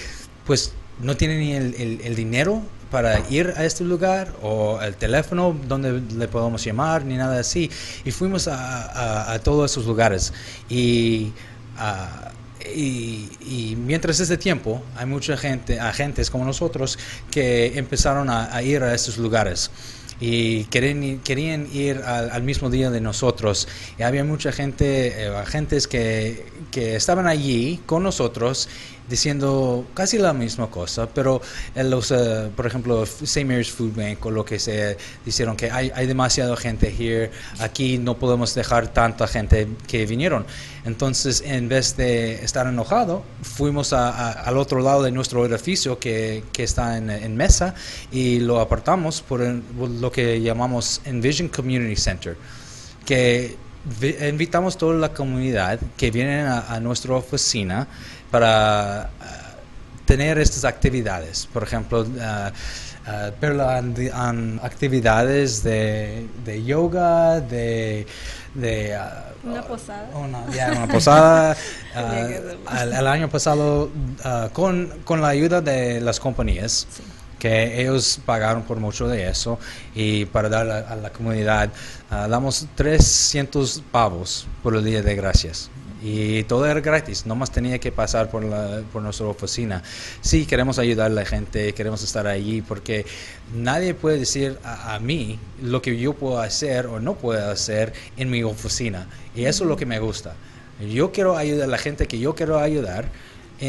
pues 0.46 0.72
no 1.02 1.18
tienen 1.18 1.40
ni 1.40 1.54
el, 1.54 1.74
el- 1.76 2.02
el 2.04 2.16
dinero 2.16 2.62
para 2.92 3.28
ir 3.32 3.52
a 3.58 3.66
este 3.66 3.84
lugar 3.84 4.32
o 4.44 4.80
el 4.80 4.96
teléfono 4.96 5.56
donde 5.68 6.00
le 6.16 6.28
podemos 6.28 6.64
llamar 6.64 7.04
ni 7.06 7.16
nada 7.18 7.40
así. 7.40 7.72
Y 8.06 8.12
fuimos 8.12 8.48
a, 8.48 8.54
a- 8.54 9.34
a 9.34 9.40
todos 9.40 9.72
esos 9.72 9.88
lugares. 9.88 10.32
Y, 10.70 11.32
ah, 11.78 12.32
y, 12.74 13.30
y 13.42 13.76
mientras 13.78 14.20
ese 14.20 14.38
tiempo 14.38 14.82
hay 14.96 15.06
mucha 15.06 15.36
gente, 15.38 15.80
agentes 15.80 16.30
como 16.30 16.46
nosotros, 16.46 16.98
que 17.32 17.78
empezaron 17.78 18.30
a, 18.30 18.56
a 18.56 18.64
ir 18.64 18.84
a 18.84 18.94
estos 18.94 19.18
lugares 19.18 19.70
y 20.20 20.64
querían, 20.66 21.20
querían 21.20 21.68
ir 21.74 21.98
al, 21.98 22.32
al 22.32 22.44
mismo 22.44 22.70
día 22.70 22.90
de 22.90 23.02
nosotros. 23.02 23.68
Y 23.98 24.04
había 24.04 24.24
mucha 24.24 24.52
gente, 24.52 25.08
eh, 25.08 25.28
agentes 25.36 25.88
que, 25.88 26.46
que 26.72 26.96
estaban 26.96 27.28
allí 27.28 27.82
con 27.86 28.04
nosotros 28.04 28.70
diciendo 29.10 29.86
casi 29.94 30.18
la 30.18 30.34
misma 30.34 30.68
cosa, 30.70 31.08
pero 31.08 31.42
los, 31.76 32.12
eh, 32.12 32.50
por 32.56 32.66
ejemplo, 32.66 33.04
St. 33.04 33.46
Mary's 33.46 33.72
Food 33.72 33.96
Bank 33.96 34.26
o 34.26 34.32
lo 34.32 34.46
que 34.46 34.60
sea, 34.60 34.96
dijeron 35.26 35.56
que 35.58 35.70
hay, 35.72 35.92
hay 35.94 36.08
demasiada 36.08 36.56
gente 36.58 36.88
here, 36.98 37.32
aquí 37.60 37.98
no 37.98 38.18
podemos 38.18 38.56
dejar 38.56 38.88
tanta 38.94 39.28
gente 39.28 39.68
que 39.88 40.06
vinieron. 40.06 40.46
Entonces, 40.86 41.42
en 41.46 41.70
vez 41.70 41.96
de 41.96 42.44
estar 42.44 42.68
enojado, 42.68 43.24
fuimos 43.42 43.94
a- 43.94 44.32
al 44.32 44.58
otro 44.58 44.82
lado 44.82 45.04
de 45.04 45.12
nuestro 45.12 45.46
edificio 45.46 46.00
que, 46.00 46.44
que 46.52 46.64
está 46.64 46.98
en, 46.98 47.10
en 47.10 47.36
mesa 47.36 47.76
y 48.12 48.40
lo 48.40 48.60
apartamos 48.60 49.22
por, 49.22 49.42
por 49.62 49.90
lo 49.90 50.12
que 50.12 50.42
llamamos 50.42 51.02
Envision 51.06 51.48
Community 51.50 51.96
Center, 51.96 52.36
que 53.06 53.58
invitamos 54.28 54.78
toda 54.78 54.96
la 54.96 55.10
comunidad 55.10 55.80
que 55.98 56.12
vienen 56.12 56.46
a, 56.48 56.74
a 56.74 56.80
nuestra 56.80 57.16
oficina 57.16 57.88
para 58.32 59.04
ah, 59.04 59.10
tener 60.06 60.38
estas 60.38 60.66
actividades. 60.66 61.48
Por 61.52 61.64
ejemplo, 61.64 62.06
han, 63.06 63.96
han 64.14 64.60
actividades 64.64 65.64
de, 65.64 66.28
de 66.46 66.64
yoga, 66.64 67.42
de... 67.42 68.08
de 68.54 68.96
ah, 68.96 69.26
Una 69.44 69.62
posada. 69.64 70.10
una, 70.16 70.88
posada. 70.92 71.58
al, 72.66 72.94
al 72.94 73.08
año 73.08 73.30
pasado, 73.30 73.92
ah, 74.24 74.50
con, 74.54 75.02
con 75.04 75.22
la 75.22 75.28
ayuda 75.30 75.62
de 75.62 76.00
las 76.00 76.20
compañías, 76.20 76.88
que 77.44 77.82
ellos 77.82 78.22
pagaron 78.26 78.64
por 78.64 78.80
mucho 78.80 79.06
de 79.10 79.28
eso, 79.28 79.60
y 79.94 80.24
para 80.24 80.48
dar 80.48 80.70
a, 80.70 80.96
la 80.96 81.10
comunidad, 81.12 81.70
ah, 82.10 82.26
damos 82.30 82.68
300 82.76 83.84
pavos 83.92 84.48
por 84.64 84.78
el 84.78 84.86
Día 84.86 85.02
de 85.02 85.14
Gracias. 85.14 85.70
Y 86.02 86.44
todo 86.44 86.66
era 86.66 86.80
gratis, 86.80 87.26
nomás 87.26 87.52
tenía 87.52 87.80
que 87.80 87.92
pasar 87.92 88.32
por, 88.32 88.46
la, 88.46 88.82
por 88.94 89.02
nuestra 89.02 89.26
oficina. 89.26 89.84
Sí, 90.22 90.46
queremos 90.46 90.80
ayudar 90.80 91.08
a 91.08 91.14
la 91.14 91.26
gente, 91.26 91.74
queremos 91.74 92.02
estar 92.02 92.28
allí, 92.28 92.62
porque 92.62 93.06
nadie 93.54 93.94
puede 93.94 94.20
decir 94.20 94.58
a, 94.64 94.96
a 94.96 95.00
mí 95.02 95.38
lo 95.62 95.82
que 95.82 95.98
yo 95.98 96.14
puedo 96.14 96.40
hacer 96.40 96.88
o 96.88 97.02
no 97.02 97.16
puedo 97.16 97.52
hacer 97.52 97.92
en 98.16 98.30
mi 98.30 98.44
oficina. 98.44 99.10
Y 99.36 99.44
eso 99.44 99.66
es 99.66 99.70
lo 99.70 99.76
que 99.76 99.86
me 99.86 100.00
gusta. 100.00 100.34
Yo 100.80 101.12
quiero 101.12 101.36
ayudar 101.36 101.68
a 101.68 101.72
la 101.72 101.78
gente 101.78 102.08
que 102.08 102.20
yo 102.20 102.36
quiero 102.36 102.58
ayudar 102.58 103.12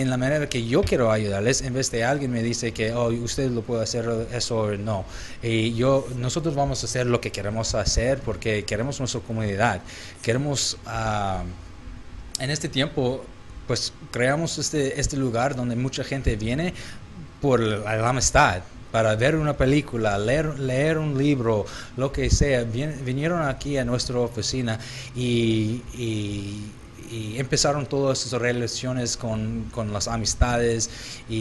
en 0.00 0.10
la 0.10 0.16
manera 0.16 0.48
que 0.48 0.66
yo 0.66 0.82
quiero 0.82 1.10
ayudarles 1.12 1.62
en 1.62 1.74
vez 1.74 1.90
de 1.90 2.04
alguien 2.04 2.30
me 2.32 2.42
dice 2.42 2.72
que 2.72 2.92
oh, 2.92 3.08
usted 3.10 3.50
lo 3.50 3.62
puede 3.62 3.82
hacer 3.82 4.04
eso 4.32 4.58
o 4.58 4.70
no 4.76 5.04
y 5.42 5.74
yo 5.74 6.06
nosotros 6.16 6.54
vamos 6.54 6.82
a 6.82 6.86
hacer 6.86 7.06
lo 7.06 7.20
que 7.20 7.30
queremos 7.30 7.74
hacer 7.74 8.18
porque 8.20 8.64
queremos 8.64 8.98
nuestra 8.98 9.20
comunidad. 9.20 9.80
Queremos 10.22 10.76
ah, 10.86 11.42
en 12.40 12.50
este 12.50 12.68
tiempo 12.68 13.24
pues 13.66 13.92
creamos 14.10 14.58
este 14.58 15.00
este 15.00 15.16
lugar 15.16 15.54
donde 15.56 15.76
mucha 15.76 16.04
gente 16.04 16.36
viene 16.36 16.74
por 17.40 17.60
la, 17.60 17.96
la 17.96 18.08
amistad 18.08 18.62
para 18.90 19.16
ver 19.16 19.34
una 19.34 19.56
película, 19.56 20.16
leer, 20.18 20.58
leer 20.60 20.98
un 20.98 21.18
libro, 21.18 21.66
lo 21.96 22.12
que 22.12 22.30
sea, 22.30 22.62
Vien- 22.62 23.04
vinieron 23.04 23.42
aquí 23.42 23.76
a 23.76 23.84
nuestra 23.84 24.20
oficina 24.20 24.78
y, 25.16 25.82
y- 25.98 26.70
y 27.10 27.38
empezaron 27.38 27.86
todas 27.86 28.24
esas 28.26 28.40
relaciones 28.40 29.16
con, 29.16 29.64
con 29.72 29.92
las 29.92 30.08
amistades 30.08 30.90
y, 31.28 31.34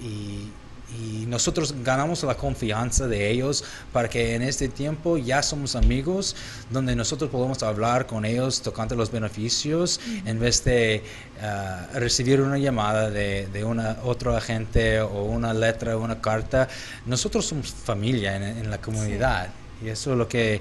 y- 0.00 0.52
y 0.92 1.24
nosotros 1.26 1.72
ganamos 1.84 2.24
la 2.24 2.34
confianza 2.36 3.06
de 3.06 3.30
ellos 3.30 3.62
para 3.92 4.08
que 4.10 4.34
en 4.34 4.42
este 4.42 4.66
tiempo 4.68 5.16
ya 5.18 5.40
somos 5.40 5.76
amigos, 5.76 6.34
donde 6.68 6.96
nosotros 6.96 7.30
podemos 7.30 7.62
hablar 7.62 8.08
con 8.08 8.24
ellos 8.24 8.60
tocando 8.60 8.96
los 8.96 9.12
beneficios 9.12 10.00
en 10.26 10.40
vez 10.40 10.64
de 10.64 11.04
ah, 11.40 11.86
recibir 11.94 12.40
una 12.40 12.58
llamada 12.58 13.08
de, 13.08 13.46
de 13.52 13.62
una 13.62 13.98
otro 14.02 14.36
agente 14.36 15.00
o 15.00 15.22
una 15.22 15.54
letra 15.54 15.96
o 15.96 16.02
una 16.02 16.20
carta. 16.20 16.66
Nosotros 17.06 17.46
somos 17.46 17.68
familia 17.70 18.34
en, 18.34 18.42
en 18.42 18.68
la 18.68 18.80
comunidad 18.80 19.50
y 19.84 19.90
eso 19.90 20.10
es 20.10 20.18
lo 20.18 20.26
que 20.26 20.60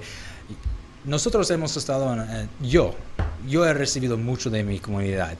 nosotros 1.05 1.49
hemos 1.51 1.75
estado, 1.77 2.13
en, 2.13 2.19
eh, 2.21 2.47
yo, 2.61 2.93
yo 3.47 3.65
he 3.65 3.73
recibido 3.73 4.17
mucho 4.17 4.49
de 4.49 4.63
mi 4.63 4.79
comunidad. 4.79 5.37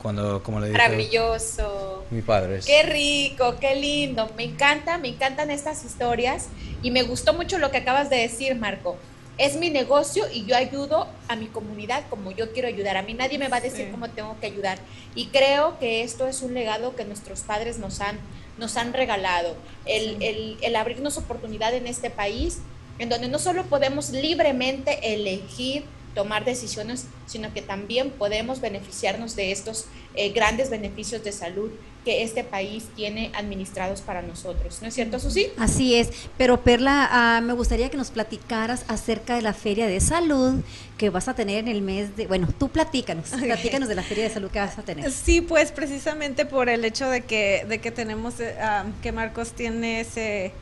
Cuando, 0.00 0.42
como 0.42 0.58
le 0.58 0.66
dije, 0.68 0.78
Maravilloso. 0.78 2.04
mi 2.10 2.22
padre. 2.22 2.56
es- 2.58 2.66
Qué 2.66 2.82
rico, 2.82 3.56
qué 3.60 3.76
lindo. 3.76 4.28
Me 4.36 4.44
encanta, 4.44 4.98
me 4.98 5.08
encantan 5.08 5.50
estas 5.50 5.84
historias 5.84 6.48
y 6.82 6.90
me 6.90 7.04
gustó 7.04 7.34
mucho 7.34 7.58
lo 7.58 7.70
que 7.70 7.78
acabas 7.78 8.10
de 8.10 8.16
decir, 8.16 8.56
Marco. 8.56 8.96
Es 9.38 9.56
mi 9.56 9.70
negocio 9.70 10.24
y 10.32 10.44
yo 10.44 10.56
ayudo 10.56 11.06
a 11.28 11.36
mi 11.36 11.46
comunidad 11.46 12.02
como 12.10 12.32
yo 12.32 12.52
quiero 12.52 12.66
ayudar. 12.68 12.96
A 12.96 13.02
mí 13.02 13.14
nadie 13.14 13.38
me 13.38 13.48
va 13.48 13.58
a 13.58 13.60
decir 13.60 13.86
Sí. 13.86 13.90
cómo 13.92 14.10
tengo 14.10 14.36
que 14.40 14.46
ayudar. 14.46 14.78
Y 15.14 15.26
creo 15.28 15.78
que 15.78 16.02
esto 16.02 16.26
es 16.26 16.42
un 16.42 16.52
legado 16.52 16.96
que 16.96 17.04
nuestros 17.04 17.40
padres 17.40 17.78
nos 17.78 18.00
han, 18.00 18.18
nos 18.58 18.76
han 18.76 18.92
regalado. 18.92 19.54
El, 19.86 20.20
el- 20.22 20.56
el 20.62 20.76
abrirnos 20.76 21.16
oportunidad 21.16 21.72
en 21.74 21.86
este 21.86 22.10
país, 22.10 22.58
en 22.98 23.08
donde 23.08 23.28
no 23.28 23.38
solo 23.38 23.64
podemos 23.64 24.10
libremente 24.10 25.14
elegir 25.14 25.84
tomar 26.14 26.44
decisiones, 26.44 27.06
sino 27.26 27.52
que 27.52 27.62
también 27.62 28.10
podemos 28.10 28.60
beneficiarnos 28.60 29.36
de 29.36 29.52
estos 29.52 29.86
eh, 30.14 30.30
grandes 30.30 30.70
beneficios 30.70 31.24
de 31.24 31.32
salud 31.32 31.70
que 32.04 32.24
este 32.24 32.42
país 32.42 32.88
tiene 32.96 33.30
administrados 33.34 34.00
para 34.00 34.22
nosotros. 34.22 34.80
¿No 34.82 34.88
es 34.88 34.94
cierto, 34.94 35.20
Susi? 35.20 35.46
Así 35.56 35.94
es, 35.94 36.10
pero 36.36 36.60
Perla, 36.62 37.08
ah, 37.10 37.40
me 37.40 37.52
gustaría 37.52 37.90
que 37.90 37.96
nos 37.96 38.10
platicaras 38.10 38.84
acerca 38.88 39.36
de 39.36 39.42
la 39.42 39.54
Feria 39.54 39.86
de 39.86 40.00
Salud 40.00 40.62
que 40.98 41.10
vas 41.10 41.28
a 41.28 41.34
tener 41.34 41.58
en 41.58 41.68
el 41.68 41.80
mes 41.80 42.16
de, 42.16 42.26
bueno, 42.26 42.48
tú 42.58 42.68
platícanos, 42.68 43.30
platícanos 43.30 43.88
de 43.88 43.94
la 43.94 44.02
Feria 44.02 44.24
de 44.24 44.30
Salud 44.30 44.50
que 44.50 44.58
vas 44.58 44.78
a 44.78 44.82
tener. 44.82 45.10
Sí, 45.12 45.40
pues 45.40 45.70
precisamente 45.70 46.44
por 46.44 46.68
el 46.68 46.84
hecho 46.84 47.08
de 47.08 47.22
que, 47.22 47.64
de 47.68 47.78
que 47.80 47.92
tenemos, 47.92 48.40
eh, 48.40 48.56
ah, 48.60 48.84
que 49.00 49.12
Marcos 49.12 49.52
tiene 49.52 50.00
ese 50.00 50.52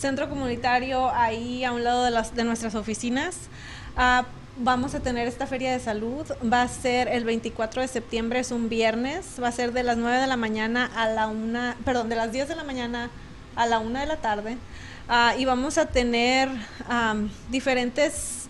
centro 0.00 0.28
comunitario 0.28 1.10
ahí 1.14 1.64
a 1.64 1.72
un 1.72 1.84
lado 1.84 2.04
de, 2.04 2.10
las, 2.10 2.34
de 2.34 2.44
nuestras 2.44 2.74
oficinas. 2.74 3.36
ah, 3.96 4.24
vamos 4.62 4.94
a 4.94 5.00
tener 5.00 5.26
esta 5.28 5.46
feria 5.46 5.72
de 5.72 5.78
salud. 5.80 6.26
Va 6.52 6.62
a 6.62 6.68
ser 6.68 7.08
el 7.08 7.24
24 7.24 7.80
de 7.82 7.88
septiembre, 7.88 8.40
es 8.40 8.50
un 8.50 8.68
viernes. 8.68 9.26
Va 9.42 9.48
a 9.48 9.52
ser 9.52 9.72
de 9.72 9.82
las 9.82 9.96
9 9.96 10.18
de 10.18 10.26
la 10.26 10.36
mañana 10.36 10.90
a 10.96 11.08
la 11.08 11.28
1, 11.28 11.74
perdón, 11.84 12.08
de 12.08 12.16
las 12.16 12.30
10 12.32 12.48
de 12.48 12.56
la 12.56 12.64
mañana 12.64 13.08
a 13.56 13.66
la 13.66 13.78
1 13.78 13.98
de 14.00 14.06
la 14.06 14.16
tarde. 14.16 14.56
Ah, 15.08 15.34
y 15.38 15.44
vamos 15.44 15.78
a 15.78 15.86
tener 15.86 16.48
am, 16.88 17.30
diferentes 17.50 18.48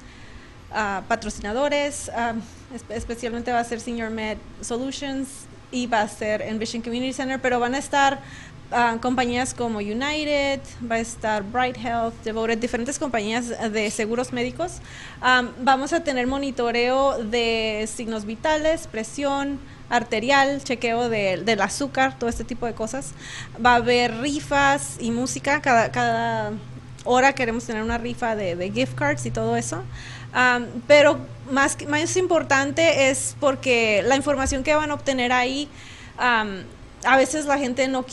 ah, 0.72 1.02
patrocinadores, 1.08 2.10
espe- 2.74 2.94
especialmente 2.94 3.52
va 3.52 3.60
a 3.60 3.64
ser 3.64 3.80
Senior 3.80 4.10
Med 4.10 4.36
Solutions 4.60 5.28
y 5.72 5.86
va 5.86 6.00
a 6.02 6.08
ser 6.08 6.42
Envision 6.42 6.82
Community 6.82 7.12
Center, 7.12 7.40
pero 7.40 7.60
van 7.60 7.74
a 7.74 7.78
estar 7.78 8.18
ah, 8.72 8.96
compañías 9.00 9.54
como 9.54 9.78
United, 9.78 10.60
va 10.90 10.96
a 10.96 10.98
estar 11.00 11.42
Bright 11.42 11.76
Health, 11.76 12.14
Devoted, 12.24 12.58
diferentes 12.58 12.98
compañías 12.98 13.48
de 13.72 13.90
seguros 13.90 14.32
médicos. 14.32 14.78
Am, 15.20 15.50
vamos 15.60 15.92
a 15.92 16.02
tener 16.04 16.26
monitoreo 16.26 17.18
de 17.24 17.88
signos 17.92 18.24
vitales, 18.24 18.86
presión 18.86 19.58
arterial, 19.88 20.62
chequeo 20.62 21.08
de- 21.08 21.38
del 21.44 21.60
azúcar, 21.60 22.18
todo 22.18 22.30
este 22.30 22.44
tipo 22.44 22.66
de 22.66 22.74
cosas. 22.74 23.12
Va 23.64 23.72
a 23.72 23.76
haber 23.76 24.18
rifas 24.20 24.96
y 25.00 25.10
música, 25.10 25.60
cada, 25.60 25.90
cada 25.90 26.52
hora 27.04 27.32
queremos 27.34 27.64
tener 27.64 27.82
una 27.82 27.98
rifa 27.98 28.36
de, 28.36 28.54
de 28.56 28.70
gift 28.70 28.94
cards 28.94 29.26
y 29.26 29.30
todo 29.30 29.56
eso. 29.56 29.82
Am, 30.32 30.66
pero 30.86 31.18
más, 31.50 31.76
más 31.88 32.16
importante 32.16 33.10
es 33.10 33.34
porque 33.40 34.02
la 34.06 34.14
información 34.14 34.62
que 34.62 34.74
van 34.76 34.92
a 34.92 34.94
obtener 34.94 35.32
ahí, 35.32 35.68
am, 36.18 36.62
a 37.04 37.16
veces 37.16 37.46
la 37.46 37.58
gente 37.58 37.88
no 37.88 38.04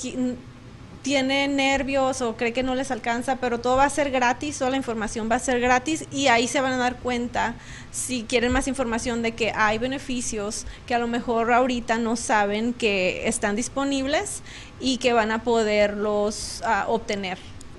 tiene 1.01 1.47
nervios 1.47 2.21
o 2.21 2.35
cree 2.35 2.51
que 2.51 2.63
no 2.63 2.75
les 2.75 2.91
alcanza, 2.91 3.38
pero 3.38 3.59
todo 3.59 3.77
va 3.77 3.85
a 3.85 3.89
ser 3.89 4.11
gratis, 4.11 4.57
toda 4.57 4.71
la 4.71 4.77
información 4.77 5.29
va 5.31 5.35
a 5.35 5.39
ser 5.39 5.61
gratis 5.61 6.05
y 6.11 6.27
ahí 6.27 6.47
se 6.47 6.59
van 6.59 6.73
a 6.73 6.77
dar 6.77 6.97
cuenta 6.97 7.55
si 7.91 8.23
quieren 8.23 8.51
más 8.51 8.67
información 8.67 9.21
de 9.21 9.33
que 9.33 9.53
hay 9.55 9.77
beneficios 9.77 10.65
que 10.85 10.95
a 10.95 10.99
lo 10.99 11.07
mejor 11.07 11.53
ahorita 11.53 11.97
no 11.97 12.17
saben 12.17 12.73
que 12.73 13.27
están 13.27 13.55
disponibles 13.55 14.41
y 14.81 14.97
que 14.97 15.13
van 15.13 15.31
a 15.31 15.43
poderlos 15.43 16.61
ah, 16.65 16.85
obtener. 16.89 17.38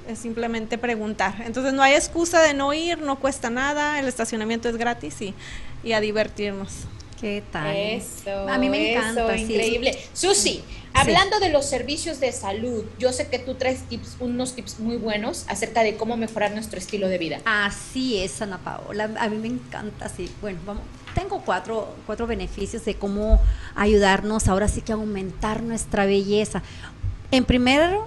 Es 0.08 0.20
simplemente 0.20 0.78
preguntar. 0.78 1.34
Entonces 1.44 1.74
no 1.74 1.82
hay 1.82 1.92
excusa 1.92 2.40
de 2.40 2.54
no 2.54 2.72
ir, 2.72 3.02
no 3.02 3.16
cuesta 3.20 3.50
nada, 3.50 3.98
el 3.98 4.08
estacionamiento 4.08 4.70
es 4.70 4.78
gratis 4.78 5.20
y, 5.20 5.34
y 5.84 5.92
a 5.92 6.00
divertirnos. 6.00 6.86
¿Qué 7.20 7.42
tal? 7.50 7.74
Eso. 7.74 8.48
A 8.48 8.58
mí 8.58 8.68
me 8.68 8.92
eso, 8.92 9.00
encanta, 9.00 9.36
sí. 9.36 9.42
Increíble. 9.42 9.98
Susi, 10.12 10.62
hablando 10.94 11.40
de 11.40 11.50
los 11.50 11.64
servicios 11.66 12.20
de 12.20 12.32
salud, 12.32 12.84
yo 12.98 13.12
sé 13.12 13.28
que 13.28 13.38
tú 13.38 13.54
traes 13.54 13.82
tips, 13.88 14.16
unos 14.20 14.54
tips 14.54 14.78
muy 14.78 14.96
buenos 14.96 15.44
acerca 15.48 15.82
de 15.82 15.96
cómo 15.96 16.16
mejorar 16.16 16.52
nuestro 16.52 16.78
estilo 16.78 17.08
de 17.08 17.18
vida. 17.18 17.40
Así 17.44 18.18
es, 18.18 18.40
Ana 18.40 18.58
Paola. 18.58 19.10
A 19.18 19.28
mí 19.28 19.36
me 19.36 19.48
encanta, 19.48 20.08
sí. 20.08 20.30
Bueno, 20.40 20.60
vamos. 20.64 20.82
Tengo 21.14 21.42
cuatro, 21.44 21.94
cuatro 22.06 22.26
beneficios 22.26 22.84
de 22.84 22.94
cómo 22.94 23.40
ayudarnos 23.74 24.46
ahora 24.46 24.68
sí 24.68 24.82
que 24.82 24.92
a 24.92 24.94
aumentar 24.94 25.62
nuestra 25.62 26.06
belleza. 26.06 26.62
En 27.32 27.44
primero, 27.44 28.06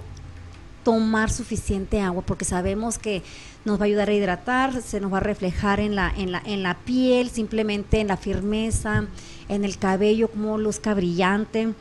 tomar 0.84 1.30
suficiente 1.30 2.00
agua, 2.00 2.22
porque 2.22 2.44
sabemos 2.44 2.98
que 2.98 3.22
nos 3.64 3.78
va 3.78 3.84
a 3.84 3.86
ayudar 3.86 4.08
a 4.08 4.14
hidratar, 4.14 4.82
se 4.82 5.00
nos 5.00 5.12
va 5.12 5.18
a 5.18 5.20
reflejar 5.20 5.80
en 5.80 5.94
la, 5.94 6.12
en 6.16 6.32
la, 6.32 6.42
en 6.44 6.62
la 6.62 6.78
piel, 6.78 7.30
simplemente 7.30 8.00
en 8.00 8.08
la 8.08 8.16
firmeza, 8.16 9.06
en 9.48 9.64
el 9.64 9.78
cabello, 9.78 10.28
como 10.28 10.58
luzca 10.58 10.94
brillante. 10.94 11.74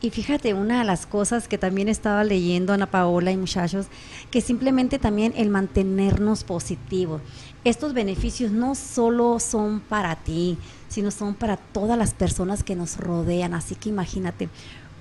Y 0.00 0.10
fíjate, 0.10 0.52
una 0.52 0.80
de 0.80 0.84
las 0.84 1.06
cosas 1.06 1.48
que 1.48 1.56
también 1.56 1.88
estaba 1.88 2.22
leyendo 2.22 2.72
Ana 2.72 2.90
Paola 2.90 3.32
y 3.32 3.36
muchachos, 3.36 3.86
que 4.30 4.40
simplemente 4.40 4.98
también 4.98 5.32
el 5.36 5.48
mantenernos 5.48 6.44
positivos. 6.44 7.22
Estos 7.64 7.94
beneficios 7.94 8.52
no 8.52 8.74
solo 8.74 9.40
son 9.40 9.80
para 9.80 10.16
ti, 10.16 10.58
sino 10.88 11.10
son 11.10 11.34
para 11.34 11.56
todas 11.56 11.96
las 11.96 12.12
personas 12.12 12.62
que 12.62 12.76
nos 12.76 12.98
rodean. 12.98 13.54
Así 13.54 13.74
que 13.74 13.88
imagínate, 13.88 14.50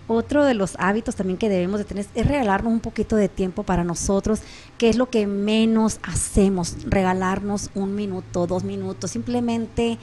otro 0.07 0.43
de 0.45 0.53
los 0.53 0.75
hábitos 0.79 1.15
también 1.15 1.37
que 1.37 1.49
debemos 1.49 1.79
de 1.79 1.85
tener 1.85 2.05
es 2.13 2.27
regalarnos 2.27 2.71
un 2.71 2.79
poquito 2.79 3.15
de 3.15 3.29
tiempo 3.29 3.63
para 3.63 3.83
nosotros, 3.83 4.41
que 4.77 4.89
es 4.89 4.97
lo 4.97 5.09
que 5.09 5.27
menos 5.27 5.99
hacemos, 6.03 6.77
regalarnos 6.85 7.69
un 7.73 7.95
minuto, 7.95 8.45
dos 8.47 8.63
minutos, 8.63 9.11
simplemente 9.11 9.97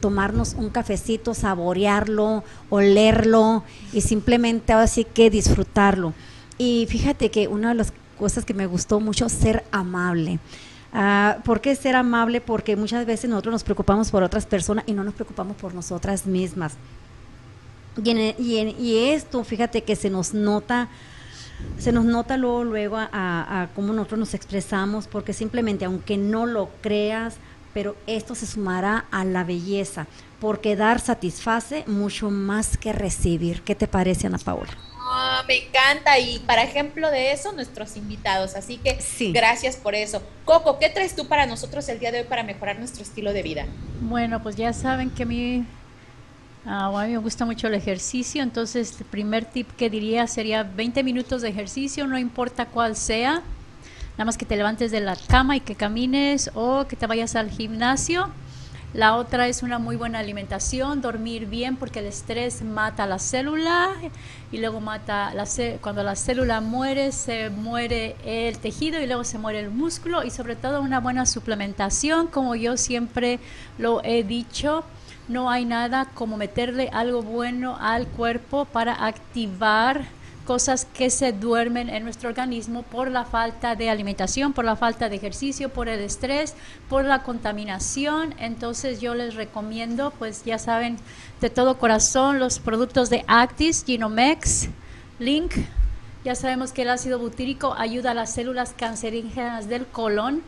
tomarnos 0.00 0.54
un 0.54 0.70
cafecito, 0.70 1.34
saborearlo, 1.34 2.44
olerlo 2.68 3.64
y 3.92 4.02
simplemente 4.02 4.72
ahora 4.72 4.86
sí 4.86 5.04
que 5.04 5.30
disfrutarlo. 5.30 6.12
Y 6.58 6.86
fíjate 6.90 7.30
que 7.30 7.48
una 7.48 7.70
de 7.70 7.76
las 7.76 7.92
cosas 8.18 8.44
que 8.44 8.54
me 8.54 8.66
gustó 8.66 9.00
mucho, 9.00 9.28
ser 9.28 9.64
amable. 9.70 10.40
Ah, 10.92 11.38
¿Por 11.44 11.60
qué 11.60 11.74
ser 11.76 11.96
amable? 11.96 12.40
Porque 12.40 12.76
muchas 12.76 13.06
veces 13.06 13.30
nosotros 13.30 13.52
nos 13.52 13.64
preocupamos 13.64 14.10
por 14.10 14.22
otras 14.22 14.46
personas 14.46 14.84
y 14.86 14.92
no 14.92 15.04
nos 15.04 15.14
preocupamos 15.14 15.56
por 15.56 15.74
nosotras 15.74 16.26
mismas. 16.26 16.76
Y, 18.02 18.10
en, 18.10 18.34
y, 18.38 18.58
en- 18.58 18.74
y 18.80 19.10
esto, 19.10 19.42
fíjate 19.44 19.82
que 19.82 19.96
se 19.96 20.10
nos 20.10 20.34
nota, 20.34 20.88
se 21.78 21.92
nos 21.92 22.04
nota 22.04 22.36
luego, 22.36 22.64
luego 22.64 22.96
a, 22.96 23.08
a- 23.12 23.62
a 23.62 23.68
cómo 23.74 23.92
nosotros 23.92 24.20
nos 24.20 24.34
expresamos, 24.34 25.06
porque 25.06 25.32
simplemente, 25.32 25.84
aunque 25.84 26.16
no 26.16 26.46
lo 26.46 26.68
creas, 26.80 27.36
pero 27.74 27.96
esto 28.06 28.34
se 28.34 28.46
sumará 28.46 29.06
a 29.10 29.24
la 29.24 29.44
belleza, 29.44 30.06
porque 30.40 30.76
dar 30.76 31.00
satisface 31.00 31.84
mucho 31.86 32.30
más 32.30 32.76
que 32.76 32.92
recibir. 32.92 33.62
¿Qué 33.62 33.74
te 33.74 33.86
parece, 33.88 34.26
Ana 34.26 34.38
Paola? 34.38 34.70
Ah, 35.10 35.42
me 35.48 35.56
encanta 35.66 36.18
y 36.18 36.38
para 36.40 36.62
ejemplo 36.62 37.10
de 37.10 37.32
eso 37.32 37.52
nuestros 37.52 37.96
invitados, 37.96 38.54
así 38.56 38.76
que 38.76 39.00
Sí. 39.00 39.32
gracias 39.32 39.76
por 39.76 39.94
eso. 39.94 40.22
Coco, 40.44 40.78
¿qué 40.78 40.90
traes 40.90 41.16
tú 41.16 41.26
para 41.26 41.46
nosotros 41.46 41.88
el 41.88 41.98
día 41.98 42.12
de 42.12 42.20
hoy 42.20 42.26
para 42.28 42.42
mejorar 42.42 42.78
nuestro 42.78 43.02
estilo 43.02 43.32
de 43.32 43.42
vida? 43.42 43.66
Bueno, 44.02 44.42
pues 44.42 44.56
ya 44.56 44.72
saben 44.74 45.08
que 45.10 45.22
a 45.22 45.26
mí, 45.26 45.64
ah, 46.68 46.86
a 46.86 47.06
mí 47.06 47.12
me 47.12 47.18
gusta 47.18 47.44
mucho 47.44 47.66
el 47.66 47.74
ejercicio, 47.74 48.42
entonces 48.42 49.00
el 49.00 49.06
primer 49.06 49.44
tip 49.44 49.68
que 49.76 49.90
diría 49.90 50.26
sería 50.26 50.62
20 50.62 51.02
minutos 51.02 51.42
de 51.42 51.48
ejercicio, 51.48 52.06
no 52.06 52.18
importa 52.18 52.66
cuál 52.66 52.94
sea, 52.94 53.42
nada 54.12 54.24
más 54.24 54.38
que 54.38 54.46
te 54.46 54.56
levantes 54.56 54.90
de 54.90 55.00
la 55.00 55.16
cama 55.16 55.56
y 55.56 55.60
que 55.60 55.74
camines 55.74 56.50
o 56.54 56.86
que 56.86 56.96
te 56.96 57.06
vayas 57.06 57.36
al 57.36 57.50
gimnasio. 57.50 58.30
La 58.94 59.16
otra 59.16 59.48
es 59.48 59.62
una 59.62 59.78
muy 59.78 59.96
buena 59.96 60.18
alimentación, 60.18 61.02
dormir 61.02 61.44
bien 61.44 61.76
porque 61.76 61.98
el 61.98 62.06
estrés 62.06 62.62
mata 62.62 63.06
la 63.06 63.18
célula 63.18 63.90
y 64.50 64.56
luego 64.56 64.80
mata 64.80 65.34
la 65.34 65.46
cuando 65.82 66.02
la 66.02 66.16
célula 66.16 66.62
muere 66.62 67.12
se 67.12 67.50
muere 67.50 68.16
el 68.24 68.56
tejido 68.58 68.98
y 68.98 69.06
luego 69.06 69.24
se 69.24 69.36
muere 69.36 69.60
el 69.60 69.70
músculo 69.70 70.24
y 70.24 70.30
sobre 70.30 70.56
todo 70.56 70.80
una 70.80 71.00
buena 71.00 71.26
suplementación 71.26 72.28
como 72.28 72.54
yo 72.54 72.78
siempre 72.78 73.40
lo 73.76 74.02
he 74.04 74.24
dicho. 74.24 74.84
No 75.28 75.50
hay 75.50 75.66
nada 75.66 76.06
como 76.14 76.36
meterle 76.36 76.88
algo 76.92 77.22
bueno 77.22 77.76
al 77.78 78.06
cuerpo 78.06 78.64
para 78.64 79.06
activar 79.06 80.06
cosas 80.48 80.86
que 80.86 81.10
se 81.10 81.34
duermen 81.34 81.90
en 81.90 82.04
nuestro 82.04 82.30
organismo 82.30 82.82
por 82.82 83.10
la 83.10 83.26
falta 83.26 83.76
de 83.76 83.90
alimentación, 83.90 84.54
por 84.54 84.64
la 84.64 84.76
falta 84.76 85.10
de 85.10 85.16
ejercicio, 85.16 85.68
por 85.68 85.90
el 85.90 86.00
estrés, 86.00 86.54
por 86.88 87.04
la 87.04 87.22
contaminación. 87.22 88.34
Entonces 88.38 89.02
yo 89.02 89.14
les 89.14 89.34
recomiendo, 89.34 90.10
pues 90.18 90.46
ya 90.46 90.58
saben, 90.58 90.96
de 91.42 91.50
todo 91.50 91.76
corazón 91.76 92.38
los 92.38 92.60
productos 92.60 93.10
de 93.10 93.26
Actis, 93.28 93.84
Genomex, 93.86 94.70
Link. 95.18 95.52
Ya 96.24 96.34
sabemos 96.34 96.72
que 96.72 96.80
el 96.82 96.88
ácido 96.88 97.18
butírico 97.18 97.74
ayuda 97.74 98.12
a 98.12 98.14
las 98.14 98.32
células 98.32 98.72
cancerígenas 98.74 99.68
del 99.68 99.86
colon. 99.86 100.42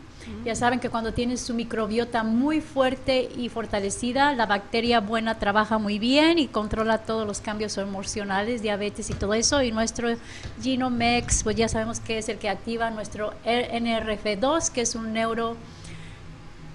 Ya 0.45 0.55
saben 0.55 0.79
que 0.79 0.89
cuando 0.89 1.13
tienes 1.13 1.41
su 1.41 1.53
microbiota 1.53 2.23
muy 2.23 2.61
fuerte 2.61 3.29
y 3.37 3.49
fortalecida, 3.49 4.33
la 4.33 4.45
bacteria 4.45 4.99
buena 4.99 5.37
trabaja 5.39 5.77
muy 5.77 5.99
bien 5.99 6.39
y 6.39 6.47
controla 6.47 6.99
todos 6.99 7.27
los 7.27 7.41
cambios 7.41 7.77
emocionales, 7.77 8.61
diabetes 8.61 9.09
y 9.09 9.13
todo 9.13 9.33
eso. 9.33 9.61
Y 9.61 9.71
nuestro 9.71 10.09
Genomex, 10.61 11.43
pues 11.43 11.55
ya 11.55 11.67
sabemos 11.67 11.99
que 11.99 12.17
es 12.19 12.29
el 12.29 12.37
que 12.37 12.49
activa 12.49 12.89
nuestro 12.91 13.33
NRF2, 13.45 14.69
que 14.71 14.81
es 14.81 14.95
un 14.95 15.13
neuro 15.13 15.57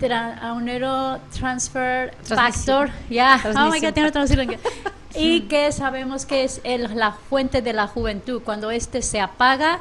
tra- 0.00 0.54
un 0.54 0.64
neurotransfer 0.66 2.10
Transmisión. 2.24 2.88
factor. 2.88 2.90
Ya, 3.10 3.32
oh 3.32 3.36
my 3.36 3.42
Transmisión. 3.52 3.80
God, 3.90 3.94
tengo 3.94 4.06
que 4.08 4.12
traducirlo 4.12 4.42
en 4.42 4.52
inglés. 4.52 4.72
Y 5.18 5.40
que 5.42 5.72
sabemos 5.72 6.26
que 6.26 6.44
es 6.44 6.60
el- 6.64 6.94
la 6.94 7.12
fuente 7.12 7.62
de 7.62 7.72
la 7.72 7.86
juventud. 7.86 8.42
Cuando 8.44 8.70
este 8.70 9.00
se 9.00 9.18
apaga, 9.20 9.80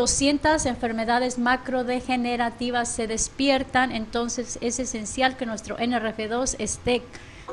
200 0.00 0.64
enfermedades 0.64 1.36
macrodegenerativas 1.38 2.88
se 2.88 3.06
despiertan, 3.06 3.92
entonces 3.92 4.56
es 4.62 4.78
esencial 4.78 5.36
que 5.36 5.44
nuestro 5.44 5.76
NRF2 5.76 6.56
esté 6.58 7.02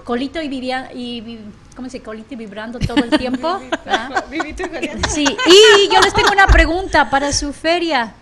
colito 0.06 0.42
y, 0.42 0.48
vivia- 0.48 0.90
y 0.94 1.40
¿cómo 1.76 1.90
se 1.90 2.02
colito 2.02 2.36
y 2.36 2.38
vibrando 2.38 2.80
todo 2.80 3.04
el 3.04 3.10
tiempo. 3.10 3.60
Sí, 5.10 5.26
y 5.26 5.94
yo 5.94 6.00
les 6.02 6.14
tengo 6.14 6.32
una 6.32 6.48
pregunta 6.48 7.10
para 7.10 7.34
su 7.34 7.52
feria. 7.52 8.14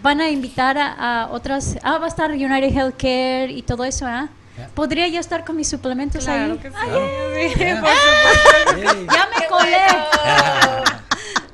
Van 0.00 0.20
a 0.20 0.28
invitar 0.30 0.78
a, 0.78 1.22
a 1.22 1.26
otras, 1.32 1.76
ah, 1.82 1.98
va 1.98 2.04
a 2.06 2.08
estar 2.08 2.30
United 2.30 2.72
Healthcare 2.72 3.50
y 3.50 3.62
todo 3.62 3.82
eso, 3.84 4.06
¿ah? 4.06 4.28
¿Podría 4.74 5.08
yo 5.08 5.18
estar 5.18 5.44
con 5.44 5.56
mis 5.56 5.68
suplementos 5.68 6.24
Claro 6.24 6.52
ahí? 6.52 6.58
que 6.58 6.70
sí. 6.70 6.76
Ay, 6.78 7.48
Sí, 7.52 7.58
Yeah. 7.58 7.80
por 7.80 7.90
supuesto. 8.76 8.92
Hey. 8.96 9.06
ya 9.12 9.26
me 9.26 9.36
¡Qué 9.42 9.46
colé. 9.48 10.97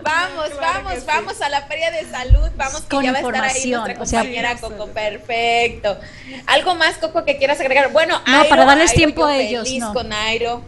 Vamos, 0.05 0.51
Claro 0.51 0.85
vamos, 0.85 0.95
sí. 1.01 1.05
vamos 1.07 1.41
a 1.41 1.49
la 1.49 1.63
feria 1.63 1.91
de 1.91 2.05
salud. 2.11 2.51
Vamos 2.57 2.83
que 2.83 2.89
Con 2.89 3.05
ya 3.05 3.13
va 3.13 3.19
a 3.19 3.21
estar 3.23 3.45
ahí 3.45 3.71
nuestra 3.71 4.03
o 4.03 4.07
sea, 4.07 4.21
compañera 4.21 4.57
Coco. 4.57 4.87
Perfecto. 4.89 5.99
¿Algo 6.47 6.75
más, 6.75 6.99
Coco, 6.99 7.25
que 7.25 7.39
quieras 7.39 7.59
agregar? 7.61 7.91
Bueno, 7.93 8.21
No, 8.27 8.37
Airo, 8.37 8.49
para 8.49 8.65
darles 8.65 8.91
Airo, 8.91 8.99
tiempo 8.99 9.25
a 9.25 9.37
ellos, 9.37 9.67
Feliz 9.67 9.81
no. 9.81 9.93
con 9.95 10.13
Airo. 10.13 10.63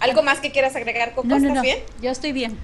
¿Algo 0.00 0.22
más 0.22 0.38
que 0.40 0.52
quieras 0.52 0.76
agregar, 0.76 1.14
Coco? 1.14 1.26
No, 1.26 1.38
no, 1.38 1.48
¿Estás 1.48 1.54
no. 1.56 1.62
bien? 1.62 1.78
Yo 2.00 2.10
estoy 2.10 2.32
bien. 2.32 2.58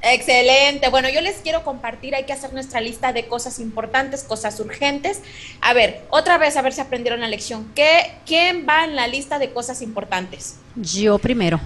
Excelente. 0.00 0.88
Bueno, 0.90 1.08
yo 1.08 1.20
les 1.20 1.36
quiero 1.38 1.64
compartir, 1.64 2.14
hay 2.14 2.22
que 2.24 2.32
hacer 2.32 2.52
nuestra 2.52 2.80
lista 2.80 3.12
de 3.12 3.26
cosas 3.26 3.58
importantes, 3.58 4.22
cosas 4.22 4.60
urgentes. 4.60 5.22
A 5.60 5.72
ver, 5.72 6.02
otra 6.10 6.38
vez 6.38 6.56
a 6.56 6.62
ver 6.62 6.72
si 6.72 6.80
aprendieron 6.80 7.20
la 7.20 7.26
lección. 7.26 7.68
¿Qué, 7.74 8.12
¿Quién 8.24 8.64
va 8.68 8.84
en 8.84 8.94
la 8.94 9.08
lista 9.08 9.40
de 9.40 9.50
cosas 9.52 9.82
importantes? 9.82 10.56
Yo 10.76 11.18
primero. 11.18 11.60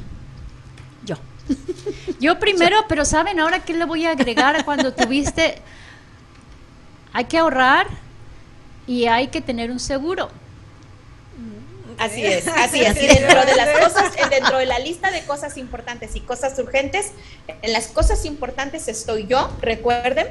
Yo. 2.21 2.39
Primero, 2.39 2.85
pero 2.89 3.05
¿saben 3.05 3.41
ahora 3.41 3.65
qué 3.65 3.75
le 3.75 3.85
voy 3.85 4.07
a 4.07 4.11
agregar 4.11 4.65
cuando 4.65 4.93
tuviste? 4.93 5.61
Hay 7.13 7.25
que 7.25 7.39
ahorrar 7.39 7.87
y 8.87 9.07
hay 9.07 9.29
que 9.29 9.41
tener 9.41 9.71
un 9.71 9.81
seguro. 9.81 10.31
Así 11.99 12.25
es, 12.25 12.49
así 12.49 12.83
es. 12.83 12.97
Y 13.03 13.07
dentro 13.07 13.45
de 13.45 13.55
las 13.55 13.79
cosas, 13.79 14.13
dentro 14.31 14.59
de 14.59 14.67
la 14.67 14.79
lista 14.79 15.11
de 15.11 15.25
cosas 15.25 15.57
importantes 15.57 16.17
y 16.17 16.21
cosas 16.21 16.59
urgentes, 16.59 17.13
en 17.47 17.73
las 17.73 17.89
cosas 17.89 18.25
importantes 18.25 18.89
estoy 18.89 19.27
yo, 19.27 19.51
recuerden, 19.61 20.29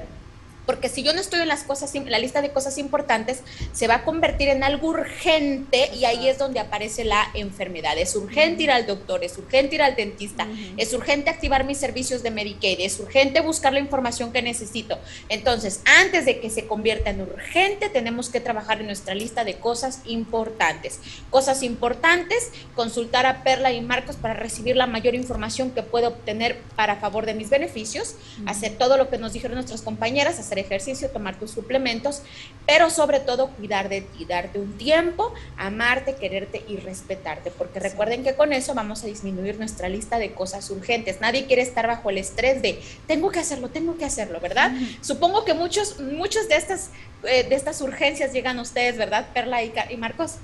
porque 0.66 0.90
si 0.90 1.04
yo 1.04 1.14
no 1.14 1.22
estoy 1.22 1.42
en 1.42 1.48
las 1.48 1.64
cosas, 1.64 1.92
la 2.08 2.20
lista 2.20 2.42
de 2.42 2.52
cosas 2.52 2.78
importantes, 2.78 3.42
se 3.74 3.88
va 3.88 3.96
a 3.96 4.04
convertir 4.04 4.50
en 4.50 4.64
algo 4.64 4.90
urgente 4.90 5.90
y 5.96 6.06
ahí 6.06 6.28
es 6.28 6.38
donde 6.38 6.60
aparece 6.60 7.04
la 7.04 7.28
enfermedad. 7.34 7.98
Es 7.98 8.16
urgente 8.16 8.64
ir 8.64 8.72
al 8.72 8.86
doctor, 8.86 9.24
es 9.24 9.38
urgente 9.38 9.76
ir 9.76 9.82
al 9.82 9.96
dentista, 9.96 10.48
es 10.78 10.94
urgente 10.94 11.30
activar 11.30 11.66
mis 11.66 11.78
servicios 11.78 12.24
de 12.24 12.32
Medicaid, 12.32 12.80
es 12.80 13.00
urgente 13.00 13.42
buscar 13.42 13.74
la 13.74 13.80
información 13.80 14.32
que 14.32 14.42
necesito. 14.42 15.00
Entonces, 15.30 15.82
antes 15.86 16.26
de 16.26 16.40
que 16.40 16.50
se 16.50 16.68
convierta 16.68 17.10
en 17.10 17.22
urgente, 17.22 17.90
tenemos 17.90 18.30
que 18.30 18.40
trabajar 18.40 18.80
en 18.82 18.88
nuestra 18.88 19.16
lista 19.16 19.44
de 19.44 19.56
cosas 19.56 20.02
importantes. 20.06 21.00
Cosas 21.30 21.64
importantes, 21.64 22.52
consultar 22.76 23.26
a 23.26 23.44
Perla 23.44 23.72
y 23.72 23.82
Marcos 23.82 24.16
para 24.16 24.34
recibir 24.34 24.76
la 24.76 24.88
mayor 24.88 25.16
información 25.16 25.72
que 25.72 25.84
puedo 25.84 26.10
obtener 26.10 26.60
para 26.76 26.98
favor 26.98 27.26
de 27.26 27.34
mis 27.34 27.50
beneficios, 27.50 28.16
hacer 28.46 28.78
todo 28.78 28.98
lo 28.98 29.10
que 29.10 29.18
nos 29.18 29.34
dijeron 29.34 29.56
nuestras 29.56 29.82
compañeras, 29.82 30.40
hacer 30.40 30.51
ejercicio, 30.60 31.10
tomar 31.10 31.38
tus 31.40 31.52
suplementos, 31.52 32.22
pero 32.66 32.90
sobre 32.90 33.20
todo 33.20 33.48
cuidar 33.50 33.90
de 33.90 34.02
ti, 34.02 34.26
darte 34.26 34.60
un 34.60 34.78
tiempo, 34.78 35.34
amarte, 35.58 36.16
quererte 36.16 36.64
y 36.68 36.78
respetarte, 36.78 37.52
porque 37.52 37.80
recuerden 37.80 38.24
que 38.24 38.36
con 38.36 38.54
eso 38.54 38.74
vamos 38.74 39.04
a 39.04 39.08
disminuir 39.08 39.58
nuestra 39.58 39.90
lista 39.90 40.18
de 40.20 40.32
cosas 40.34 40.70
urgentes. 40.70 41.22
Nadie 41.22 41.46
quiere 41.46 41.62
estar 41.62 41.88
bajo 41.88 42.10
el 42.10 42.18
estrés 42.18 42.62
de 42.62 42.82
tengo 43.08 43.32
que 43.32 43.40
hacerlo, 43.40 43.70
tengo 43.70 43.98
que 43.98 44.06
hacerlo, 44.06 44.40
¿verdad? 44.40 44.72
Supongo 45.02 45.44
que 45.46 45.54
muchos, 45.54 46.00
muchos 46.00 46.48
de 46.48 46.56
estas, 46.56 46.90
eh, 47.24 47.44
de 47.48 47.56
estas 47.56 47.82
urgencias 47.82 48.34
llegan 48.34 48.60
a 48.60 48.62
ustedes, 48.62 48.98
¿verdad, 48.98 49.28
Perla 49.34 49.64
y, 49.64 49.74
y 49.90 49.98
Marcos? 49.98 50.36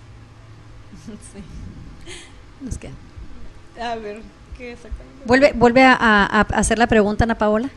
Sí. 1.07 1.41
Nos 2.59 2.77
queda. 2.77 2.91
A 3.81 3.95
ver, 3.95 4.21
¿qué 4.57 4.71
exactamente? 4.73 5.23
Vuelve, 5.25 5.53
vuelve 5.53 5.83
a, 5.83 5.93
a- 5.93 6.25
a 6.39 6.41
hacer 6.41 6.79
la 6.79 6.87
pregunta, 6.87 7.23
Ana 7.23 7.37
Paola. 7.37 7.69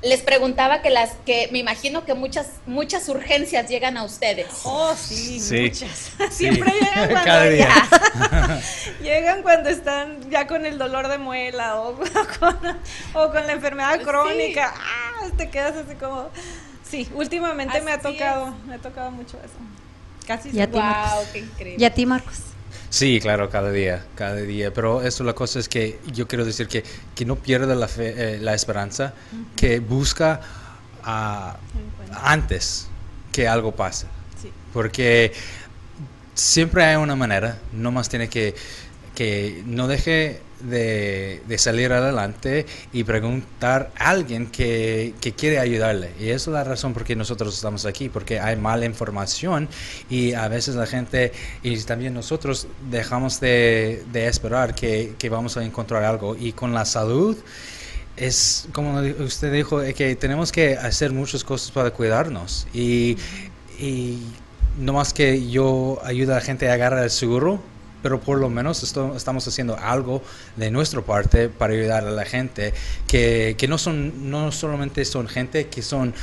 Les 0.00 0.20
preguntaba 0.22 0.80
que 0.80 0.90
las 0.90 1.10
que 1.26 1.48
me 1.50 1.58
imagino 1.58 2.04
que 2.04 2.14
muchas 2.14 2.46
muchas 2.66 3.08
urgencias 3.08 3.68
llegan 3.68 3.96
a 3.96 4.04
ustedes. 4.04 4.46
Oh, 4.62 4.94
sí, 4.94 5.40
Sí. 5.40 5.62
muchas. 5.62 6.12
Sí. 6.30 6.44
Siempre 6.44 6.72
llegan 6.72 7.08
cuando 7.10 7.24
Cada 7.24 7.44
día. 7.48 7.68
ya- 7.68 8.60
llegan 9.02 9.42
cuando 9.42 9.70
están 9.70 10.30
ya 10.30 10.46
con 10.46 10.66
el 10.66 10.78
dolor 10.78 11.08
de 11.08 11.18
muela 11.18 11.80
o, 11.80 11.96
con, 12.38 12.56
o 13.14 13.30
con 13.32 13.46
la 13.46 13.52
enfermedad 13.52 13.98
Sí. 13.98 14.04
crónica. 14.04 14.72
Ah, 14.76 15.26
te 15.36 15.50
quedas 15.50 15.74
así 15.76 15.96
como 15.96 16.28
Sí, 16.88 17.06
últimamente 17.14 17.80
me 17.82 17.92
ha 17.92 18.00
tocado, 18.00 18.54
me 18.66 18.76
ha 18.76 18.78
tocado 18.78 19.10
mucho 19.10 19.36
eso. 19.38 19.54
Casi 20.26 20.50
Y 20.56 20.60
a 20.60 20.70
ti. 20.70 20.78
Marcos. 20.78 21.12
Wow, 21.14 21.24
qué 21.32 21.38
increíble. 21.40 21.82
¿Y 21.82 21.84
a 21.84 21.92
ti, 21.92 22.06
Marcos? 22.06 22.36
Sí, 22.90 23.20
claro, 23.20 23.50
cada 23.50 23.70
día, 23.70 24.04
cada 24.14 24.36
día. 24.36 24.72
Pero 24.72 25.02
eso 25.02 25.24
la 25.24 25.34
cosa 25.34 25.58
es 25.58 25.68
que 25.68 25.98
yo 26.12 26.26
quiero 26.26 26.44
decir 26.44 26.68
que, 26.68 26.84
que 27.14 27.24
no 27.24 27.36
pierda 27.36 27.74
la, 27.74 27.88
fe, 27.88 28.14
eh, 28.16 28.38
la 28.38 28.54
esperanza, 28.54 29.14
que 29.56 29.80
busca 29.80 30.40
ah, 31.04 31.56
antes 32.22 32.88
que 33.32 33.46
algo 33.46 33.72
pase. 33.72 34.06
Sí. 34.40 34.50
Porque 34.72 35.32
siempre 36.34 36.84
hay 36.84 36.96
una 36.96 37.16
manera, 37.16 37.58
no 37.72 37.92
más 37.92 38.08
tiene 38.08 38.28
que, 38.28 38.54
que 39.14 39.62
no 39.66 39.86
deje 39.86 40.40
de, 40.60 41.42
de 41.46 41.58
salir 41.58 41.92
adelante 41.92 42.66
y 42.92 43.04
preguntar 43.04 43.90
a 43.98 44.10
alguien 44.10 44.46
que, 44.46 45.14
que 45.20 45.32
quiere 45.32 45.58
ayudarle. 45.58 46.12
Y 46.18 46.28
esa 46.28 46.50
es 46.50 46.54
la 46.54 46.64
razón 46.64 46.94
por 46.94 47.04
qué 47.04 47.16
nosotros 47.16 47.54
estamos 47.54 47.86
aquí, 47.86 48.08
porque 48.08 48.40
hay 48.40 48.56
mala 48.56 48.84
información 48.84 49.68
y 50.10 50.32
a 50.34 50.48
veces 50.48 50.74
la 50.74 50.86
gente 50.86 51.32
y 51.62 51.76
también 51.82 52.14
nosotros 52.14 52.66
dejamos 52.90 53.40
de, 53.40 54.04
de 54.12 54.26
esperar 54.26 54.74
que, 54.74 55.14
que 55.18 55.28
vamos 55.28 55.56
a 55.56 55.64
encontrar 55.64 56.04
algo. 56.04 56.36
Y 56.38 56.52
con 56.52 56.74
la 56.74 56.84
salud 56.84 57.36
es 58.16 58.68
como 58.72 59.00
usted 59.00 59.52
dijo, 59.52 59.82
eh, 59.82 59.94
que 59.94 60.16
tenemos 60.16 60.52
que 60.52 60.76
hacer 60.76 61.12
muchas 61.12 61.44
cosas 61.44 61.70
para 61.70 61.90
cuidarnos. 61.90 62.66
Y, 62.72 63.16
y 63.78 64.18
no 64.78 64.92
más 64.92 65.12
que 65.12 65.48
yo 65.48 66.00
ayuda 66.04 66.34
a 66.34 66.38
la 66.40 66.44
gente 66.44 66.68
a 66.68 66.74
agarrar 66.74 67.04
el 67.04 67.10
seguro, 67.10 67.60
pero 68.02 68.20
por 68.20 68.38
lo 68.38 68.48
menos 68.48 68.82
estamos 68.82 69.48
haciendo 69.48 69.76
algo 69.76 70.22
de 70.56 70.70
nuestra 70.70 71.02
parte 71.02 71.48
para 71.48 71.72
ayudar 71.72 72.06
a 72.06 72.10
la 72.10 72.24
gente 72.24 72.74
que, 73.06 73.54
que 73.58 73.68
no 73.68 73.78
son 73.78 74.30
no 74.30 74.52
solamente 74.52 75.04
son 75.04 75.28
gente 75.28 75.68
que 75.68 75.82
son 75.82 76.14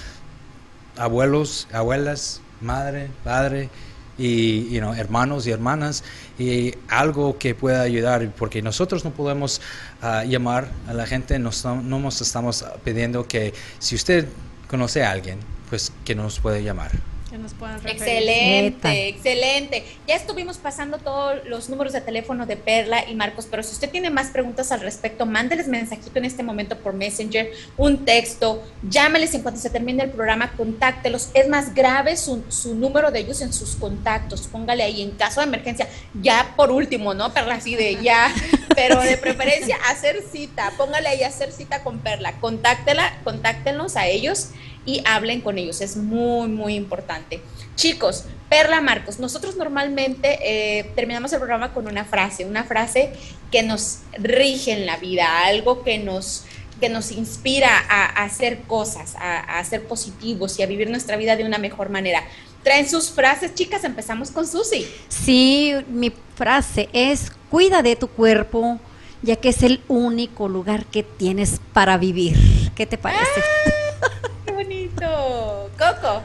abuelos, 0.98 1.68
abuelas, 1.72 2.42
madre, 2.62 3.10
padre 3.24 3.70
y 4.18 4.74
you 4.74 4.94
hermanos 4.94 5.46
y 5.46 5.52
hermanas 5.52 6.04
y 6.40 6.74
algo 6.88 7.38
que 7.38 7.54
pueda 7.54 7.82
ayudar 7.82 8.32
porque 8.38 8.62
nosotros 8.62 9.04
no 9.04 9.12
podemos 9.12 9.62
ah, 10.02 10.24
llamar 10.24 10.72
a 10.88 10.94
la 10.94 11.06
gente, 11.06 11.38
nos, 11.40 11.66
no 11.66 12.00
nos 12.00 12.22
estamos 12.22 12.66
pidiendo 12.84 13.28
que 13.28 13.54
si 13.80 13.96
usted 13.96 14.28
conoce 14.70 15.04
a 15.04 15.12
alguien, 15.12 15.40
pues 15.70 15.92
que 16.06 16.16
nos 16.16 16.40
puede 16.40 16.64
llamar. 16.64 16.92
Que 17.30 17.40
nos 17.40 17.56
puedan 17.56 17.82
referir. 17.82 18.02
Excelente, 18.02 18.88
Neta. 18.88 18.94
excelente. 18.94 19.86
Ya 20.08 20.16
estuvimos 20.16 20.58
pasando 20.58 21.00
todos 21.00 21.44
los 21.46 21.70
números 21.70 21.94
de 21.94 22.02
teléfono 22.02 22.46
de 22.46 22.56
Perla 22.56 23.10
y 23.10 23.16
Marcos, 23.16 23.48
pero 23.50 23.64
si 23.64 23.72
usted 23.72 23.90
tiene 23.90 24.12
más 24.12 24.28
preguntas 24.28 24.72
al 24.72 24.82
respecto, 24.82 25.26
mándeles 25.26 25.68
mensajito 25.68 26.20
en 26.20 26.26
este 26.26 26.44
momento 26.44 26.78
por 26.78 26.94
Messenger, 26.94 27.52
un 27.78 28.06
texto, 28.06 28.64
llámeles 28.88 29.34
en 29.34 29.42
cuanto 29.42 29.60
se 29.60 29.72
termine 29.72 30.04
el 30.04 30.12
programa, 30.12 30.52
contáctelos. 30.52 31.30
Es 31.34 31.48
más 31.48 31.74
grave 31.74 32.16
su, 32.16 32.44
su 32.50 32.76
número 32.76 33.10
de 33.10 33.22
ellos 33.22 33.42
en 33.42 33.54
sus 33.54 33.76
contactos. 33.76 34.48
Póngale 34.48 34.84
ahí 34.84 35.02
en 35.02 35.12
caso 35.12 35.42
de 35.42 35.48
emergencia, 35.48 35.88
ya 36.22 36.54
por 36.56 36.70
último, 36.70 37.16
¿no? 37.16 37.34
Perla, 37.34 37.56
así 37.56 37.76
de 37.76 38.04
ya, 38.04 38.32
pero 38.76 39.02
de 39.02 39.18
preferencia 39.18 39.78
hacer 39.90 40.22
cita. 40.32 40.72
Póngale 40.78 41.10
ahí 41.10 41.24
hacer 41.24 41.52
cita 41.52 41.84
con 41.84 42.00
Perla. 42.00 42.34
Contáctela, 42.40 43.20
contáctenos 43.24 43.96
a 43.96 44.06
ellos 44.06 44.52
y 44.86 45.02
hablen 45.06 45.42
con 45.42 45.58
ellos. 45.58 45.82
Es 45.82 45.98
muy, 45.98 46.48
muy 46.48 46.76
importante. 46.76 47.42
Chicos, 47.76 48.26
Perla 48.50 48.82
Marcos, 48.82 49.20
nosotros 49.20 49.56
normalmente 49.56 50.38
eh, 50.42 50.92
terminamos 50.96 51.34
el 51.34 51.40
programa 51.40 51.74
con 51.74 51.88
una 51.88 52.06
frase, 52.06 52.46
una 52.46 52.64
frase 52.64 53.12
que 53.52 53.64
nos 53.64 54.00
rige 54.18 54.72
en 54.72 54.86
la 54.86 54.98
vida, 54.98 55.46
algo 55.46 55.84
que 55.84 55.98
nos 55.98 56.46
que 56.80 56.90
nos 56.90 57.12
inspira 57.12 57.70
a, 57.90 58.22
a 58.22 58.26
hacer 58.26 58.64
cosas, 58.64 59.16
a, 59.16 59.60
a 59.60 59.64
ser 59.64 59.88
positivos 59.88 60.60
y 60.60 60.64
a 60.64 60.66
vivir 60.66 60.90
nuestra 60.90 61.16
vida 61.16 61.38
de 61.38 61.46
una 61.46 61.58
mejor 61.58 61.90
manera. 61.90 62.22
Traen 62.64 62.90
sus 62.90 63.12
frases, 63.12 63.56
chicas, 63.56 63.86
empezamos 63.86 64.30
con 64.30 64.46
Susi. 64.46 64.86
Sí, 65.08 65.74
mi 65.88 66.12
frase 66.36 66.90
es, 66.92 67.32
cuida 67.50 67.82
de 67.82 67.96
tu 67.96 68.10
cuerpo, 68.10 68.78
ya 69.22 69.38
que 69.38 69.50
es 69.50 69.64
el 69.64 69.82
único 69.88 70.50
lugar 70.50 70.86
que 70.86 71.04
tienes 71.04 71.62
para 71.72 71.98
vivir. 71.98 72.36
¿Qué 72.76 72.86
te 72.86 72.98
parece? 72.98 73.24
¡Qué 73.36 74.30
bonito! 74.56 75.70
Coco. 75.78 76.24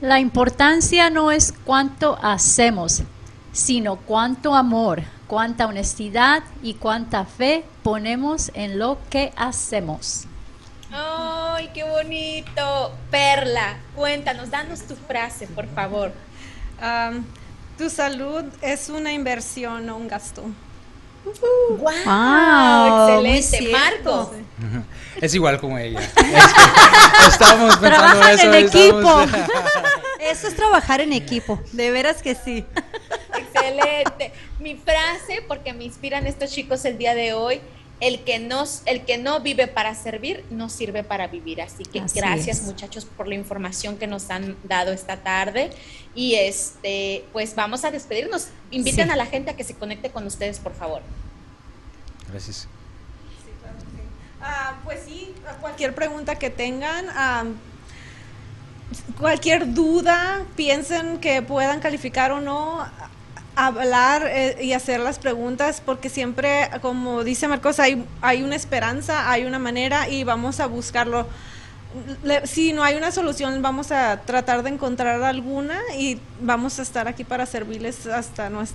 La 0.00 0.20
importancia 0.20 1.10
no 1.10 1.30
es 1.30 1.52
cuánto 1.64 2.18
hacemos, 2.22 3.02
sino 3.52 3.96
cuánto 3.96 4.54
amor, 4.54 5.02
cuánta 5.26 5.66
honestidad 5.66 6.42
y 6.62 6.74
cuánta 6.74 7.24
fe 7.24 7.64
ponemos 7.82 8.50
en 8.54 8.78
lo 8.78 8.98
que 9.10 9.32
hacemos. 9.36 10.26
¡Ay, 10.92 11.70
qué 11.74 11.82
bonito! 11.82 12.92
Perla, 13.10 13.78
cuéntanos, 13.96 14.50
danos 14.50 14.82
tu 14.82 14.94
frase, 14.94 15.48
por 15.48 15.66
favor. 15.66 16.12
Tu 17.76 17.90
salud 17.90 18.44
es 18.62 18.88
una 18.88 19.12
inversión, 19.12 19.86
no 19.86 19.96
un 19.96 20.06
gasto. 20.06 20.44
¡Wow! 21.24 23.24
Excelente. 23.28 23.72
Marcos. 23.72 24.28
Es 25.20 25.34
igual 25.34 25.60
como 25.60 25.78
ella. 25.78 26.00
Es 27.20 27.28
Estábamos 27.32 27.76
pensando 27.76 27.96
Trabajan 27.96 28.34
eso. 28.34 28.46
en 28.46 28.54
equipo. 28.54 29.20
Eso 30.20 30.48
es 30.48 30.56
trabajar 30.56 31.00
en 31.00 31.12
equipo, 31.12 31.60
de 31.72 31.90
veras 31.90 32.22
que 32.22 32.34
sí. 32.34 32.64
Excelente. 33.36 34.32
Mi 34.58 34.74
frase, 34.74 35.44
porque 35.46 35.72
me 35.72 35.84
inspiran 35.84 36.26
estos 36.26 36.50
chicos 36.50 36.84
el 36.86 36.98
día 36.98 37.14
de 37.14 37.34
hoy, 37.34 37.60
el 38.06 38.22
que 38.24 38.38
no, 38.38 38.64
el 38.86 39.04
que 39.04 39.18
no 39.18 39.40
vive 39.40 39.66
para 39.66 39.94
servir, 39.94 40.44
no 40.50 40.68
sirve 40.68 41.02
para 41.04 41.26
vivir. 41.28 41.62
Así 41.62 41.84
que 41.84 42.00
Así 42.00 42.18
gracias 42.18 42.58
es. 42.58 42.64
muchachos 42.64 43.04
por 43.04 43.26
la 43.28 43.34
información 43.34 43.96
que 43.96 44.06
nos 44.06 44.30
han 44.30 44.56
dado 44.64 44.92
esta 44.92 45.16
tarde. 45.18 45.70
Y 46.14 46.34
este, 46.34 47.24
pues 47.32 47.54
vamos 47.54 47.84
a 47.84 47.90
despedirnos. 47.90 48.48
Inviten 48.70 49.06
Sí. 49.06 49.12
a 49.12 49.16
la 49.16 49.26
gente 49.26 49.50
a 49.50 49.56
que 49.56 49.64
se 49.64 49.74
conecte 49.74 50.10
con 50.10 50.26
ustedes, 50.26 50.58
por 50.58 50.74
favor. 50.74 51.02
Gracias. 52.30 52.68
Ah, 54.40 54.74
pues 54.84 55.00
sí, 55.06 55.34
cualquier 55.60 55.94
pregunta 55.94 56.34
que 56.36 56.50
tengan, 56.50 57.06
ah, 57.10 57.44
cualquier 59.18 59.72
duda, 59.72 60.44
piensen 60.54 61.18
que 61.18 61.40
puedan 61.40 61.80
calificar 61.80 62.30
o 62.32 62.40
no, 62.42 62.86
hablar 63.56 64.26
eh, 64.28 64.56
y 64.62 64.72
hacer 64.72 65.00
las 65.00 65.18
preguntas, 65.18 65.82
porque 65.84 66.08
siempre, 66.08 66.68
como 66.82 67.24
dice 67.24 67.48
Marcos, 67.48 67.78
hay, 67.80 68.04
hay 68.20 68.42
una 68.42 68.56
esperanza, 68.56 69.30
hay 69.30 69.44
una 69.44 69.58
manera 69.58 70.08
y 70.08 70.24
vamos 70.24 70.60
a 70.60 70.66
buscarlo. 70.66 71.26
Le- 72.24 72.46
si 72.46 72.72
no 72.72 72.82
hay 72.82 72.96
una 72.96 73.12
solución, 73.12 73.62
vamos 73.62 73.92
a 73.92 74.20
tratar 74.22 74.62
de 74.64 74.70
encontrar 74.70 75.22
alguna 75.22 75.78
y 75.96 76.18
vamos 76.40 76.78
a 76.78 76.82
estar 76.82 77.06
aquí 77.06 77.22
para 77.24 77.46
servirles 77.46 78.06
hasta 78.06 78.50
nues- 78.50 78.72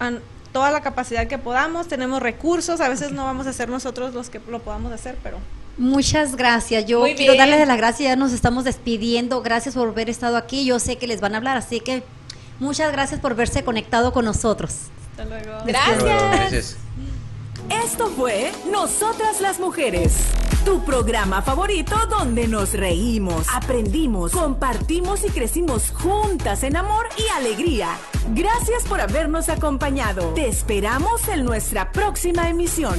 an- 0.00 0.20
toda 0.52 0.70
la 0.72 0.80
capacidad 0.80 1.26
que 1.28 1.38
podamos. 1.38 1.86
Tenemos 1.86 2.20
recursos, 2.20 2.80
a 2.80 2.88
veces 2.88 3.12
no 3.12 3.24
vamos 3.24 3.46
a 3.46 3.52
ser 3.52 3.68
nosotros 3.68 4.12
los 4.14 4.28
que 4.30 4.40
lo 4.48 4.58
podamos 4.60 4.92
hacer, 4.92 5.16
pero 5.22 5.38
Muchas 5.80 6.34
gracias. 6.34 6.86
Yo 6.86 6.98
Muy 6.98 7.14
quiero 7.14 7.34
bien. 7.34 7.48
darles 7.48 7.68
las 7.68 7.76
gracias. 7.76 8.08
Ya 8.08 8.16
nos 8.16 8.32
estamos 8.32 8.64
despidiendo. 8.64 9.42
Gracias 9.42 9.76
por 9.76 9.88
haber 9.90 10.10
estado 10.10 10.36
aquí. 10.36 10.64
Yo 10.64 10.80
sé 10.80 10.96
que 10.98 11.06
les 11.06 11.20
van 11.20 11.34
a 11.34 11.36
hablar, 11.36 11.56
así 11.56 11.78
que 11.78 12.02
muchas 12.58 12.92
gracias 12.92 13.20
por 13.20 13.34
verse 13.34 13.64
conectado 13.64 14.12
con 14.12 14.24
nosotros. 14.24 14.74
hasta 15.10 15.24
luego. 15.24 15.64
Gracias. 15.64 16.04
Gracias. 16.04 16.76
Esto 17.84 18.08
fue 18.08 18.50
Nosotras 18.70 19.42
las 19.42 19.60
Mujeres, 19.60 20.16
tu 20.64 20.82
programa 20.84 21.42
favorito 21.42 21.94
donde 22.08 22.48
nos 22.48 22.72
reímos, 22.72 23.46
aprendimos, 23.52 24.32
compartimos 24.32 25.22
y 25.24 25.28
crecimos 25.28 25.90
juntas 25.90 26.62
en 26.62 26.76
amor 26.76 27.06
y 27.18 27.28
alegría. 27.36 27.90
Gracias 28.30 28.84
por 28.84 29.02
habernos 29.02 29.50
acompañado. 29.50 30.32
Te 30.32 30.48
esperamos 30.48 31.28
en 31.28 31.44
nuestra 31.44 31.92
próxima 31.92 32.48
emisión. 32.48 32.98